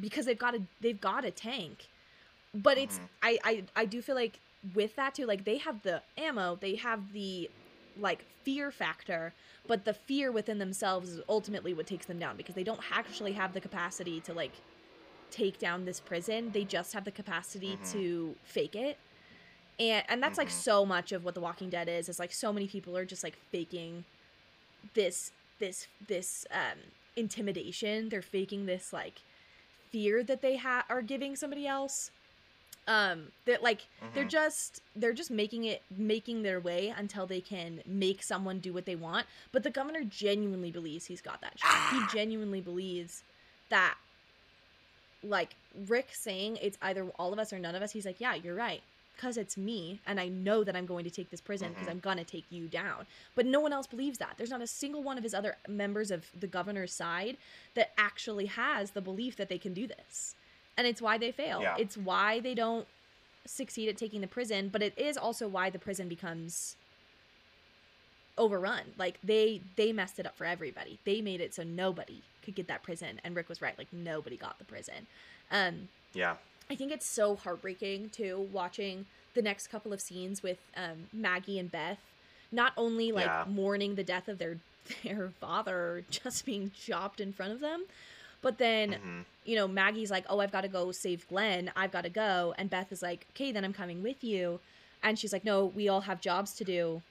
because 0.00 0.26
they've 0.26 0.38
got 0.38 0.54
a 0.54 0.62
they've 0.80 1.00
got 1.00 1.24
a 1.24 1.30
tank 1.30 1.88
but 2.54 2.78
it's 2.78 2.98
Mhm. 2.98 3.08
I, 3.22 3.38
I 3.44 3.64
i 3.76 3.84
do 3.84 4.00
feel 4.02 4.14
like 4.14 4.40
with 4.74 4.96
that 4.96 5.14
too 5.14 5.26
like 5.26 5.44
they 5.44 5.58
have 5.58 5.82
the 5.82 6.02
ammo 6.16 6.56
they 6.60 6.76
have 6.76 7.12
the 7.12 7.50
like 7.98 8.24
fear 8.44 8.70
factor 8.70 9.32
but 9.66 9.84
the 9.84 9.94
fear 9.94 10.30
within 10.32 10.58
themselves 10.58 11.10
is 11.10 11.20
ultimately 11.28 11.74
what 11.74 11.86
takes 11.86 12.06
them 12.06 12.18
down 12.18 12.36
because 12.36 12.54
they 12.54 12.64
don't 12.64 12.80
actually 12.92 13.32
have 13.32 13.54
the 13.54 13.60
capacity 13.60 14.20
to 14.20 14.32
like 14.32 14.52
take 15.30 15.58
down 15.58 15.84
this 15.84 16.00
prison 16.00 16.50
they 16.52 16.64
just 16.64 16.92
have 16.92 17.04
the 17.04 17.10
capacity 17.10 17.76
Mhm. 17.76 17.92
to 17.92 18.36
fake 18.44 18.74
it 18.76 18.98
and 19.78 20.04
and 20.08 20.22
that's 20.22 20.38
like 20.38 20.48
Mhm. 20.48 20.52
so 20.52 20.84
much 20.86 21.12
of 21.12 21.24
what 21.24 21.34
the 21.34 21.40
walking 21.40 21.70
dead 21.70 21.88
is 21.88 22.08
is 22.08 22.18
like 22.18 22.32
so 22.32 22.52
many 22.52 22.66
people 22.66 22.96
are 22.96 23.04
just 23.04 23.22
like 23.22 23.36
faking 23.52 24.04
this 24.94 25.32
this 25.58 25.86
this 26.06 26.46
um 26.52 26.78
intimidation 27.16 28.08
they're 28.08 28.22
faking 28.22 28.66
this 28.66 28.92
like 28.92 29.20
fear 29.90 30.22
that 30.22 30.40
they 30.42 30.56
ha- 30.56 30.84
are 30.88 31.02
giving 31.02 31.34
somebody 31.36 31.66
else 31.66 32.10
um 32.86 33.32
that 33.44 33.62
like 33.62 33.86
they're 34.14 34.24
Mhm. 34.24 34.30
just 34.30 34.82
they're 34.96 35.12
just 35.12 35.30
making 35.30 35.64
it 35.64 35.82
making 35.96 36.42
their 36.42 36.60
way 36.60 36.88
until 36.96 37.26
they 37.26 37.40
can 37.40 37.82
make 37.86 38.22
someone 38.22 38.60
do 38.60 38.72
what 38.72 38.86
they 38.86 38.96
want 38.96 39.26
but 39.52 39.62
the 39.62 39.70
governor 39.70 40.02
genuinely 40.04 40.70
believes 40.70 41.06
he's 41.06 41.20
got 41.20 41.40
that 41.40 41.58
shit. 41.58 42.00
he 42.00 42.16
genuinely 42.16 42.60
believes 42.60 43.22
that 43.68 43.96
like 45.22 45.54
rick 45.88 46.08
saying 46.12 46.56
it's 46.62 46.78
either 46.82 47.04
all 47.18 47.32
of 47.32 47.38
us 47.38 47.52
or 47.52 47.58
none 47.58 47.74
of 47.74 47.82
us 47.82 47.90
he's 47.92 48.06
like 48.06 48.20
yeah 48.20 48.34
you're 48.34 48.54
right 48.54 48.82
because 49.18 49.36
it's 49.36 49.56
me 49.56 50.00
and 50.06 50.18
i 50.20 50.28
know 50.28 50.62
that 50.64 50.74
i'm 50.76 50.86
going 50.86 51.04
to 51.04 51.10
take 51.10 51.28
this 51.30 51.40
prison 51.40 51.70
because 51.72 51.88
Mhm. 51.88 51.90
i'm 51.90 51.98
gonna 51.98 52.24
take 52.24 52.44
you 52.50 52.68
down. 52.68 53.06
But 53.34 53.46
no 53.46 53.58
one 53.60 53.72
else 53.72 53.86
believes 53.86 54.18
that. 54.18 54.34
There's 54.36 54.50
not 54.50 54.62
a 54.62 54.66
single 54.66 55.02
one 55.02 55.18
of 55.18 55.24
his 55.24 55.34
other 55.34 55.56
members 55.68 56.10
of 56.10 56.30
the 56.38 56.46
governor's 56.46 56.92
side 56.92 57.36
that 57.74 57.92
actually 57.98 58.46
has 58.46 58.92
the 58.92 59.00
belief 59.00 59.36
that 59.36 59.48
they 59.48 59.58
can 59.58 59.74
do 59.74 59.86
this. 59.86 60.34
And 60.76 60.86
it's 60.86 61.02
why 61.02 61.18
they 61.18 61.32
fail. 61.32 61.60
Yeah. 61.62 61.76
it's 61.78 61.96
why 61.96 62.38
they 62.40 62.54
don't 62.54 62.86
succeed 63.46 63.88
at 63.88 63.96
taking 63.96 64.20
the 64.20 64.26
prison 64.26 64.68
but 64.68 64.82
it 64.82 64.94
is 64.96 65.16
also 65.16 65.48
why 65.48 65.68
the 65.70 65.78
prison 65.78 66.08
becomes 66.08 66.76
overrun. 68.36 68.82
Like 68.96 69.18
they 69.22 69.60
they 69.76 69.92
messed 69.92 70.18
it 70.18 70.26
up 70.26 70.36
for 70.36 70.44
everybody. 70.44 70.98
They 71.04 71.20
made 71.20 71.40
it 71.40 71.54
so 71.54 71.62
nobody 71.64 72.22
could 72.44 72.54
get 72.54 72.68
that 72.68 72.82
prison 72.82 73.20
and 73.24 73.34
rick 73.34 73.48
was 73.48 73.60
right 73.60 73.76
like 73.76 73.92
nobody 73.92 74.36
got 74.36 74.58
the 74.58 74.64
prison. 74.64 75.06
Um 75.50 75.88
yeah. 76.14 76.36
I 76.70 76.74
think 76.74 76.92
it's 76.92 77.06
so 77.06 77.36
heartbreaking 77.36 78.10
too 78.10 78.48
watching 78.52 79.06
the 79.34 79.42
next 79.42 79.68
couple 79.68 79.92
of 79.92 80.00
scenes 80.00 80.42
with 80.42 80.58
um, 80.76 81.06
Maggie 81.12 81.58
and 81.58 81.70
Beth, 81.70 81.98
not 82.52 82.72
only 82.76 83.12
like 83.12 83.26
Yeah. 83.26 83.44
mourning 83.46 83.94
the 83.94 84.04
death 84.04 84.28
of 84.28 84.38
their 84.38 84.58
their 85.04 85.30
father 85.40 86.02
just 86.10 86.44
being 86.46 86.70
chopped 86.78 87.20
in 87.20 87.32
front 87.32 87.52
of 87.52 87.60
them, 87.60 87.84
but 88.42 88.58
then 88.58 88.92
Mhm. 88.94 89.24
you 89.44 89.56
know 89.56 89.68
Maggie's 89.68 90.10
like, 90.10 90.24
"Oh, 90.28 90.40
I've 90.40 90.52
got 90.52 90.62
to 90.62 90.68
go 90.68 90.92
save 90.92 91.28
Glenn. 91.28 91.70
I've 91.76 91.92
got 91.92 92.02
to 92.04 92.10
go," 92.10 92.54
and 92.58 92.68
Beth 92.70 92.90
is 92.92 93.02
like, 93.02 93.26
"Okay, 93.32 93.52
then 93.52 93.64
I'm 93.64 93.72
coming 93.74 94.02
with 94.02 94.22
you," 94.24 94.60
and 95.02 95.18
she's 95.18 95.32
like, 95.32 95.44
"No, 95.44 95.66
we 95.66 95.88
all 95.88 96.02
have 96.02 96.20
jobs 96.20 96.52
to 96.54 96.64
do. 96.64 97.02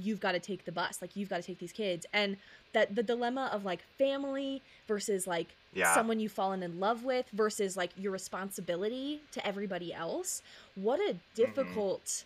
You've 0.00 0.20
got 0.20 0.32
to 0.32 0.40
take 0.40 0.64
the 0.64 0.72
bus. 0.72 1.00
Like 1.00 1.16
you've 1.16 1.28
got 1.28 1.36
to 1.36 1.42
take 1.42 1.58
these 1.58 1.72
kids." 1.72 2.06
And 2.12 2.36
that 2.72 2.94
the 2.94 3.02
dilemma 3.02 3.50
of 3.52 3.64
like 3.64 3.82
family 3.98 4.62
versus 4.86 5.26
like 5.26 5.48
Yeah. 5.74 5.94
someone 5.94 6.20
you've 6.20 6.32
fallen 6.32 6.62
in 6.62 6.80
love 6.80 7.04
with 7.04 7.26
versus 7.32 7.76
like 7.76 7.90
your 7.96 8.12
responsibility 8.12 9.20
to 9.32 9.46
everybody 9.46 9.92
else. 9.92 10.42
What 10.74 11.00
a 11.00 11.14
mm-hmm. 11.14 11.34
difficult 11.34 12.24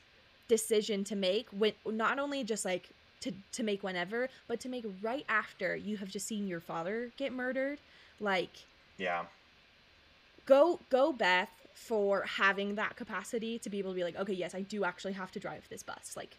decision 0.49 1.05
to 1.05 1.17
make 1.17 1.49
when 1.51 1.73
not 1.87 2.19
only 2.19 2.45
just 2.45 2.65
like 2.65 2.91
to 3.21 3.33
to 3.53 3.63
make 3.63 3.83
whenever, 3.83 4.29
but 4.49 4.61
to 4.61 4.69
make 4.69 4.85
right 5.01 5.25
after 5.29 5.77
you 5.77 5.97
have 5.99 6.09
just 6.09 6.27
seen 6.27 6.47
your 6.47 6.61
father 6.61 7.13
get 7.17 7.33
murdered. 7.33 7.79
Like 8.21 8.65
Yeah. 8.99 9.27
go 10.47 10.81
go 10.91 11.13
Beth 11.13 11.49
for 11.75 12.23
having 12.23 12.75
that 12.75 12.97
capacity 12.97 13.59
to 13.59 13.71
be 13.71 13.79
able 13.79 13.93
to 13.93 13.97
be 13.97 14.05
like, 14.05 14.17
okay, 14.17 14.33
yes, 14.35 14.55
I 14.55 14.61
do 14.63 14.85
actually 14.85 15.15
have 15.15 15.33
to 15.33 15.41
drive 15.41 15.69
this 15.71 15.83
bus. 15.83 16.15
Like 16.17 16.37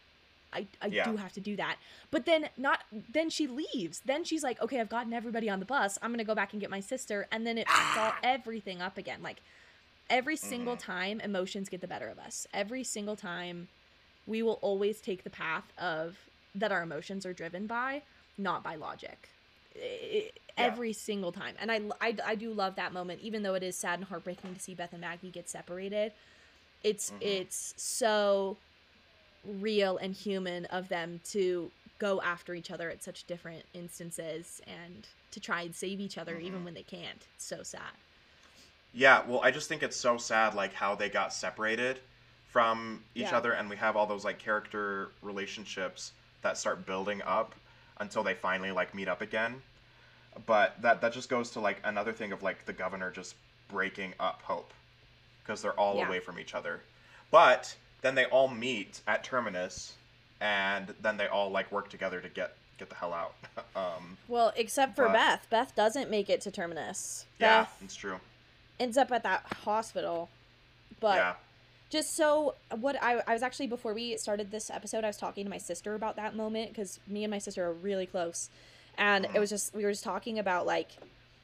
I, 0.53 0.67
I 0.81 0.87
Yeah. 0.87 1.05
do 1.09 1.17
have 1.17 1.33
to 1.33 1.39
do 1.41 1.55
that. 1.57 1.77
But 2.11 2.25
then 2.25 2.49
not 2.57 2.83
then 3.11 3.29
she 3.29 3.47
leaves. 3.47 4.01
Then 4.05 4.23
she's 4.23 4.43
like, 4.43 4.61
okay, 4.61 4.79
I've 4.79 4.89
gotten 4.89 5.13
everybody 5.13 5.49
on 5.49 5.59
the 5.59 5.65
bus. 5.65 5.97
I'm 6.01 6.11
gonna 6.11 6.23
go 6.23 6.35
back 6.35 6.53
and 6.53 6.61
get 6.61 6.69
my 6.69 6.79
sister, 6.79 7.27
and 7.31 7.45
then 7.45 7.57
it 7.57 7.67
all 7.97 8.13
everything 8.23 8.81
up 8.81 8.97
again. 8.97 9.21
Like 9.21 9.41
every 10.09 10.35
single 10.37 10.75
Mhm. 10.75 10.79
time 10.79 11.19
emotions 11.21 11.69
get 11.69 11.81
the 11.81 11.87
better 11.87 12.07
of 12.09 12.19
us. 12.19 12.47
Every 12.53 12.83
single 12.83 13.15
time 13.15 13.67
we 14.27 14.41
will 14.41 14.59
always 14.61 15.01
take 15.01 15.23
the 15.23 15.29
path 15.29 15.65
of 15.77 16.17
that 16.55 16.71
our 16.71 16.83
emotions 16.83 17.25
are 17.25 17.33
driven 17.33 17.67
by, 17.67 18.03
not 18.37 18.63
by 18.63 18.75
logic. 18.75 19.29
I- 19.75 20.31
Yeah. 20.55 20.65
Every 20.65 20.93
single 20.93 21.31
time. 21.31 21.55
And 21.59 21.71
I, 21.71 21.81
I, 21.99 22.15
I 22.23 22.35
do 22.35 22.53
love 22.53 22.75
that 22.75 22.93
moment, 22.93 23.21
even 23.21 23.41
though 23.41 23.55
it 23.55 23.63
is 23.63 23.75
sad 23.75 23.97
and 23.97 24.07
heartbreaking 24.07 24.53
to 24.53 24.59
see 24.61 24.75
Beth 24.75 24.91
and 24.91 25.01
Maggie 25.01 25.31
get 25.31 25.49
separated. 25.49 26.13
It's 26.83 27.09
Mhm. 27.09 27.17
it's 27.21 27.73
so 27.75 28.57
real 29.45 29.97
and 29.97 30.13
human 30.13 30.65
of 30.65 30.89
them 30.89 31.19
to 31.31 31.71
go 31.99 32.21
after 32.21 32.53
each 32.53 32.71
other 32.71 32.89
at 32.89 33.03
such 33.03 33.25
different 33.25 33.63
instances 33.73 34.61
and 34.67 35.07
to 35.31 35.39
try 35.39 35.61
and 35.61 35.73
save 35.75 35.99
each 35.99 36.17
other 36.17 36.37
even 36.37 36.61
Mhm. 36.61 36.65
when 36.65 36.73
they 36.73 36.83
can't. 36.83 37.21
It's 37.35 37.45
so 37.45 37.63
sad. 37.63 37.91
Yeah, 38.93 39.23
well, 39.25 39.41
I 39.43 39.51
just 39.51 39.67
think 39.67 39.81
it's 39.83 39.97
so 39.97 40.17
sad, 40.17 40.53
like 40.53 40.73
how 40.73 40.95
they 40.95 41.09
got 41.09 41.33
separated 41.33 41.99
from 42.49 43.03
each 43.15 43.23
Yeah. 43.23 43.37
other, 43.37 43.53
and 43.53 43.69
we 43.69 43.77
have 43.77 43.95
all 43.95 44.05
those 44.05 44.23
like 44.25 44.37
character 44.39 45.11
relationships 45.21 46.11
that 46.41 46.57
start 46.57 46.85
building 46.85 47.21
up 47.23 47.55
until 47.97 48.21
they 48.23 48.35
finally 48.35 48.71
like 48.71 48.93
meet 48.93 49.07
up 49.07 49.21
again. 49.21 49.61
But 50.45 50.81
that 50.81 51.01
that 51.01 51.13
just 51.13 51.29
goes 51.29 51.51
to 51.51 51.59
like 51.59 51.79
another 51.83 52.11
thing 52.13 52.31
of 52.31 52.43
like 52.43 52.65
the 52.65 52.73
governor 52.73 53.09
just 53.11 53.35
breaking 53.69 54.13
up 54.19 54.41
hope 54.43 54.73
because 55.41 55.61
they're 55.61 55.79
all 55.79 55.97
Yeah. 55.97 56.07
away 56.07 56.19
from 56.19 56.39
each 56.39 56.53
other. 56.53 56.81
But 57.31 57.75
then 58.03 58.13
they 58.15 58.25
all 58.25 58.47
meet 58.47 59.01
at 59.07 59.23
terminus, 59.23 59.93
and 60.39 60.93
then 61.01 61.17
they 61.17 61.25
all 61.27 61.49
like 61.49 61.71
work 61.71 61.89
together 61.89 62.21
to 62.21 62.29
get 62.29 62.55
get 62.77 62.89
the 62.89 62.95
hell 62.95 63.13
out. 63.13 63.33
um, 63.75 64.17
Well, 64.27 64.51
except 64.55 64.95
for 64.95 65.05
But- 65.07 65.13
Beth. 65.13 65.47
Beth 65.49 65.75
doesn't 65.75 66.09
make 66.11 66.29
it 66.29 66.41
to 66.41 66.51
Terminus. 66.51 67.25
yeah, 67.39 67.61
Beth 67.63 67.77
it's 67.83 67.95
true. 67.95 68.19
ends 68.79 68.97
up 68.97 69.11
at 69.11 69.23
that 69.23 69.41
hospital. 69.63 70.29
But 70.99 71.15
yeah, 71.15 71.33
just 71.89 72.15
so 72.15 72.55
what 72.79 72.95
I, 73.01 73.21
I 73.27 73.33
was 73.33 73.43
actually 73.43 73.67
before 73.67 73.93
we 73.93 74.17
started 74.17 74.49
this 74.51 74.69
episode 74.71 75.03
i 75.03 75.07
was 75.07 75.17
talking 75.17 75.43
to 75.43 75.49
my 75.49 75.57
sister 75.59 75.93
about 75.95 76.15
that 76.15 76.35
moment 76.35 76.69
because 76.69 76.99
me 77.07 77.23
and 77.23 77.29
my 77.29 77.37
sister 77.37 77.63
are 77.65 77.73
really 77.73 78.05
close 78.07 78.49
and 78.97 79.25
Mhm. 79.25 79.35
it 79.35 79.39
was 79.39 79.49
just 79.51 79.75
we 79.75 79.83
were 79.83 79.91
just 79.91 80.03
talking 80.03 80.39
about 80.39 80.65
like 80.65 80.89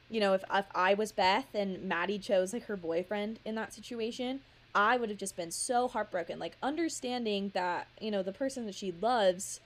you 0.08 0.18
know 0.18 0.32
if, 0.34 0.42
if 0.52 0.64
i 0.74 0.94
was 0.94 1.12
beth 1.12 1.54
and 1.54 1.82
maggie 1.84 2.18
chose 2.18 2.52
like 2.52 2.64
her 2.64 2.76
boyfriend 2.76 3.38
in 3.44 3.54
that 3.54 3.72
situation 3.72 4.40
i 4.74 4.96
would 4.96 5.08
have 5.08 5.18
just 5.18 5.36
been 5.36 5.50
so 5.50 5.88
heartbroken 5.88 6.38
like 6.38 6.56
understanding 6.62 7.50
that 7.54 7.88
you 8.00 8.10
know 8.10 8.22
the 8.22 8.32
person 8.32 8.66
that 8.66 8.74
she 8.74 8.92
loves 8.92 9.60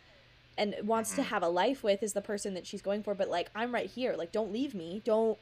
and 0.57 0.74
wants 0.84 1.14
to 1.14 1.22
Mhm. 1.22 1.26
have 1.26 1.42
a 1.42 1.48
life 1.48 1.82
with 1.82 2.02
is 2.02 2.12
the 2.12 2.22
person 2.22 2.55
that 2.55 2.66
she's 2.66 2.82
going 2.82 3.02
for 3.02 3.14
but 3.14 3.28
like 3.28 3.50
i'm 3.55 3.74
right 3.74 3.90
here 3.90 4.14
like 4.16 4.32
don't 4.32 4.52
leave 4.52 4.74
me 4.74 5.00
don't 5.05 5.38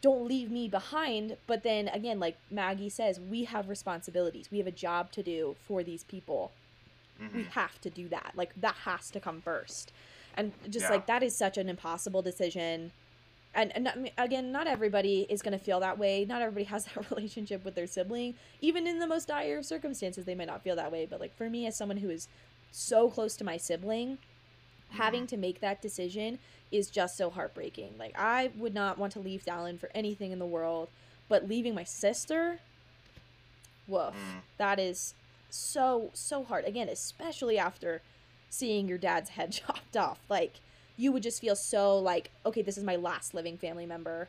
don't 0.00 0.28
leave 0.28 0.50
me 0.50 0.68
behind. 0.68 1.36
But 1.48 1.64
then 1.64 1.88
again, 1.88 2.20
like 2.20 2.36
Maggie 2.52 2.88
says, 2.90 3.18
we 3.18 3.44
have 3.44 3.68
responsibilities. 3.68 4.48
We 4.50 4.58
have 4.58 4.66
a 4.68 4.72
job 4.72 5.10
to 5.12 5.22
do 5.24 5.56
for 5.66 5.82
these 5.82 6.04
people. 6.04 6.52
We 7.34 7.42
Mhm. 7.42 7.48
have 7.48 7.80
to 7.80 7.90
do 7.90 8.08
that. 8.08 8.32
Like 8.36 8.54
that 8.60 8.76
has 8.84 9.10
to 9.10 9.18
come 9.18 9.40
first. 9.40 9.90
And 10.34 10.52
just 10.70 10.84
Yeah. 10.84 10.90
like 10.90 11.06
that 11.06 11.22
is 11.24 11.34
such 11.36 11.58
an 11.58 11.68
impossible 11.68 12.22
decision. 12.22 12.92
And, 13.54 13.74
and 13.74 14.10
again, 14.18 14.52
not 14.52 14.66
everybody 14.66 15.26
is 15.28 15.42
going 15.42 15.58
to 15.58 15.64
feel 15.64 15.80
that 15.80 15.98
way. 15.98 16.24
Not 16.24 16.42
everybody 16.42 16.64
has 16.66 16.84
that 16.94 17.10
relationship 17.10 17.64
with 17.64 17.74
their 17.74 17.86
sibling. 17.86 18.34
Even 18.60 18.86
in 18.86 18.98
the 18.98 19.06
most 19.06 19.28
dire 19.28 19.58
of 19.58 19.66
circumstances, 19.66 20.24
they 20.24 20.34
might 20.34 20.46
not 20.46 20.62
feel 20.62 20.76
that 20.76 20.92
way. 20.92 21.06
But 21.06 21.20
like 21.20 21.36
for 21.36 21.48
me, 21.50 21.66
as 21.66 21.76
someone 21.76 21.98
who 21.98 22.10
is 22.10 22.28
so 22.70 23.08
close 23.10 23.36
to 23.36 23.44
my 23.44 23.56
sibling, 23.56 24.18
having 24.90 25.26
to 25.26 25.36
make 25.36 25.60
that 25.60 25.82
decision 25.82 26.38
is 26.70 26.90
just 26.90 27.16
so 27.16 27.30
heartbreaking. 27.30 27.94
Like 27.98 28.14
I 28.18 28.50
would 28.56 28.74
not 28.74 28.98
want 28.98 29.12
to 29.14 29.20
leave 29.20 29.44
Dallin 29.44 29.78
for 29.78 29.90
anything 29.94 30.30
in 30.32 30.38
the 30.38 30.46
world, 30.46 30.88
but 31.28 31.48
leaving 31.48 31.74
my 31.74 31.84
sister, 31.84 32.60
woof, 33.86 34.14
Mm. 34.14 34.40
that 34.58 34.78
is 34.78 35.14
so 35.50 36.10
so 36.12 36.44
hard. 36.44 36.64
Again, 36.66 36.88
especially 36.88 37.58
after 37.58 38.02
seeing 38.50 38.88
your 38.88 38.98
dad's 38.98 39.30
head 39.36 39.52
chopped 39.52 39.96
off, 39.96 40.20
like 40.28 40.60
you 40.98 41.12
would 41.12 41.22
just 41.22 41.40
feel 41.40 41.56
so 41.56 41.96
like, 41.98 42.30
okay, 42.44 42.60
this 42.60 42.76
is 42.76 42.84
my 42.84 42.96
last 42.96 43.32
living 43.32 43.56
family 43.56 43.86
member. 43.86 44.28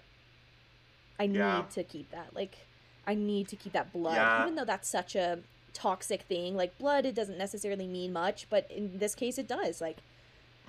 I 1.19 1.25
Yeah. 1.25 1.57
need 1.57 1.71
to 1.71 1.83
keep 1.83 2.11
that. 2.11 2.33
Like 2.33 2.59
I 3.05 3.15
need 3.15 3.47
to 3.49 3.55
keep 3.57 3.73
that 3.73 3.91
blood, 3.91 4.15
Yeah. 4.15 4.41
even 4.43 4.55
though 4.55 4.63
that's 4.65 4.87
such 4.87 5.15
a 5.15 5.39
toxic 5.73 6.21
thing. 6.23 6.55
Like 6.55 6.77
blood, 6.77 7.05
it 7.05 7.15
doesn't 7.15 7.37
necessarily 7.37 7.87
mean 7.87 8.13
much, 8.13 8.47
but 8.49 8.69
in 8.71 8.99
this 8.99 9.15
case, 9.15 9.37
it 9.37 9.47
does. 9.47 9.81
Like 9.81 9.97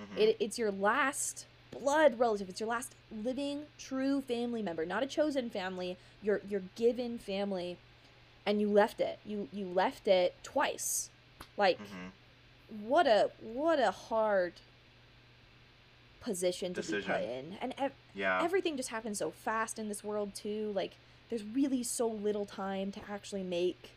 Mhm. 0.00 0.18
it, 0.18 0.36
it's 0.40 0.58
your 0.58 0.72
last 0.72 1.46
blood 1.70 2.18
relative. 2.18 2.48
It's 2.48 2.60
your 2.60 2.68
last 2.68 2.94
living 3.12 3.64
true 3.78 4.22
family 4.22 4.62
member, 4.62 4.84
not 4.86 5.02
a 5.02 5.06
chosen 5.06 5.50
family. 5.50 5.96
Your 6.22 6.40
your 6.48 6.62
given 6.76 7.18
family, 7.18 7.76
and 8.46 8.60
you 8.60 8.68
left 8.70 9.00
it. 9.00 9.18
You 9.24 9.48
you 9.52 9.66
left 9.66 10.08
it 10.08 10.34
twice. 10.42 11.10
Like 11.56 11.78
Mhm. 11.78 12.10
what 12.86 13.06
a 13.06 13.30
what 13.40 13.78
a 13.78 13.90
hard 13.90 14.54
position 16.20 16.74
to 16.74 16.82
be 16.82 17.02
put 17.02 17.22
in, 17.22 17.56
and 17.60 17.74
ev- 17.78 17.92
Yeah. 18.14 18.42
everything 18.42 18.76
just 18.76 18.90
happens 18.90 19.18
so 19.18 19.30
fast 19.30 19.78
in 19.78 19.88
this 19.88 20.04
world 20.04 20.34
too. 20.34 20.72
Like 20.74 20.92
there's 21.28 21.44
really 21.44 21.82
so 21.82 22.08
little 22.08 22.44
time 22.46 22.92
to 22.92 23.00
actually 23.10 23.42
make 23.42 23.92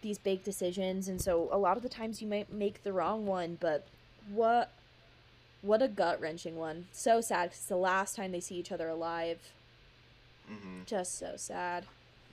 these 0.00 0.18
big 0.18 0.44
decisions, 0.44 1.08
and 1.08 1.20
so 1.20 1.48
a 1.52 1.58
lot 1.58 1.76
of 1.76 1.82
the 1.82 1.88
times 1.88 2.22
you 2.22 2.28
might 2.28 2.52
make 2.52 2.82
the 2.84 2.92
wrong 2.92 3.26
one. 3.26 3.56
But 3.60 3.86
what 4.30 4.70
what 5.60 5.82
a 5.82 5.88
gut 5.88 6.20
wrenching 6.20 6.56
one. 6.56 6.86
So 6.92 7.20
sad 7.20 7.50
'cause 7.50 7.58
it's 7.58 7.66
the 7.66 7.76
last 7.76 8.14
time 8.14 8.30
they 8.32 8.40
see 8.40 8.54
each 8.56 8.70
other 8.72 8.88
alive. 8.88 9.52
hmm 10.46 10.82
Just 10.86 11.18
so 11.18 11.34
sad. 11.36 11.84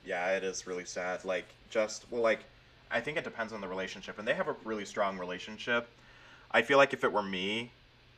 Yeah, 0.04 0.30
it 0.36 0.44
is 0.44 0.66
really 0.66 0.84
sad. 0.84 1.24
Like, 1.24 1.46
just 1.68 2.06
well, 2.10 2.22
like, 2.22 2.44
I 2.90 3.00
think 3.00 3.18
it 3.18 3.24
depends 3.24 3.52
on 3.52 3.60
the 3.60 3.66
relationship, 3.68 4.18
and 4.20 4.26
they 4.28 4.34
have 4.34 4.46
a 4.48 4.54
really 4.64 4.84
strong 4.84 5.18
relationship. 5.18 5.88
I 6.52 6.62
feel 6.62 6.78
like 6.78 6.92
if 6.92 7.02
it 7.02 7.12
were 7.12 7.22
me, 7.24 7.72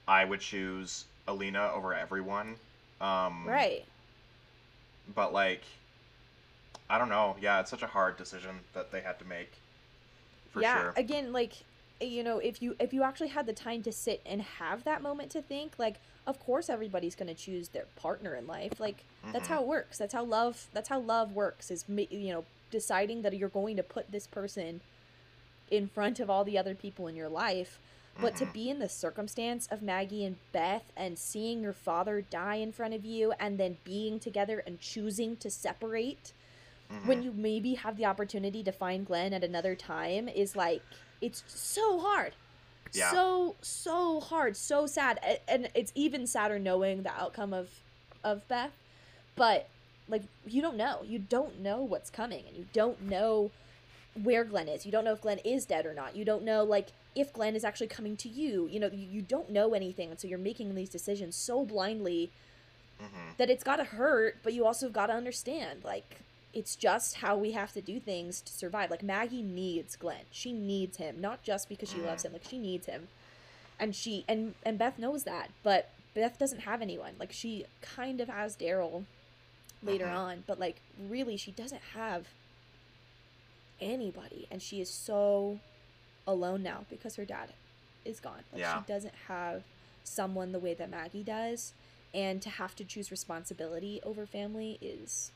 I 0.08 0.24
would 0.24 0.40
choose 0.40 1.04
Alina 1.28 1.70
over 1.74 1.94
everyone. 1.94 2.56
Um, 3.00 3.44
Right. 3.46 3.84
But 5.14 5.32
like, 5.32 5.62
I 6.90 6.98
don't 6.98 7.08
know. 7.08 7.36
Yeah, 7.40 7.60
it's 7.60 7.70
such 7.70 7.82
a 7.82 7.86
hard 7.86 8.16
decision 8.16 8.60
that 8.72 8.90
they 8.90 9.00
had 9.00 9.18
to 9.20 9.24
make. 9.24 9.52
For 10.50 10.62
yeah 10.62 10.80
sure. 10.80 10.92
again 10.96 11.30
like 11.30 11.52
you 12.00 12.24
know 12.24 12.38
if 12.38 12.62
you 12.62 12.74
if 12.80 12.94
you 12.94 13.02
actually 13.02 13.28
had 13.28 13.44
the 13.44 13.52
time 13.52 13.82
to 13.82 13.92
sit 13.92 14.22
and 14.24 14.40
have 14.40 14.82
that 14.84 15.02
moment 15.02 15.30
to 15.32 15.42
think 15.42 15.74
like 15.78 15.96
of 16.26 16.40
course 16.40 16.70
everybody's 16.70 17.14
going 17.14 17.28
to 17.28 17.34
choose 17.34 17.68
their 17.68 17.84
partner 17.96 18.34
in 18.34 18.46
life 18.46 18.80
like 18.80 19.04
that's 19.30 19.46
Mhm. 19.46 19.50
how 19.50 19.60
it 19.60 19.66
works 19.68 19.98
that's 19.98 20.14
how 20.14 20.24
love 20.24 20.66
that's 20.72 20.88
how 20.88 20.98
love 20.98 21.32
works 21.32 21.70
is 21.70 21.84
you 21.88 22.32
know 22.32 22.44
deciding 22.70 23.20
that 23.22 23.36
you're 23.36 23.50
going 23.50 23.76
to 23.76 23.82
put 23.82 24.10
this 24.10 24.26
person 24.26 24.80
in 25.70 25.86
front 25.86 26.18
of 26.18 26.30
all 26.30 26.44
the 26.44 26.56
other 26.56 26.74
people 26.74 27.08
in 27.08 27.14
your 27.14 27.28
life 27.28 27.78
but 28.20 28.36
to 28.36 28.46
Mhm. 28.46 28.52
be 28.52 28.70
in 28.70 28.78
the 28.78 28.88
circumstance 28.88 29.66
of 29.68 29.82
Maggie 29.82 30.24
and 30.24 30.36
Beth 30.52 30.92
and 30.96 31.18
seeing 31.18 31.62
your 31.62 31.72
father 31.72 32.20
die 32.20 32.56
in 32.56 32.72
front 32.72 32.94
of 32.94 33.04
you 33.04 33.32
and 33.38 33.58
then 33.58 33.78
being 33.84 34.18
together 34.18 34.58
and 34.66 34.80
choosing 34.80 35.36
to 35.36 35.50
separate 35.50 36.32
when 37.04 37.20
Mhm. 37.20 37.24
you 37.24 37.32
maybe 37.32 37.74
have 37.74 37.96
the 37.96 38.06
opportunity 38.06 38.62
to 38.64 38.72
find 38.72 39.06
Glenn 39.06 39.32
at 39.32 39.44
another 39.44 39.74
time 39.76 40.28
is 40.28 40.56
like 40.56 40.82
it's 41.20 41.44
so 41.46 41.98
hard. 42.00 42.34
Yeah. 42.92 43.10
So 43.10 43.56
so 43.60 44.20
hard, 44.20 44.56
so 44.56 44.86
sad. 44.86 45.18
And 45.46 45.70
it's 45.74 45.92
even 45.94 46.26
sadder 46.26 46.58
knowing 46.58 47.02
the 47.02 47.12
outcome 47.12 47.52
of 47.52 47.82
of 48.24 48.46
Beth. 48.48 48.72
But 49.36 49.68
like 50.08 50.22
you 50.46 50.62
don't 50.62 50.76
know. 50.76 51.02
You 51.04 51.18
don't 51.18 51.60
know 51.60 51.82
what's 51.82 52.10
coming 52.10 52.46
and 52.48 52.56
you 52.56 52.66
don't 52.72 53.02
know 53.02 53.50
where 54.22 54.44
Glenn 54.44 54.68
is. 54.68 54.84
You 54.86 54.92
don't 54.92 55.04
know 55.04 55.12
if 55.12 55.20
Glenn 55.20 55.38
is 55.38 55.66
dead 55.66 55.86
or 55.86 55.94
not. 55.94 56.16
You 56.16 56.24
don't 56.24 56.42
know 56.44 56.64
like 56.64 56.88
if 57.14 57.32
Glenn 57.32 57.56
is 57.56 57.64
actually 57.64 57.86
coming 57.88 58.16
to 58.18 58.28
you. 58.28 58.68
You 58.70 58.80
know, 58.80 58.90
you, 58.92 59.06
you 59.10 59.22
don't 59.22 59.50
know 59.50 59.74
anything 59.74 60.10
and 60.10 60.18
so 60.20 60.28
you're 60.28 60.38
making 60.38 60.74
these 60.74 60.88
decisions 60.90 61.36
so 61.36 61.64
blindly 61.64 62.30
Mhm. 63.00 63.36
that 63.36 63.48
it's 63.48 63.62
got 63.62 63.76
to 63.76 63.84
hurt, 63.84 64.38
but 64.42 64.52
you 64.52 64.66
also 64.66 64.88
got 64.88 65.06
to 65.06 65.12
understand 65.12 65.84
like 65.84 66.18
it's 66.52 66.74
just 66.74 67.16
how 67.16 67.36
we 67.36 67.52
have 67.52 67.72
to 67.72 67.80
do 67.80 68.00
things 68.00 68.40
to 68.40 68.52
survive. 68.52 68.90
Like 68.90 69.02
Maggie 69.04 69.42
needs 69.42 69.94
Glenn. 69.94 70.24
She 70.32 70.52
needs 70.52 70.96
him, 70.96 71.20
not 71.20 71.42
just 71.44 71.68
because 71.68 71.90
she 71.90 71.98
loves 72.00 72.24
him. 72.24 72.32
Like 72.32 72.42
she 72.48 72.58
needs 72.58 72.86
him. 72.86 73.06
And 73.78 73.94
she 73.94 74.24
and 74.26 74.54
and 74.64 74.78
Beth 74.78 74.98
knows 74.98 75.22
that, 75.24 75.50
but 75.62 75.90
Beth 76.14 76.38
doesn't 76.38 76.60
have 76.62 76.82
anyone. 76.82 77.12
Like 77.20 77.30
she 77.32 77.66
kind 77.82 78.20
of 78.20 78.28
has 78.28 78.56
Daryl 78.56 79.04
later 79.82 80.06
Mhm. 80.06 80.16
on, 80.16 80.44
but 80.48 80.58
like 80.58 80.80
really 80.98 81.36
she 81.36 81.52
doesn't 81.52 81.82
have 81.94 82.26
anybody 83.80 84.46
and 84.50 84.60
she 84.62 84.80
is 84.80 84.90
so 84.90 85.58
alone 86.26 86.62
now 86.62 86.84
because 86.90 87.16
her 87.16 87.24
dad 87.24 87.50
is 88.04 88.20
gone. 88.20 88.42
Like 88.52 88.60
Yeah. 88.60 88.78
she 88.80 88.86
doesn't 88.92 89.14
have 89.28 89.62
someone 90.04 90.52
the 90.52 90.58
way 90.58 90.74
that 90.74 90.90
Maggie 90.90 91.22
does 91.22 91.72
and 92.14 92.40
to 92.42 92.48
have 92.48 92.74
to 92.76 92.84
choose 92.84 93.10
responsibility 93.10 94.00
over 94.04 94.24
family 94.26 94.78
is 94.80 95.30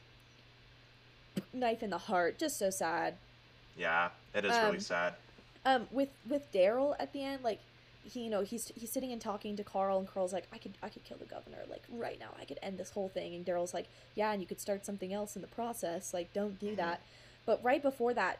knife 1.52 1.82
in 1.82 1.90
the 1.90 1.98
heart 1.98 2.38
just 2.38 2.58
so 2.58 2.70
sad 2.70 3.14
Yeah, 3.76 4.10
it 4.34 4.44
is 4.44 4.52
Um, 4.52 4.64
really 4.66 4.80
sad. 4.80 5.14
um 5.64 5.88
with 5.90 6.08
with 6.28 6.50
daryl 6.52 6.94
at 6.98 7.12
the 7.12 7.22
end 7.22 7.42
like 7.42 7.60
he 8.04 8.24
you 8.24 8.30
know 8.30 8.42
he's 8.42 8.68
he's 8.74 8.90
sitting 8.90 9.12
and 9.12 9.20
talking 9.20 9.56
to 9.56 9.64
carl 9.64 9.98
and 9.98 10.08
carl's 10.08 10.32
like 10.32 10.46
i 10.52 10.58
could 10.58 10.72
i 10.82 10.88
could 10.88 11.04
kill 11.04 11.16
the 11.18 11.24
governor 11.24 11.58
like 11.70 11.82
right 11.90 12.18
now 12.18 12.30
i 12.40 12.44
could 12.44 12.58
end 12.62 12.76
this 12.78 12.90
whole 12.90 13.08
thing 13.08 13.34
and 13.34 13.44
daryl's 13.46 13.72
like 13.72 13.86
yeah 14.14 14.32
and 14.32 14.40
you 14.42 14.46
could 14.46 14.60
start 14.60 14.84
something 14.84 15.12
else 15.12 15.36
in 15.36 15.42
the 15.42 15.48
process 15.48 16.12
like 16.12 16.32
don't 16.32 16.58
do 16.58 16.72
Mhm. 16.72 16.76
that 16.76 17.00
but 17.46 17.62
right 17.62 17.82
before 17.82 18.12
that 18.14 18.38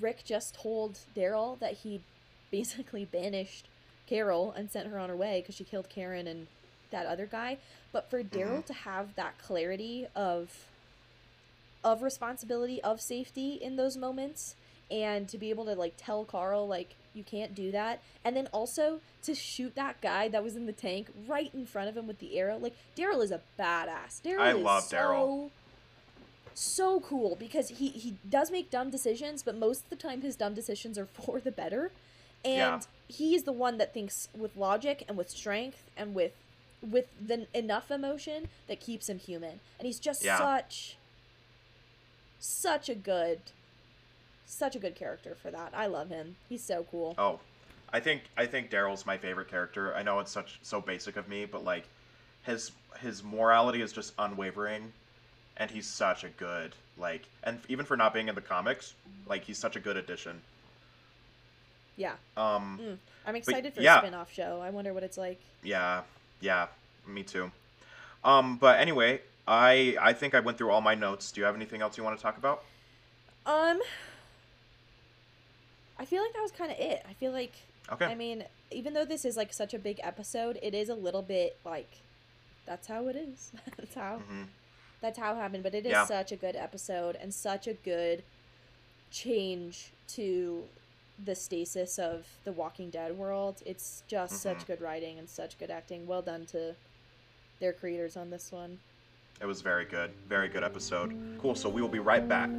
rick 0.00 0.22
just 0.24 0.54
told 0.54 0.98
daryl 1.16 1.58
that 1.58 1.74
he 1.78 2.00
basically 2.50 3.04
banished 3.04 3.66
carol 4.06 4.52
and 4.52 4.70
sent 4.70 4.88
her 4.88 4.98
on 4.98 5.08
her 5.08 5.16
way 5.16 5.40
because 5.40 5.54
she 5.54 5.64
killed 5.64 5.88
karen 5.88 6.26
and 6.26 6.46
that 6.90 7.06
other 7.06 7.26
guy 7.26 7.56
but 7.92 8.08
for 8.10 8.22
daryl 8.22 8.58
Mhm. 8.62 8.66
to 8.66 8.72
have 8.72 9.14
that 9.16 9.38
clarity 9.38 10.06
of 10.14 10.66
of 11.82 12.02
responsibility 12.02 12.82
of 12.82 13.00
safety 13.00 13.54
in 13.54 13.76
those 13.76 13.96
moments 13.96 14.54
and 14.90 15.28
to 15.28 15.38
be 15.38 15.50
able 15.50 15.64
to 15.64 15.74
like 15.74 15.94
tell 15.96 16.24
Carl 16.24 16.66
like 16.66 16.94
you 17.14 17.22
can't 17.24 17.54
do 17.54 17.70
that 17.72 18.00
and 18.24 18.36
then 18.36 18.48
also 18.52 19.00
to 19.22 19.34
shoot 19.34 19.74
that 19.76 20.00
guy 20.00 20.28
that 20.28 20.42
was 20.44 20.56
in 20.56 20.66
the 20.66 20.72
tank 20.72 21.08
right 21.26 21.50
in 21.54 21.64
front 21.64 21.88
of 21.88 21.96
him 21.96 22.06
with 22.06 22.18
the 22.18 22.38
arrow 22.38 22.58
like 22.58 22.74
Daryl 22.96 23.22
is 23.22 23.30
a 23.30 23.40
badass 23.58 24.20
Daryl 24.22 24.40
I 24.40 24.50
is 24.54 24.62
love 24.62 24.82
Daryl. 24.84 24.90
so 24.90 25.50
cool 27.02 27.36
because 27.38 27.68
he 27.68 27.88
he 27.88 28.16
does 28.28 28.50
make 28.50 28.70
dumb 28.70 28.90
decisions 28.90 29.42
but 29.42 29.56
most 29.56 29.84
of 29.84 29.90
the 29.90 29.96
time 29.96 30.20
his 30.22 30.36
dumb 30.36 30.54
decisions 30.54 30.98
are 30.98 31.06
for 31.12 31.40
the 31.40 31.50
better 31.52 31.90
and 32.44 32.56
Yeah. 32.56 32.80
he's 33.08 33.42
the 33.44 33.52
one 33.52 33.78
that 33.78 33.92
thinks 33.94 34.28
with 34.36 34.56
logic 34.56 35.04
and 35.08 35.16
with 35.16 35.30
strength 35.30 35.82
and 35.96 36.14
with 36.14 36.32
with 36.82 37.06
the 37.20 37.46
enough 37.54 37.90
emotion 37.90 38.48
that 38.68 38.80
keeps 38.80 39.08
him 39.08 39.18
human 39.18 39.60
and 39.78 39.86
he's 39.86 39.98
just 40.00 40.24
Yeah. 40.24 40.38
such 40.38 40.96
such 42.38 42.88
a 42.88 42.94
good 42.94 43.40
such 44.46 44.74
a 44.74 44.78
good 44.80 44.96
character 44.96 45.36
for 45.40 45.50
that. 45.52 45.72
I 45.74 45.86
love 45.86 46.08
him. 46.08 46.34
He's 46.48 46.64
so 46.64 46.84
cool. 46.90 47.14
Oh, 47.18 47.38
I 47.92 48.00
think 48.00 48.22
I 48.36 48.46
think 48.46 48.70
Daryl's 48.70 49.06
my 49.06 49.16
favorite 49.16 49.48
character. 49.48 49.94
I 49.94 50.02
know 50.02 50.18
it's 50.18 50.32
such 50.32 50.58
so 50.62 50.80
basic 50.80 51.16
of 51.16 51.28
me, 51.28 51.44
but 51.44 51.62
like 51.64 51.84
his 52.42 52.72
his 53.00 53.22
morality 53.22 53.80
is 53.82 53.92
just 53.92 54.12
unwavering, 54.18 54.92
and 55.60 55.70
he's 55.70 55.86
such 55.86 56.24
a 56.24 56.28
good 56.30 56.74
like, 56.98 57.22
and 57.44 57.60
even 57.68 57.86
for 57.86 57.96
not 57.96 58.12
being 58.12 58.28
in 58.28 58.34
the 58.34 58.40
comics, 58.40 58.94
like 59.28 59.44
he's 59.44 59.56
such 59.58 59.76
a 59.76 59.80
good 59.80 59.96
addition. 59.96 60.40
Yeah. 61.96 62.14
Um, 62.36 62.78
Mm. 62.82 62.98
I'm 63.26 63.36
excited 63.36 63.72
for 63.74 63.80
yeah. 63.82 63.96
a 63.98 64.00
spin-off 64.00 64.32
show. 64.32 64.60
I 64.62 64.70
wonder 64.70 64.92
what 64.92 65.02
it's 65.02 65.16
like. 65.18 65.38
yeah, 65.62 66.02
yeah, 66.40 66.66
me 67.06 67.22
too. 67.22 67.50
Um, 68.24 68.56
but 68.56 68.80
anyway, 68.80 69.20
I 69.46 69.96
I 70.00 70.12
think 70.14 70.34
I 70.34 70.40
went 70.40 70.58
through 70.58 70.70
all 70.70 70.80
my 70.80 70.94
notes. 70.94 71.30
Do 71.32 71.40
you 71.40 71.44
have 71.46 71.54
anything 71.54 71.80
else 71.82 71.96
you 71.96 72.04
want 72.04 72.16
to 72.16 72.22
talk 72.22 72.36
about? 72.38 72.64
Um 73.46 73.80
I 75.98 76.04
feel 76.06 76.22
like 76.22 76.32
that 76.32 76.42
was 76.42 76.52
kind 76.52 76.70
of 76.70 76.78
it. 76.78 77.04
I 77.08 77.12
feel 77.14 77.32
like 77.32 77.52
Okay. 77.92 78.06
I 78.06 78.14
mean, 78.14 78.44
even 78.70 78.94
though 78.94 79.04
this 79.04 79.24
is 79.24 79.36
like 79.36 79.52
such 79.52 79.74
a 79.74 79.78
big 79.78 79.98
episode, 80.02 80.58
it 80.62 80.74
is 80.74 80.88
a 80.88 80.94
little 80.94 81.22
bit 81.22 81.58
like 81.64 81.90
that's 82.66 82.86
how 82.86 83.08
it 83.08 83.16
is. 83.16 83.52
that's 83.76 83.94
how 83.94 84.18
hmm 84.18 84.44
that's 85.00 85.18
how 85.18 85.32
it 85.34 85.36
happened. 85.36 85.62
But 85.62 85.74
it 85.74 85.86
is 85.86 85.92
Yeah. 85.92 86.04
such 86.04 86.32
a 86.32 86.36
good 86.36 86.56
episode 86.56 87.16
and 87.16 87.32
such 87.32 87.66
a 87.66 87.74
good 87.74 88.22
change 89.10 89.92
to 90.08 90.64
the 91.22 91.34
stasis 91.34 91.98
of 91.98 92.26
the 92.44 92.52
Walking 92.52 92.90
Dead 92.90 93.16
world. 93.18 93.62
It's 93.66 94.02
just 94.08 94.34
Mhm. 94.34 94.38
such 94.38 94.66
good 94.66 94.80
writing 94.80 95.18
and 95.18 95.28
such 95.28 95.58
good 95.58 95.70
acting. 95.70 96.06
Well 96.06 96.22
done 96.22 96.46
to 96.46 96.74
their 97.58 97.72
creators 97.72 98.16
on 98.16 98.30
this 98.30 98.50
one. 98.50 98.80
It 99.40 99.46
was 99.46 99.60
very 99.60 99.84
good. 99.84 100.12
Very 100.28 100.48
good 100.48 100.64
episode. 100.64 101.14
Cool. 101.40 101.54
So 101.54 101.68
we 101.68 101.80
will 101.82 101.88
be 101.88 101.98
right 101.98 102.26
back. 102.26 102.50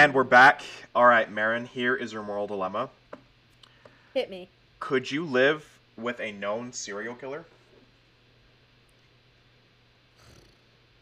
And 0.00 0.14
we're 0.14 0.24
back. 0.24 0.62
All 0.94 1.04
right, 1.04 1.30
Maren, 1.30 1.66
here 1.66 1.94
is 1.94 2.10
your 2.10 2.22
moral 2.22 2.46
dilemma. 2.46 2.88
Hit 4.14 4.30
me. 4.30 4.48
Could 4.78 5.10
you 5.10 5.26
live 5.26 5.78
with 5.98 6.18
a 6.20 6.32
known 6.32 6.72
serial 6.72 7.14
killer? 7.14 7.44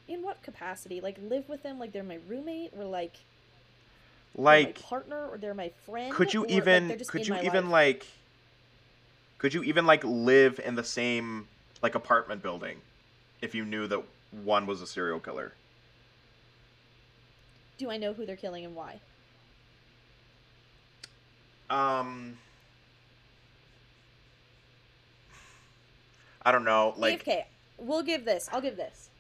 In 0.09 0.20
what 0.24 0.42
capacity? 0.42 1.01
Like 1.01 1.16
live 1.22 1.49
with 1.49 1.62
them 1.62 1.78
like 1.78 1.92
they're 1.92 2.03
my 2.03 2.18
roommate 2.26 2.72
or 2.76 2.82
like 2.82 3.18
Like, 4.34 4.80
my 4.80 4.82
partner 4.82 5.28
or 5.28 5.38
they're 5.38 5.55
my 5.55 5.70
friend? 5.86 6.12
could 6.12 6.34
you 6.34 6.40
like, 6.40 6.51
even 6.51 6.99
just 6.99 7.09
could 7.12 7.24
you 7.24 7.36
even 7.36 7.66
life? 7.66 7.72
like 7.72 8.07
could 9.38 9.55
you 9.55 9.62
even 9.62 9.86
like 9.86 10.03
live 10.03 10.59
in 10.64 10.74
the 10.74 10.82
same 10.82 11.46
like 11.82 11.94
apartment 11.94 12.42
building 12.42 12.80
if 13.42 13.55
you 13.55 13.64
knew 13.64 13.86
that 13.86 14.03
one 14.42 14.66
was 14.66 14.82
a 14.82 14.88
serial 14.88 15.20
killer? 15.20 15.53
Do 17.79 17.91
I 17.91 17.97
know 17.97 18.12
who 18.12 18.26
they're 18.26 18.37
killing 18.37 18.64
and 18.64 18.74
why? 18.74 19.01
Um 21.70 22.39
I 26.43 26.53
don't 26.53 26.64
know, 26.64 26.95
like 26.97 27.20
okay, 27.20 27.47
we'll 27.79 28.03
give 28.03 28.24
this. 28.24 28.49
I'll 28.53 28.61
give 28.61 28.76
this. 28.76 29.11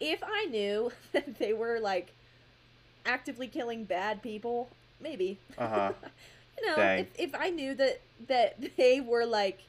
If 0.00 0.22
I 0.22 0.46
knew 0.46 0.92
that 1.12 1.38
they 1.38 1.52
were 1.52 1.78
like 1.78 2.12
actively 3.06 3.48
killing 3.48 3.84
bad 3.84 4.22
people, 4.22 4.68
maybe. 5.00 5.38
Uh-huh. 5.58 5.92
you 6.60 6.66
know, 6.66 6.76
Dang. 6.76 7.00
if, 7.00 7.08
if 7.18 7.34
I 7.34 7.50
knew 7.50 7.74
that 7.74 8.00
that 8.28 8.56
they 8.76 9.00
were 9.00 9.26
like 9.26 9.60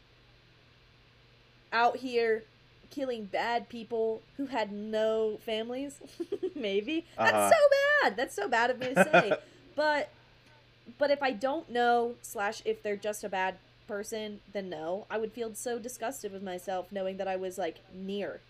out 1.74 1.98
here 1.98 2.44
killing 2.92 3.26
bad 3.26 3.70
people 3.70 4.22
who 4.38 4.46
had 4.48 4.72
no 4.72 5.40
families, 5.44 6.00
maybe. 6.56 7.06
Uh-huh. 7.18 7.32
That's 7.32 7.56
so 7.56 7.62
bad. 8.04 8.18
That's 8.18 8.36
so 8.36 8.48
bad 8.48 8.70
of 8.70 8.80
me 8.80 8.94
to 8.94 9.04
say. 9.04 9.38
but 9.76 10.10
but 10.98 11.10
if 11.12 11.24
I 11.24 11.32
don't 11.32 11.70
know 11.70 12.16
slash 12.22 12.62
if 12.66 12.84
they're 12.84 12.96
just 12.98 13.24
a 13.24 13.30
bad 13.30 13.56
person, 13.88 14.40
then 14.54 14.70
no. 14.70 15.06
I 15.10 15.18
would 15.18 15.32
feel 15.34 15.54
so 15.56 15.80
disgusted 15.80 16.32
with 16.32 16.44
myself 16.44 16.92
knowing 16.92 17.18
that 17.18 17.28
I 17.28 17.36
was 17.36 17.58
like 17.58 17.78
near. 17.94 18.42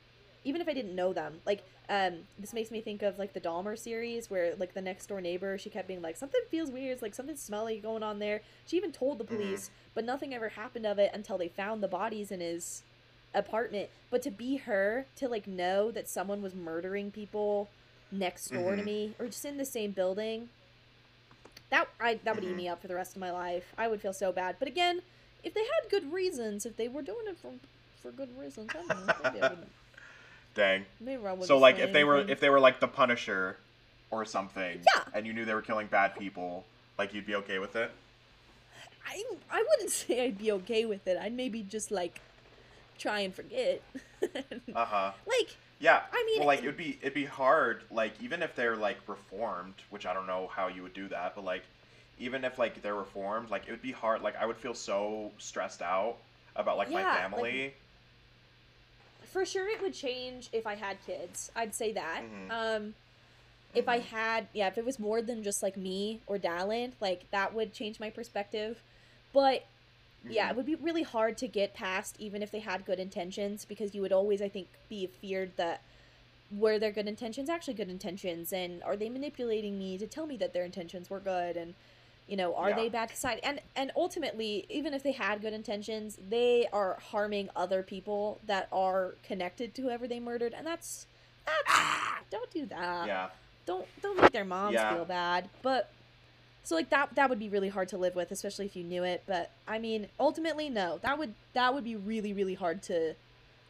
Even 0.43 0.59
if 0.59 0.67
I 0.67 0.73
didn't 0.73 0.95
know 0.95 1.13
them. 1.13 1.39
Like, 1.45 1.63
um, 1.87 2.13
this 2.39 2.51
makes 2.53 2.71
me 2.71 2.81
think 2.81 3.03
of 3.03 3.19
like 3.19 3.33
the 3.33 3.39
Dahmer 3.41 3.77
series 3.77 4.29
where 4.29 4.55
like 4.55 4.73
the 4.73 4.81
next 4.81 5.05
door 5.07 5.21
neighbor, 5.21 5.57
she 5.57 5.69
kept 5.69 5.87
being 5.87 6.01
like, 6.01 6.17
Something 6.17 6.41
feels 6.49 6.71
weird, 6.71 6.93
it's 6.93 7.01
like 7.01 7.13
something 7.13 7.35
smelly 7.35 7.79
going 7.79 8.01
on 8.01 8.17
there. 8.19 8.41
She 8.65 8.77
even 8.77 8.91
told 8.91 9.19
the 9.19 9.23
Mhm. 9.23 9.27
police, 9.27 9.69
but 9.93 10.03
nothing 10.03 10.33
ever 10.33 10.49
happened 10.49 10.85
of 10.87 10.97
it 10.97 11.11
until 11.13 11.37
they 11.37 11.47
found 11.47 11.83
the 11.83 11.87
bodies 11.87 12.31
in 12.31 12.39
his 12.39 12.81
apartment. 13.33 13.89
But 14.09 14.21
to 14.23 14.31
be 14.31 14.57
her, 14.57 15.05
to 15.17 15.27
like 15.27 15.47
know 15.47 15.91
that 15.91 16.07
someone 16.09 16.41
was 16.41 16.53
murdering 16.53 17.11
people 17.11 17.69
next 18.11 18.49
door 18.49 18.75
to 18.75 18.81
Mhm. 18.81 18.85
me 18.85 19.15
or 19.19 19.27
just 19.27 19.45
in 19.45 19.57
the 19.57 19.65
same 19.65 19.91
building, 19.91 20.49
that 21.69 21.87
I 21.99 22.15
that 22.15 22.35
would 22.35 22.43
Mhm. 22.43 22.49
eat 22.51 22.55
me 22.55 22.67
up 22.67 22.81
for 22.81 22.87
the 22.87 22.95
rest 22.95 23.15
of 23.15 23.19
my 23.21 23.31
life. 23.31 23.73
I 23.77 23.87
would 23.87 24.01
feel 24.01 24.13
so 24.13 24.31
bad. 24.31 24.57
But 24.59 24.67
again, 24.67 25.01
if 25.43 25.53
they 25.53 25.61
had 25.63 25.89
good 25.89 26.11
reasons, 26.11 26.65
if 26.65 26.75
they 26.75 26.87
were 26.87 27.01
doing 27.01 27.27
it 27.27 27.37
for 27.37 27.53
for 28.01 28.11
good 28.11 28.37
reasons, 28.37 28.71
I 28.71 28.73
don't 28.85 28.87
know. 29.05 29.13
Maybe 29.23 29.41
I 29.41 29.49
wouldn't. 29.49 29.71
dang. 30.55 30.85
Maybe 30.99 31.25
I 31.25 31.39
So 31.41 31.57
like 31.57 31.79
if 31.79 31.93
they 31.93 32.03
were 32.03 32.19
if 32.19 32.39
they 32.39 32.49
were 32.49 32.59
like 32.59 32.79
the 32.79 32.87
Punisher 32.87 33.57
or 34.09 34.25
something 34.25 34.83
Yeah. 34.93 35.03
and 35.13 35.25
you 35.25 35.31
knew 35.33 35.45
they 35.45 35.53
were 35.53 35.61
killing 35.61 35.87
bad 35.87 36.15
people, 36.17 36.65
like 36.97 37.13
you'd 37.13 37.25
be 37.25 37.35
okay 37.35 37.59
with 37.59 37.75
it? 37.77 37.91
I 39.07 39.23
I 39.49 39.63
wouldn't 39.69 39.89
say 40.01 40.25
I'd 40.25 40.37
be 40.37 40.51
okay 40.51 40.83
with 40.85 41.07
it. 41.07 41.17
I'd 41.17 41.33
maybe 41.33 41.63
just 41.63 41.91
like 41.91 42.19
try 43.01 43.21
and 43.21 43.33
forget. 43.33 43.81
Uh-huh. 44.75 45.11
like 45.27 45.55
Yeah. 45.79 46.01
I 46.13 46.23
mean, 46.27 46.39
well, 46.39 46.47
like 46.47 46.61
it- 46.63 46.67
would 46.67 46.77
be 46.77 46.97
it'd 47.01 47.13
be 47.13 47.25
hard. 47.25 47.81
Like 47.91 48.13
even 48.21 48.41
if 48.43 48.55
they're 48.55 48.75
like 48.75 48.97
reformed, 49.07 49.73
which 49.89 50.05
I 50.05 50.13
don't 50.13 50.27
know 50.27 50.47
how 50.47 50.67
you 50.67 50.83
would 50.83 50.93
do 50.93 51.07
that, 51.09 51.33
but 51.35 51.43
like 51.43 51.63
even 52.19 52.45
if 52.45 52.59
like 52.59 52.81
they're 52.83 52.95
reformed, 52.95 53.49
like 53.49 53.63
it 53.67 53.71
would 53.71 53.81
be 53.81 53.91
hard. 53.91 54.21
Like 54.21 54.35
I 54.35 54.45
would 54.45 54.57
feel 54.57 54.75
so 54.75 55.31
stressed 55.39 55.81
out 55.81 56.17
about 56.55 56.77
like 56.77 56.91
my 56.91 57.01
Yeah, 57.01 57.07
like- 57.07 57.21
family. 57.21 57.73
for 59.25 59.45
sure 59.45 59.67
it 59.69 59.81
would 59.81 59.93
change 59.93 60.49
if 60.51 60.67
I 60.67 60.75
had 60.75 60.97
kids. 61.05 61.51
I'd 61.55 61.73
say 61.73 61.91
that. 61.93 62.23
Mhm. 62.23 62.51
Um 62.51 62.95
if 63.73 63.87
I 63.87 63.99
Mhm. 63.99 64.03
had 64.03 64.47
yeah, 64.53 64.67
if 64.67 64.77
it 64.77 64.85
was 64.85 64.99
more 64.99 65.21
than 65.21 65.41
just 65.43 65.63
like 65.63 65.77
me 65.77 66.19
or 66.27 66.37
Dallin, 66.37 66.91
like 66.99 67.29
that 67.31 67.53
would 67.53 67.73
change 67.73 67.99
my 67.99 68.09
perspective. 68.09 68.81
But 69.33 69.65
yeah, 70.29 70.47
Mhm. 70.47 70.51
it 70.51 70.55
would 70.57 70.65
be 70.65 70.75
really 70.75 71.03
hard 71.03 71.37
to 71.37 71.47
get 71.47 71.73
past 71.73 72.15
even 72.19 72.41
if 72.43 72.51
they 72.51 72.59
had 72.59 72.85
good 72.85 72.99
intentions 72.99 73.65
because 73.65 73.95
you 73.95 74.01
would 74.01 74.11
always 74.11 74.41
I 74.41 74.49
think 74.49 74.67
be 74.89 75.07
feared 75.07 75.55
that 75.57 75.81
were 76.51 76.77
their 76.77 76.91
good 76.91 77.07
intentions 77.07 77.49
actually 77.49 77.73
good 77.73 77.89
intentions 77.89 78.51
and 78.51 78.83
are 78.83 78.97
they 78.97 79.09
manipulating 79.09 79.79
me 79.79 79.97
to 79.97 80.05
tell 80.05 80.25
me 80.27 80.35
that 80.37 80.51
their 80.53 80.65
intentions 80.65 81.09
were 81.09 81.19
good 81.21 81.55
and 81.55 81.73
you 82.27 82.35
know 82.35 82.53
are 82.55 82.69
Yeah. 82.69 82.75
they 82.75 82.89
bad 82.89 83.09
society 83.09 83.41
and 83.43 83.61
and 83.75 83.91
ultimately 83.95 84.65
even 84.69 84.93
if 84.93 85.01
they 85.01 85.13
had 85.13 85.41
good 85.41 85.53
intentions 85.53 86.17
they 86.29 86.67
are 86.73 86.99
harming 86.99 87.49
other 87.55 87.81
people 87.83 88.39
that 88.47 88.67
are 88.71 89.15
connected 89.23 89.73
to 89.75 89.81
whoever 89.81 90.07
they 90.07 90.19
murdered 90.19 90.53
and 90.53 90.67
that's 90.67 91.07
that's 91.45 91.79
don't 92.29 92.51
do 92.51 92.65
that 92.65 93.07
Yeah. 93.07 93.29
don't 93.65 93.87
don't 94.01 94.19
make 94.21 94.31
their 94.31 94.45
moms 94.45 94.73
Yeah. 94.73 94.93
feel 94.93 95.05
bad 95.05 95.49
but 95.61 95.89
so 96.63 96.75
like 96.75 96.89
that 96.89 97.13
that 97.15 97.29
would 97.29 97.39
be 97.39 97.49
really 97.49 97.69
hard 97.69 97.87
to 97.87 97.97
live 97.97 98.15
with 98.15 98.31
especially 98.31 98.65
if 98.65 98.75
you 98.75 98.83
knew 98.83 99.03
it 99.03 99.23
but 99.25 99.51
i 99.67 99.77
mean 99.79 100.07
ultimately 100.19 100.69
no 100.69 100.99
that 101.01 101.17
would 101.17 101.33
that 101.53 101.73
would 101.73 101.83
be 101.83 101.95
really 101.95 102.33
really 102.33 102.55
hard 102.55 102.81
to 102.81 103.13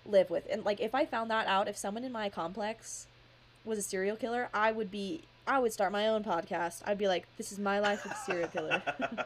live 0.05 0.29
with 0.29 0.47
and 0.51 0.65
like 0.65 0.79
if 0.79 0.93
i 0.95 1.05
found 1.05 1.29
that 1.29 1.47
out 1.47 1.67
if 1.67 1.77
someone 1.77 2.03
in 2.03 2.11
my 2.11 2.29
complex 2.29 3.07
was 3.63 3.77
a 3.77 3.81
serial 3.81 4.15
killer 4.15 4.49
i 4.53 4.71
would 4.71 4.89
be 4.89 5.21
i 5.47 5.59
would 5.59 5.71
start 5.71 5.91
my 5.91 6.07
own 6.07 6.23
podcast 6.23 6.81
i'd 6.85 6.97
be 6.97 7.07
like 7.07 7.25
this 7.37 7.51
is 7.51 7.59
my 7.59 7.79
life 7.79 8.03
with 8.03 8.13
a 8.13 8.17
serial 8.17 8.47
killer 8.47 8.81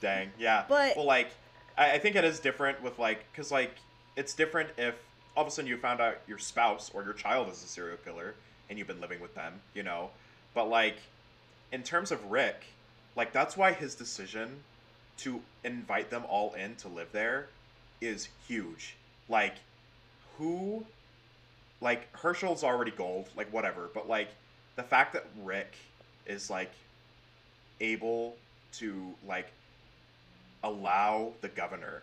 Dang. 0.00 0.30
Yeah. 0.38 0.64
But- 0.68 0.96
well, 0.96 1.06
like 1.06 1.30
I, 1.76 1.92
I 1.92 1.98
think 1.98 2.16
it 2.16 2.24
is 2.24 2.40
different 2.40 2.82
with 2.82 2.98
like 2.98 3.30
because 3.30 3.52
like 3.52 3.74
it's 4.16 4.34
different 4.34 4.70
if 4.76 4.94
all 5.36 5.42
of 5.42 5.48
a 5.48 5.50
sudden 5.50 5.68
you 5.68 5.76
found 5.76 6.00
out 6.00 6.18
your 6.26 6.38
spouse 6.38 6.90
or 6.92 7.04
your 7.04 7.12
child 7.12 7.48
is 7.48 7.62
a 7.62 7.66
serial 7.68 7.96
killer 7.98 8.34
and 8.68 8.78
you've 8.78 8.88
been 8.88 9.00
living 9.00 9.20
with 9.20 9.34
them, 9.34 9.60
you 9.74 9.82
know. 9.82 10.10
But 10.54 10.68
like 10.68 10.96
in 11.72 11.82
terms 11.82 12.10
of 12.10 12.30
Rick, 12.30 12.64
like 13.16 13.32
that's 13.32 13.56
why 13.56 13.72
his 13.72 13.94
decision 13.94 14.62
to 15.18 15.40
invite 15.64 16.10
them 16.10 16.24
all 16.28 16.54
in 16.54 16.76
to 16.76 16.88
live 16.88 17.08
there 17.12 17.48
is 18.00 18.28
huge. 18.46 18.96
Like 19.28 19.54
who 20.38 20.84
like 21.80 22.14
Hershel's 22.16 22.64
already 22.64 22.90
gold, 22.90 23.28
like 23.36 23.52
whatever, 23.52 23.88
but 23.94 24.08
like 24.08 24.28
the 24.76 24.82
fact 24.82 25.12
that 25.12 25.26
Rick 25.42 25.74
is 26.26 26.50
like 26.50 26.72
able 27.80 28.36
to 28.74 29.14
like 29.26 29.48
allow 30.62 31.32
the 31.40 31.48
governor 31.48 32.02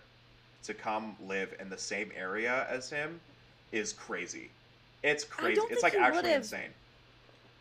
to 0.63 0.74
come 0.74 1.15
live 1.28 1.55
in 1.59 1.70
the 1.70 1.78
same 1.78 2.11
area 2.15 2.65
as 2.70 2.89
him 2.89 3.20
is 3.72 3.93
crazy. 3.93 4.49
It's 5.03 5.24
crazy. 5.24 5.61
It's 5.70 5.84
like 5.84 5.93
actually 5.95 6.24
would've. 6.24 6.38
insane. 6.38 6.70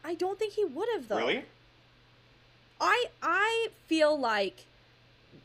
i 0.04 0.14
don't 0.14 0.38
think 0.38 0.54
he 0.54 0.64
would 0.64 0.88
have 0.94 1.06
though 1.08 1.18
Really? 1.18 1.44
I 2.80 3.06
I 3.22 3.68
feel 3.86 4.18
like 4.18 4.64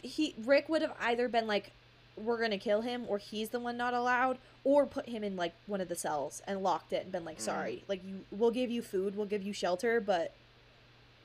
he 0.01 0.35
Rick 0.43 0.67
would 0.69 0.81
have 0.81 0.95
either 0.99 1.27
been 1.27 1.47
like 1.47 1.71
we're 2.17 2.37
going 2.37 2.51
to 2.51 2.57
kill 2.57 2.81
him 2.81 3.05
or 3.07 3.17
he's 3.17 3.49
the 3.49 3.59
one 3.59 3.77
not 3.77 3.93
allowed 3.93 4.37
or 4.63 4.85
put 4.85 5.07
him 5.07 5.23
in 5.23 5.35
like 5.35 5.53
one 5.65 5.79
of 5.81 5.87
the 5.87 5.95
cells 5.95 6.41
and 6.45 6.61
locked 6.61 6.91
it 6.93 7.03
and 7.03 7.11
been 7.11 7.23
like 7.25 7.37
Mhm. 7.37 7.41
sorry 7.41 7.83
like 7.87 8.03
you 8.03 8.25
we'll 8.31 8.51
give 8.51 8.69
you 8.69 8.81
food 8.81 9.15
we'll 9.15 9.25
give 9.25 9.43
you 9.43 9.53
shelter 9.53 9.99
but 10.01 10.33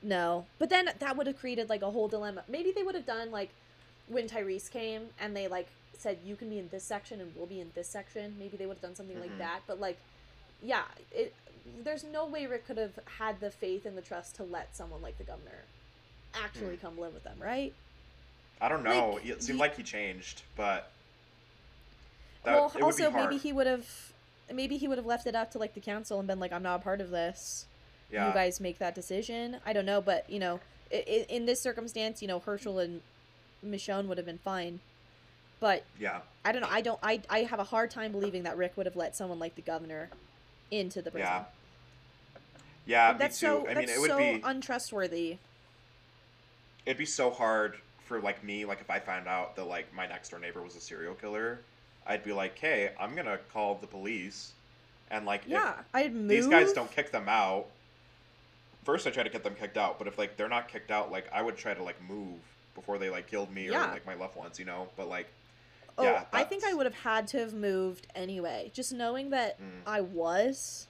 no 0.03 0.47
but 0.59 0.71
then 0.71 0.89
that 0.99 1.17
would 1.17 1.27
have 1.27 1.39
created 1.39 1.69
like 1.69 1.83
a 1.83 1.91
whole 1.91 2.09
dilemma 2.09 2.45
maybe 2.49 2.71
they 2.71 2.83
would 2.83 2.95
have 2.95 3.07
done 3.07 3.31
like 3.31 3.51
when 4.09 4.29
Tyrese 4.29 4.71
came 4.71 5.09
and 5.21 5.37
they 5.37 5.49
like 5.49 5.69
said 5.99 6.19
you 6.25 6.37
can 6.37 6.49
be 6.51 6.59
in 6.59 6.69
this 6.69 6.85
section 6.85 7.21
and 7.21 7.33
we'll 7.35 7.47
be 7.47 7.61
in 7.61 7.73
this 7.75 7.89
section 7.89 8.37
maybe 8.39 8.57
they 8.57 8.67
would 8.67 8.77
have 8.77 8.83
done 8.83 8.95
something 8.95 9.17
Mhm. 9.17 9.23
like 9.23 9.39
that 9.39 9.61
but 9.67 9.81
like 9.81 9.99
yeah 10.63 10.85
it 11.11 11.35
there's 11.83 12.05
no 12.05 12.25
way 12.25 12.47
Rick 12.47 12.67
could 12.67 12.79
have 12.79 12.99
had 13.19 13.41
the 13.41 13.51
faith 13.51 13.85
and 13.85 13.97
the 13.99 14.03
trust 14.03 14.37
to 14.37 14.45
let 14.45 14.77
someone 14.77 15.03
like 15.03 15.19
the 15.19 15.25
governor 15.25 15.65
actually 16.43 16.77
hmm. 16.77 16.87
come 16.87 16.99
live 16.99 17.15
with 17.15 17.25
them, 17.25 17.37
right? 17.41 17.73
I 18.61 18.69
don't 18.69 18.83
know. 18.83 19.15
Like, 19.15 19.27
it 19.27 19.43
seemed 19.43 19.57
he- 19.57 19.61
like 19.61 19.77
he 19.77 19.83
changed, 19.83 20.43
but 20.57 20.91
that, 22.45 22.55
well, 22.55 22.73
also 22.83 23.11
maybe 23.11 23.37
he 23.37 23.53
would 23.53 23.67
have, 23.67 24.13
maybe 24.53 24.77
he 24.77 24.89
would 24.89 24.99
have 24.99 25.07
left 25.07 25.27
it 25.27 25.35
up 25.35 25.51
to 25.53 25.59
like 25.59 25.75
the 25.75 25.81
council 25.81 26.19
and 26.19 26.27
been 26.27 26.41
like, 26.41 26.53
"I'm 26.53 26.63
not 26.63 26.81
a 26.81 26.83
part 26.83 27.01
of 27.01 27.11
this. 27.11 27.67
yeah. 28.11 28.29
You 28.29 28.35
guys 28.35 28.61
make 28.61 28.79
that 28.79 28.95
decision." 28.95 29.59
I 29.67 29.73
don't 29.73 29.87
know, 29.87 30.01
but 30.01 30.29
you 30.31 30.39
know, 30.39 30.61
i 30.93 30.97
i 30.97 31.27
in 31.29 31.47
this 31.47 31.61
circumstance, 31.61 32.23
you 32.23 32.29
know, 32.29 32.41
Hershel 32.41 32.83
and 32.83 33.03
Michonne 33.65 34.07
would 34.07 34.17
have 34.17 34.27
been 34.27 34.39
fine. 34.39 34.81
But 35.59 35.85
yeah. 35.99 36.21
I 36.45 36.53
don't 36.53 36.63
know. 36.63 36.69
I 36.71 36.81
don't. 36.81 36.99
I 37.03 37.21
I 37.29 37.41
have 37.41 37.59
a 37.59 37.65
hard 37.65 37.91
time 37.91 38.13
believing 38.13 38.45
that 38.45 38.57
Rick 38.57 38.77
would 38.77 38.87
have 38.87 38.97
let 38.97 39.17
someone 39.17 39.39
like 39.39 39.55
the 39.57 39.63
governor 39.63 40.11
into 40.71 41.03
the 41.03 41.11
prison. 41.11 41.29
Yeah. 41.29 41.45
Yeah, 42.87 43.09
Like, 43.09 43.19
that's 43.19 43.43
me 43.43 43.49
too. 43.49 43.55
so. 43.55 43.63
I 43.65 43.67
mean, 43.67 43.75
that's 43.75 43.99
it 43.99 44.01
would 44.01 44.11
so 44.11 44.19
be 44.19 44.41
untrustworthy. 44.45 45.39
It'd 46.87 46.97
be 46.99 47.05
so 47.07 47.31
hard 47.31 47.77
for 48.05 48.21
like 48.21 48.43
me, 48.45 48.65
like 48.65 48.81
if 48.81 48.89
I 48.91 48.99
found 49.01 49.27
out 49.29 49.57
that 49.57 49.65
like 49.65 49.93
my 49.93 50.07
next 50.07 50.31
door 50.31 50.39
neighbor 50.41 50.63
was 50.63 50.77
a 50.77 50.81
serial 50.81 51.15
killer, 51.15 51.61
I'd 52.07 52.23
be 52.25 52.33
like, 52.33 52.57
"Hey, 52.59 52.93
I'm 53.01 53.15
gonna 53.17 53.39
call 53.53 53.75
the 53.75 53.87
police," 53.89 54.53
and 55.11 55.27
like, 55.27 55.43
if 55.43 55.49
Yeah, 55.51 55.75
I'd 55.93 56.15
move. 56.15 56.29
these 56.29 56.47
guys 56.47 56.73
don't 56.73 56.91
kick 56.91 57.11
them 57.13 57.29
out. 57.29 57.67
First, 58.85 59.07
I 59.09 59.11
try 59.11 59.25
to 59.25 59.31
get 59.31 59.43
them 59.43 59.57
kicked 59.57 59.77
out, 59.77 59.99
but 59.99 60.07
if 60.07 60.17
like 60.17 60.37
they're 60.37 60.49
not 60.49 60.69
kicked 60.69 60.93
out, 60.93 61.11
like 61.11 61.27
I 61.33 61.43
would 61.43 61.57
try 61.57 61.75
to 61.75 61.83
like 61.83 62.01
move 62.09 62.39
before 62.77 62.99
they 62.99 63.11
like 63.11 63.27
killed 63.27 63.51
me 63.53 63.69
Yeah. 63.69 63.89
or 63.89 63.93
like 63.93 64.07
my 64.07 64.15
loved 64.15 64.37
ones, 64.37 64.59
you 64.61 64.65
know. 64.65 64.89
But 64.97 65.09
like, 65.09 65.27
Oh, 65.99 66.05
yeah, 66.05 66.25
I 66.33 66.45
think 66.45 66.63
I 66.63 66.75
would 66.75 66.85
have 66.87 66.95
had 66.95 67.27
to 67.29 67.39
have 67.39 67.55
moved 67.55 68.07
anyway. 68.15 68.71
Just 68.75 68.93
knowing 68.93 69.31
that 69.31 69.59
Mm. 69.61 69.81
I 69.87 70.03
was, 70.03 70.87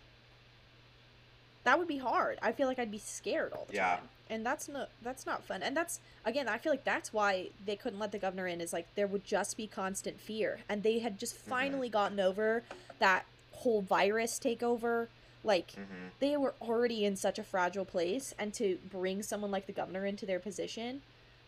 that 1.64 1.78
would 1.78 1.88
be 1.88 1.99
hard. 1.99 2.38
I 2.42 2.53
feel 2.53 2.66
like 2.66 2.78
I'd 2.78 2.90
be 2.90 2.99
scared 2.99 3.53
all 3.53 3.64
the 3.66 3.74
Yeah. 3.74 3.97
time, 3.97 4.09
and 4.29 4.45
that's 4.45 4.68
not 4.68 4.91
that's 5.03 5.27
not 5.27 5.43
fun. 5.45 5.62
And 5.62 5.77
that's 5.77 6.01
again, 6.24 6.49
I 6.49 6.59
feel 6.59 6.72
like 6.72 6.85
that's 6.85 7.12
why 7.12 7.49
they 7.64 7.77
couldn't 7.77 7.99
let 7.99 8.12
the 8.12 8.18
governor 8.18 8.47
in. 8.47 8.61
Is 8.61 8.72
like 8.72 8.87
there 8.95 9.07
would 9.07 9.24
just 9.24 9.57
be 9.57 9.66
constant 9.66 10.20
fear, 10.20 10.61
and 10.68 10.83
they 10.83 10.99
had 11.01 11.18
just 11.18 11.37
Mm-hmm. 11.37 11.51
finally 11.51 11.89
gotten 11.89 12.20
over 12.20 12.62
that 12.99 13.24
whole 13.53 13.81
virus 13.83 14.39
takeover. 14.39 15.09
Like 15.45 15.72
Mhm. 15.72 16.11
they 16.18 16.37
were 16.37 16.55
already 16.61 17.05
in 17.05 17.16
such 17.16 17.39
a 17.39 17.45
fragile 17.45 17.85
place, 17.85 18.35
and 18.39 18.53
to 18.55 18.79
bring 18.91 19.22
someone 19.22 19.51
like 19.51 19.66
the 19.66 19.72
governor 19.72 20.05
into 20.05 20.27
their 20.27 20.41
position, 20.41 21.03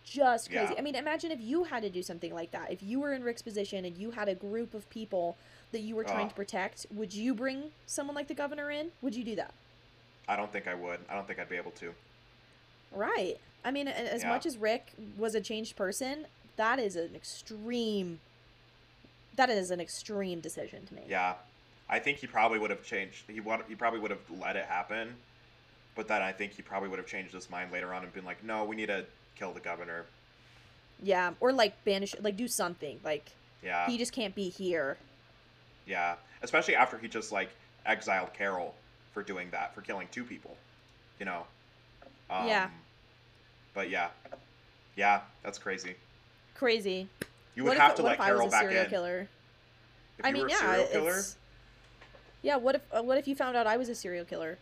just 0.05 0.51
crazy. 0.51 0.73
Yeah. 0.73 0.79
I 0.79 0.83
mean, 0.83 0.95
imagine 0.95 1.31
if 1.33 1.41
you 1.41 1.65
had 1.65 1.83
to 1.83 1.91
do 1.91 2.03
something 2.03 2.33
like 2.33 2.51
that. 2.53 2.71
If 2.71 2.83
you 2.83 3.01
were 3.01 3.13
in 3.13 3.23
Rick's 3.25 3.43
position 3.43 3.85
and 3.85 3.97
you 3.97 4.13
had 4.13 4.29
a 4.29 4.35
group 4.35 4.73
of 4.73 4.89
people 4.89 5.37
that 5.73 5.81
you 5.81 5.95
were 5.97 6.05
trying 6.05 6.27
Oh. 6.27 6.29
to 6.31 6.35
protect, 6.35 6.87
would 6.93 7.13
you 7.13 7.35
bring 7.35 7.73
someone 7.87 8.15
like 8.15 8.29
the 8.29 8.35
governor 8.35 8.71
in? 8.71 8.93
Would 9.03 9.15
you 9.17 9.25
do 9.25 9.35
that? 9.37 9.53
I 10.29 10.37
don't 10.37 10.53
think 10.53 10.67
I 10.69 10.75
would. 10.75 11.01
I 11.11 11.15
don't 11.15 11.27
think 11.27 11.39
I'd 11.41 11.49
be 11.49 11.57
able 11.57 11.73
to. 11.73 11.95
Right. 12.93 13.39
I 13.65 13.71
mean, 13.71 13.89
as 13.89 14.23
Yeah. 14.23 14.29
much 14.29 14.47
as 14.47 14.57
Rick 14.57 14.93
was 15.17 15.35
a 15.35 15.41
changed 15.41 15.77
person, 15.77 16.27
that 16.57 16.79
is 16.79 16.97
an 16.97 17.15
extreme. 17.15 18.21
That 19.37 19.51
is 19.51 19.71
an 19.71 19.81
extreme 19.81 20.41
decision 20.41 20.87
to 20.87 20.95
make. 20.95 21.09
Yeah, 21.09 21.35
I 21.89 21.99
think 21.99 22.19
he 22.19 22.27
probably 22.27 22.59
would 22.59 22.71
have 22.71 22.83
changed. 22.85 23.25
He 23.29 23.41
would. 23.41 23.63
He 23.69 23.75
probably 23.75 24.01
would 24.01 24.11
have 24.11 24.29
let 24.31 24.57
it 24.57 24.65
happen, 24.67 25.17
but 25.95 26.09
then 26.09 26.23
I 26.23 26.33
think 26.33 26.53
he 26.53 26.63
probably 26.63 26.89
would 26.89 26.99
have 26.99 27.07
changed 27.07 27.35
his 27.35 27.49
mind 27.51 27.71
later 27.73 27.93
on 27.95 28.03
and 28.03 28.13
been 28.13 28.25
like, 28.25 28.43
"No, 28.43 28.65
we 28.65 28.75
need 28.77 28.87
to 28.87 29.07
kill 29.37 29.53
the 29.53 29.61
governor." 29.61 30.07
Yeah, 31.01 31.35
or 31.41 31.53
like 31.53 31.85
banish, 31.85 32.15
like 32.21 32.37
do 32.37 32.49
something. 32.49 32.99
Like 33.05 33.31
Yeah, 33.63 33.87
he 33.87 33.99
just 33.99 34.13
can't 34.13 34.35
be 34.35 34.49
here. 34.49 34.99
yeah. 35.87 36.17
Especially 36.43 36.75
after 36.77 36.99
he 36.99 37.09
just 37.09 37.31
like 37.33 37.51
exiled 37.87 38.33
Carol 38.35 38.75
for 39.13 39.23
doing 39.23 39.51
that, 39.51 39.75
for 39.75 39.81
killing 39.83 40.09
two 40.11 40.25
people. 40.25 40.57
You 41.21 41.27
know. 41.27 41.47
Um, 42.31 42.47
Yeah. 42.49 42.69
But 43.75 43.91
yeah, 43.91 44.09
yeah, 44.97 45.21
that's 45.43 45.59
crazy. 45.59 45.95
Crazy. 46.55 47.09
You 47.55 47.65
would 47.65 47.71
what 47.71 47.77
have 47.79 47.91
if, 47.93 47.97
to 47.97 48.03
let 48.03 48.19
Carol 48.19 48.45
was 48.45 48.55
a 48.55 48.57
back 48.57 48.63
serial 48.65 48.85
in. 48.85 48.91
killer? 48.91 49.29
If 50.19 50.25
I 50.25 50.33
mean, 50.33 50.49
yeah, 50.49 50.85
killer, 50.91 51.11
it's. 51.19 51.37
Yeah, 52.43 52.57
what 52.57 52.75
if 52.77 52.83
uh, 52.93 53.03
what 53.03 53.19
if 53.19 53.29
you 53.29 53.35
found 53.35 53.57
out 53.57 53.67
I 53.67 53.77
was 53.77 53.89
a 53.89 53.95
serial 53.95 54.25
killer? 54.25 54.59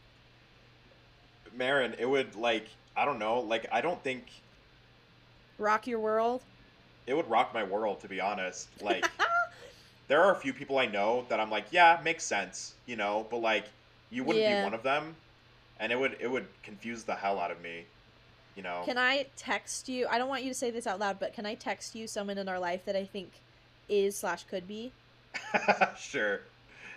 Maren, 1.56 1.94
it 1.98 2.06
would 2.06 2.34
like 2.36 2.68
I 2.96 3.04
don't 3.04 3.18
know, 3.18 3.40
like 3.40 3.66
I 3.72 3.80
don't 3.80 4.02
think 4.02 4.24
Rock 5.58 5.86
your 5.86 5.98
world? 6.00 6.42
it 7.06 7.14
would 7.14 7.28
rock 7.30 7.54
my 7.54 7.62
world 7.62 8.00
to 8.00 8.08
be 8.08 8.20
honest. 8.20 8.68
Like 8.82 9.06
there 10.08 10.22
are 10.22 10.32
a 10.32 10.36
few 10.36 10.52
people 10.52 10.78
I 10.78 10.86
know 10.86 11.24
that 11.28 11.40
I'm 11.40 11.50
like, 11.50 11.66
yeah, 11.70 12.00
makes 12.04 12.24
sense, 12.24 12.74
you 12.86 12.96
know, 12.96 13.26
but 13.30 13.38
like 13.38 13.66
you 14.10 14.24
wouldn't 14.24 14.44
Yeah. 14.44 14.60
be 14.60 14.64
one 14.64 14.74
of 14.74 14.82
them, 14.82 15.14
and 15.80 15.92
it 15.92 15.98
would 15.98 16.16
it 16.20 16.30
would 16.30 16.46
confuse 16.62 17.04
the 17.04 17.14
hell 17.14 17.38
out 17.38 17.50
of 17.50 17.60
me, 17.60 17.84
you 18.56 18.62
know. 18.62 18.82
Can 18.84 18.98
I 18.98 19.26
text 19.36 19.88
you? 19.88 20.06
I 20.10 20.18
don't 20.18 20.28
want 20.28 20.42
you 20.42 20.50
to 20.50 20.54
say 20.54 20.70
this 20.70 20.86
out 20.86 20.98
loud, 20.98 21.18
but 21.18 21.32
can 21.32 21.46
I 21.46 21.54
text 21.54 21.94
you 21.94 22.06
someone 22.06 22.38
in 22.38 22.48
our 22.48 22.58
life 22.58 22.84
that 22.86 22.96
I 22.96 23.04
think 23.04 23.28
is 23.88 24.16
slash 24.16 24.44
could 24.44 24.66
be? 24.66 24.92
sure, 25.98 26.40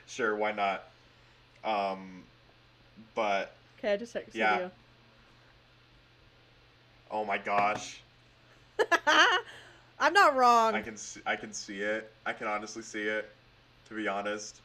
sure, 0.08 0.36
why 0.36 0.52
not? 0.52 0.84
Um, 1.64 2.24
but 3.16 3.54
Okay, 3.80 3.94
I 3.94 3.98
just 3.98 4.14
texted 4.14 4.36
Yeah. 4.36 4.60
you. 4.60 4.72
oh 7.12 7.26
my 7.26 7.38
gosh, 7.38 8.00
I'm 10.00 10.14
not 10.14 10.36
wrong. 10.36 10.76
I 10.76 10.82
can 10.82 10.96
see, 10.98 11.22
I 11.26 11.36
can 11.36 11.52
see 11.54 11.82
it. 11.82 12.12
I 12.26 12.34
can 12.34 12.48
honestly 12.48 12.82
see 12.82 13.04
it. 13.04 13.30
To 13.90 13.96
be 13.96 14.08
honest, 14.08 14.62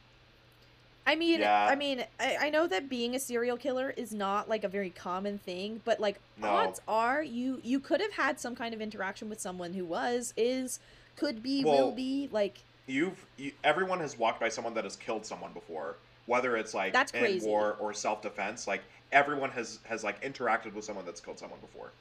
I 1.06 1.16
mean, 1.16 1.40
Yeah. 1.40 1.66
I 1.70 1.74
mean, 1.74 2.04
I, 2.18 2.36
I 2.42 2.50
know 2.50 2.66
that 2.66 2.88
being 2.88 3.14
a 3.14 3.18
serial 3.18 3.56
killer 3.56 3.90
is 3.96 4.12
not 4.14 4.48
like 4.48 4.64
a 4.64 4.68
very 4.68 4.90
common 4.90 5.38
thing, 5.38 5.80
but 5.84 6.00
like 6.00 6.18
No. 6.38 6.48
odds 6.48 6.80
are 6.88 7.22
you 7.22 7.60
you 7.62 7.80
could 7.80 8.00
have 8.00 8.12
had 8.12 8.40
some 8.40 8.54
kind 8.54 8.74
of 8.74 8.80
interaction 8.80 9.28
with 9.28 9.40
someone 9.40 9.74
who 9.74 9.84
was, 9.84 10.32
is, 10.36 10.78
could 11.16 11.42
be, 11.42 11.64
will 11.64 11.92
be 11.92 12.28
like 12.32 12.58
you've 12.86 13.24
you, 13.36 13.52
everyone 13.62 14.00
has 14.00 14.18
walked 14.18 14.40
by 14.40 14.48
someone 14.48 14.74
that 14.74 14.84
has 14.84 14.96
killed 14.96 15.24
someone 15.24 15.52
before 15.52 15.96
whether 16.26 16.56
it's 16.56 16.74
like 16.74 16.92
That's 16.92 17.12
in 17.12 17.20
crazy. 17.20 17.46
war 17.46 17.76
or 17.80 17.94
self-defense 17.94 18.66
like 18.66 18.82
everyone 19.12 19.50
has 19.50 19.78
has 19.84 20.04
like 20.04 20.22
interacted 20.22 20.74
with 20.74 20.84
someone 20.84 21.04
that's 21.06 21.20
killed 21.20 21.38
someone 21.38 21.60
before 21.60 21.92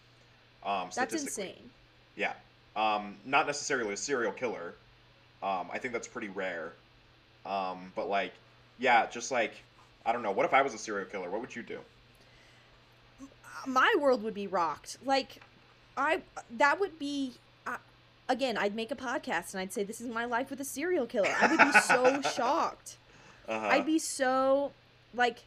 um 0.66 0.90
that's 0.96 1.14
insane. 1.14 1.70
yeah 2.16 2.34
um 2.76 3.16
not 3.26 3.48
necessarily 3.48 3.94
a 3.94 3.98
serial 3.98 4.32
killer 4.34 4.74
um 5.42 5.68
i 5.72 5.78
think 5.78 5.94
that's 5.94 6.08
pretty 6.08 6.30
rare 6.30 6.74
um 7.46 7.92
but 7.96 8.08
like 8.10 8.34
yeah 8.80 9.06
just 9.08 9.32
like 9.32 9.54
i 10.06 10.12
don't 10.12 10.24
know 10.24 10.32
what 10.32 10.46
if 10.46 10.54
i 10.54 10.62
was 10.62 10.74
a 10.74 10.78
serial 10.78 11.06
killer 11.08 11.30
what 11.30 11.42
would 11.42 11.56
you 11.56 11.64
do 11.64 11.80
My 13.66 13.94
world 14.00 14.24
would 14.24 14.34
be 14.34 14.46
rocked. 14.48 14.98
Like, 15.06 15.42
I 15.96 16.22
that 16.58 16.80
would 16.80 17.00
be. 17.00 17.34
Uh, 17.66 17.78
Again, 18.30 18.58
I'd 18.58 18.76
make 18.76 18.92
a 18.92 18.96
podcast 18.96 19.54
and 19.54 19.62
I'd 19.62 19.72
say, 19.74 19.84
"This 19.84 20.02
is 20.02 20.08
my 20.08 20.26
life 20.26 20.50
with 20.50 20.60
a 20.60 20.66
serial 20.66 21.06
killer." 21.06 21.34
I 21.42 21.48
would 21.48 21.60
be 21.60 21.80
so 21.80 22.22
shocked. 22.36 22.98
uh-huh. 23.48 23.68
I'd 23.68 23.86
be 23.86 24.00
so 24.00 24.72
like 25.14 25.40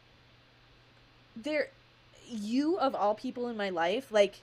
there 1.35 1.69
you 2.27 2.77
of 2.79 2.95
all 2.95 3.13
people 3.15 3.47
in 3.47 3.57
my 3.57 3.69
life, 3.69 4.11
like 4.11 4.41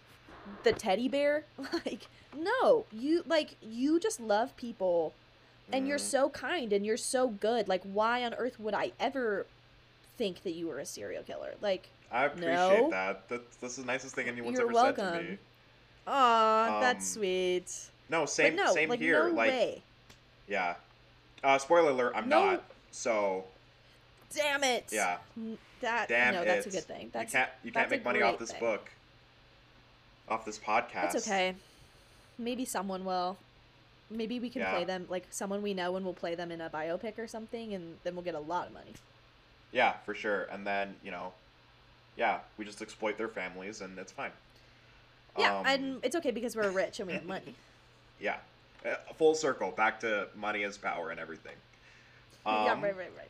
the 0.63 0.73
teddy 0.73 1.09
bear, 1.09 1.45
like 1.85 2.07
no, 2.37 2.85
you 2.93 3.23
like 3.27 3.57
you 3.61 3.99
just 3.99 4.21
love 4.21 4.57
people 4.57 5.15
and 5.73 5.89
you're 5.89 5.99
Mhm. 5.99 6.01
so 6.11 6.29
kind 6.31 6.73
and 6.73 6.85
you're 6.87 6.97
so 6.97 7.29
good. 7.29 7.69
Like 7.69 7.83
why 7.85 8.25
on 8.25 8.35
earth 8.35 8.59
would 8.61 8.75
I 8.75 8.93
ever 9.01 9.47
think 10.17 10.43
that 10.43 10.53
you 10.53 10.67
were 10.69 10.79
a 10.79 10.87
serial 10.87 11.23
killer? 11.23 11.55
Like 11.61 11.89
i 12.13 12.25
appreciate 12.27 12.53
No. 12.55 12.91
that 12.91 13.29
that's, 13.29 13.57
that's 13.57 13.77
the 13.77 13.85
nicest 13.85 14.15
thing 14.15 14.29
anyone's 14.29 14.57
You're 14.59 14.69
ever 14.71 14.75
said 14.75 14.97
to 14.97 15.03
welcome. 15.03 15.27
me 15.33 15.39
aw, 16.07 16.81
that's 16.81 17.17
Um, 17.17 17.21
sweet. 17.21 17.91
no 18.11 18.27
same 18.27 18.55
no, 18.57 18.73
same 18.73 18.89
like 18.91 19.01
here 19.01 19.29
no 19.29 19.35
like 19.35 19.51
way. 19.51 19.83
Yeah. 20.47 20.77
Uh, 21.43 21.59
spoiler 21.59 21.91
alert, 21.91 22.13
I'm 22.15 22.29
No. 22.29 22.53
not. 22.53 22.65
So 22.91 23.45
Damn 24.35 24.63
it. 24.65 24.87
yeah. 24.93 25.19
That 25.81 26.09
Damn 26.09 26.35
no, 26.35 26.45
that's 26.45 26.67
a 26.67 26.71
good 26.71 26.85
thing. 26.85 27.11
That's 27.13 27.33
you 27.33 27.39
can't 27.39 27.51
you 27.65 27.73
can't 27.73 27.91
make 27.91 28.05
money 28.05 28.23
off 28.23 28.39
this 28.39 28.51
thing. 28.53 28.61
book. 28.61 28.91
Off 30.29 30.45
this 30.45 30.59
podcast. 30.59 31.13
That's 31.13 31.27
okay. 31.29 31.55
Maybe 32.39 32.65
someone 32.65 33.05
will. 33.05 33.37
Maybe 34.11 34.39
we 34.41 34.51
can 34.51 34.63
Yeah. 34.63 34.71
play 34.73 34.85
them 34.85 35.07
like 35.09 35.27
someone 35.31 35.63
we 35.63 35.75
know 35.75 35.97
and 35.97 36.05
we'll 36.05 36.15
play 36.15 36.35
them 36.35 36.51
in 36.51 36.61
a 36.61 36.69
biopic 36.71 37.19
or 37.19 37.27
something 37.27 37.75
and 37.75 37.99
then 38.05 38.15
we'll 38.15 38.25
get 38.25 38.35
a 38.35 38.41
lot 38.41 38.67
of 38.69 38.73
money. 38.75 38.93
Yeah, 39.73 39.95
for 40.05 40.15
sure. 40.15 40.45
And 40.45 40.67
then, 40.67 40.97
you 41.03 41.11
know, 41.11 41.33
yeah, 42.17 42.41
we 42.59 42.65
just 42.65 42.81
exploit 42.83 43.17
their 43.19 43.29
families 43.29 43.81
and 43.81 43.99
it's 43.99 44.13
fine. 44.13 44.31
Yeah, 45.39 45.59
Um, 45.59 45.67
and 45.67 46.01
it's 46.05 46.15
okay 46.17 46.31
because 46.31 46.55
we're 46.55 46.71
rich 46.71 47.01
and 47.01 47.09
we 47.09 47.15
have 47.15 47.25
money. 47.27 47.55
Yeah. 48.21 48.37
Uh, 48.87 48.95
full 49.17 49.35
circle, 49.35 49.73
back 49.73 49.99
to 50.01 50.29
money 50.37 50.63
as 50.63 50.79
power 50.79 51.11
and 51.11 51.19
everything. 51.19 51.57
yeah, 52.47 52.73
Um, 52.73 52.81
right, 52.83 52.97
right, 52.97 53.11
right. 53.17 53.29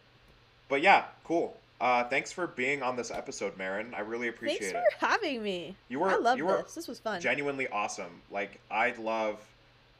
But 0.69 0.83
yeah, 0.83 1.07
cool. 1.25 1.57
Uh, 1.81 2.05
thanks 2.05 2.31
for 2.33 2.47
being 2.47 2.83
on 2.83 2.97
this 2.97 3.11
episode, 3.11 3.57
Maren. 3.57 3.95
I 3.95 4.01
really 4.01 4.29
appreciate 4.29 4.63
it. 4.63 4.73
Thanks 4.73 4.95
for 4.99 5.07
having 5.07 5.43
me. 5.43 5.75
You 5.89 6.01
were 6.01 6.11
I 6.11 6.17
love 6.17 6.39
you 6.39 6.45
were 6.47 6.63
this. 6.63 6.75
This 6.75 6.87
was 6.89 6.99
fun. 7.01 7.21
genuinely 7.21 7.67
awesome. 7.69 8.21
Like 8.31 8.61
I'd 8.71 8.99
love 8.99 9.41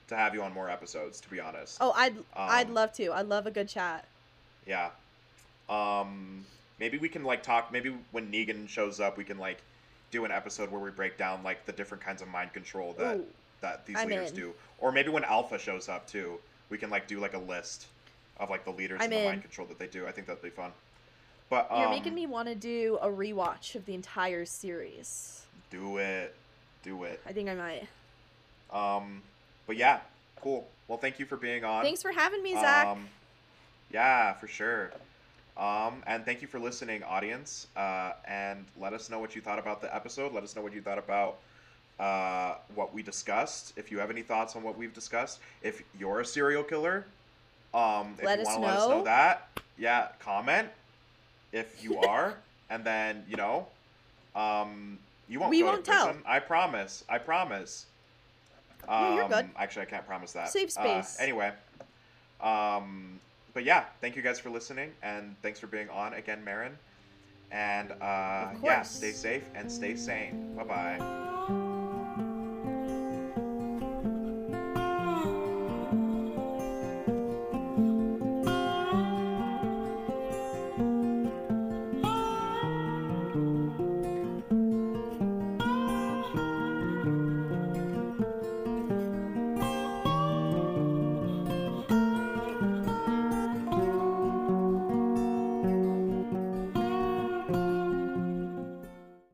to 0.09 0.17
have 0.17 0.35
you 0.35 0.43
on 0.43 0.53
more 0.53 0.69
episodes, 0.69 1.21
to 1.23 1.31
be 1.31 1.41
honest. 1.41 1.79
oh, 1.81 1.93
I'd 1.97 2.15
I'd 2.37 2.67
Um, 2.69 2.75
love 2.75 2.93
to. 2.95 3.09
I 3.09 3.23
love 3.23 3.47
a 3.47 3.51
good 3.51 3.69
chat. 3.69 4.07
Yeah. 4.67 4.91
Um 5.69 6.45
maybe 6.79 6.99
we 6.99 7.09
can 7.09 7.25
like 7.25 7.43
talk. 7.43 7.73
Maybe 7.73 7.95
when 8.13 8.31
Negan 8.31 8.69
shows 8.69 9.01
up, 9.01 9.17
we 9.17 9.25
can 9.25 9.39
like 9.39 9.59
do 10.11 10.25
an 10.25 10.31
episode 10.31 10.71
where 10.71 10.81
we 10.81 10.91
break 10.91 11.17
down 11.17 11.43
like 11.43 11.65
the 11.67 11.73
different 11.73 12.03
kinds 12.05 12.23
of 12.23 12.29
mind 12.29 12.53
control 12.53 12.95
that 12.99 13.17
Ooh, 13.17 13.25
that 13.61 13.87
these 13.87 13.97
I'm 13.99 14.09
leaders 14.09 14.31
in. 14.31 14.37
do. 14.37 14.53
Or 14.79 14.93
maybe 14.93 15.09
when 15.11 15.25
Alpha 15.25 15.59
shows 15.59 15.89
up 15.89 16.07
too, 16.07 16.39
we 16.71 16.79
can 16.79 16.91
like 16.91 17.07
do 17.09 17.19
like 17.21 17.35
a 17.35 17.39
list 17.39 17.87
of 18.39 18.51
like 18.51 18.65
the 18.65 18.71
leaders 18.73 18.99
I'm 19.01 19.05
and 19.05 19.13
the 19.13 19.19
in. 19.21 19.25
mind 19.27 19.43
control 19.43 19.67
that 19.69 19.79
they 19.79 19.87
do. 19.87 20.07
I 20.07 20.13
think 20.13 20.27
that'd 20.27 20.43
be 20.43 20.51
fun. 20.51 20.71
But 21.51 21.71
um, 21.71 21.81
You're 21.81 21.91
making 21.91 22.15
me 22.15 22.27
want 22.27 22.49
to 22.49 22.55
do 22.55 22.99
a 23.03 23.09
rewatch 23.09 23.75
of 23.75 23.85
the 23.87 23.95
entire 23.95 24.45
series. 24.45 25.43
do 25.71 25.99
it, 25.99 26.35
do 26.83 27.05
it. 27.05 27.21
I 27.27 27.33
think 27.33 27.49
I 27.49 27.55
might. 27.55 27.87
Um, 28.73 29.23
but 29.67 29.77
yeah, 29.77 30.01
cool. 30.41 30.67
Well, 30.89 30.99
thank 30.99 31.19
you 31.19 31.27
for 31.27 31.37
being 31.37 31.65
on. 31.65 31.83
Thanks 31.83 32.03
for 32.03 32.13
having 32.13 32.43
me, 32.43 32.53
Zach. 32.53 32.87
Um, 32.87 33.09
yeah, 33.93 34.35
for 34.35 34.47
sure. 34.47 34.91
Um, 35.57 36.03
and 36.07 36.25
thank 36.25 36.43
you 36.43 36.49
for 36.49 36.59
listening, 36.59 37.03
audience. 37.05 37.69
Uh, 37.77 38.13
and 38.27 38.65
let 38.79 38.93
us 38.93 39.09
know 39.09 39.19
what 39.19 39.35
you 39.35 39.41
thought 39.41 39.59
about 39.59 39.81
the 39.81 39.95
episode. 39.95 40.33
Let 40.33 40.43
us 40.43 40.57
know 40.57 40.63
what 40.63 40.75
you 40.75 40.83
thought 40.83 40.99
about 40.99 41.37
uh, 41.99 42.57
what 42.75 42.93
we 42.93 43.03
discussed. 43.03 43.73
If 43.77 43.91
you 43.91 43.99
have 43.99 44.11
any 44.11 44.23
thoughts 44.23 44.57
on 44.57 44.63
what 44.63 44.77
we've 44.77 44.93
discussed, 44.93 45.39
if 45.63 45.83
you're 45.99 46.21
a 46.21 46.27
serial 46.27 46.65
killer, 46.65 47.07
um, 47.73 48.15
if 48.19 48.25
Let 48.25 48.39
you 48.39 48.47
us 48.47 48.59
want 48.59 48.63
to 48.63 48.67
let 48.67 48.79
us 48.79 48.89
know 48.89 49.05
that, 49.05 49.49
yeah, 49.79 50.09
comment 50.19 50.69
if 51.53 51.83
you 51.83 51.99
are, 52.09 52.35
and 52.71 52.85
then 52.85 53.25
you 53.29 53.37
know, 53.37 53.67
um, 54.35 54.99
you 55.29 55.41
won't. 55.41 55.51
We 55.51 55.61
go 55.61 55.67
to 55.67 55.73
won't 55.73 55.85
tell. 55.85 56.15
I 56.27 56.41
promise. 56.41 57.05
I 57.09 57.19
promise. 57.19 57.87
Yeah, 58.89 59.15
you're 59.17 59.29
good. 59.29 59.45
Um, 59.45 59.51
Actually, 59.57 59.83
I 59.83 59.87
can't 59.87 60.07
promise 60.07 60.33
that. 60.33 60.49
Safe 60.51 60.77
Uh, 60.77 61.03
space. 61.03 61.17
anyway, 61.21 61.53
um, 62.41 63.21
but 63.53 63.65
yeah, 63.65 63.85
thank 64.01 64.17
you 64.17 64.23
guys 64.23 64.39
for 64.39 64.51
listening, 64.51 64.93
and 65.03 65.37
thanks 65.43 65.59
for 65.61 65.67
being 65.67 65.89
on 65.91 66.15
again, 66.15 66.45
Maren. 66.45 66.77
And 67.51 67.93
uh, 68.03 68.49
yeah, 68.63 68.83
stay 68.83 69.13
safe 69.13 69.45
and 69.55 69.71
stay 69.71 69.95
sane. 69.97 70.55
Bye 70.57 70.65
bye. 70.65 71.64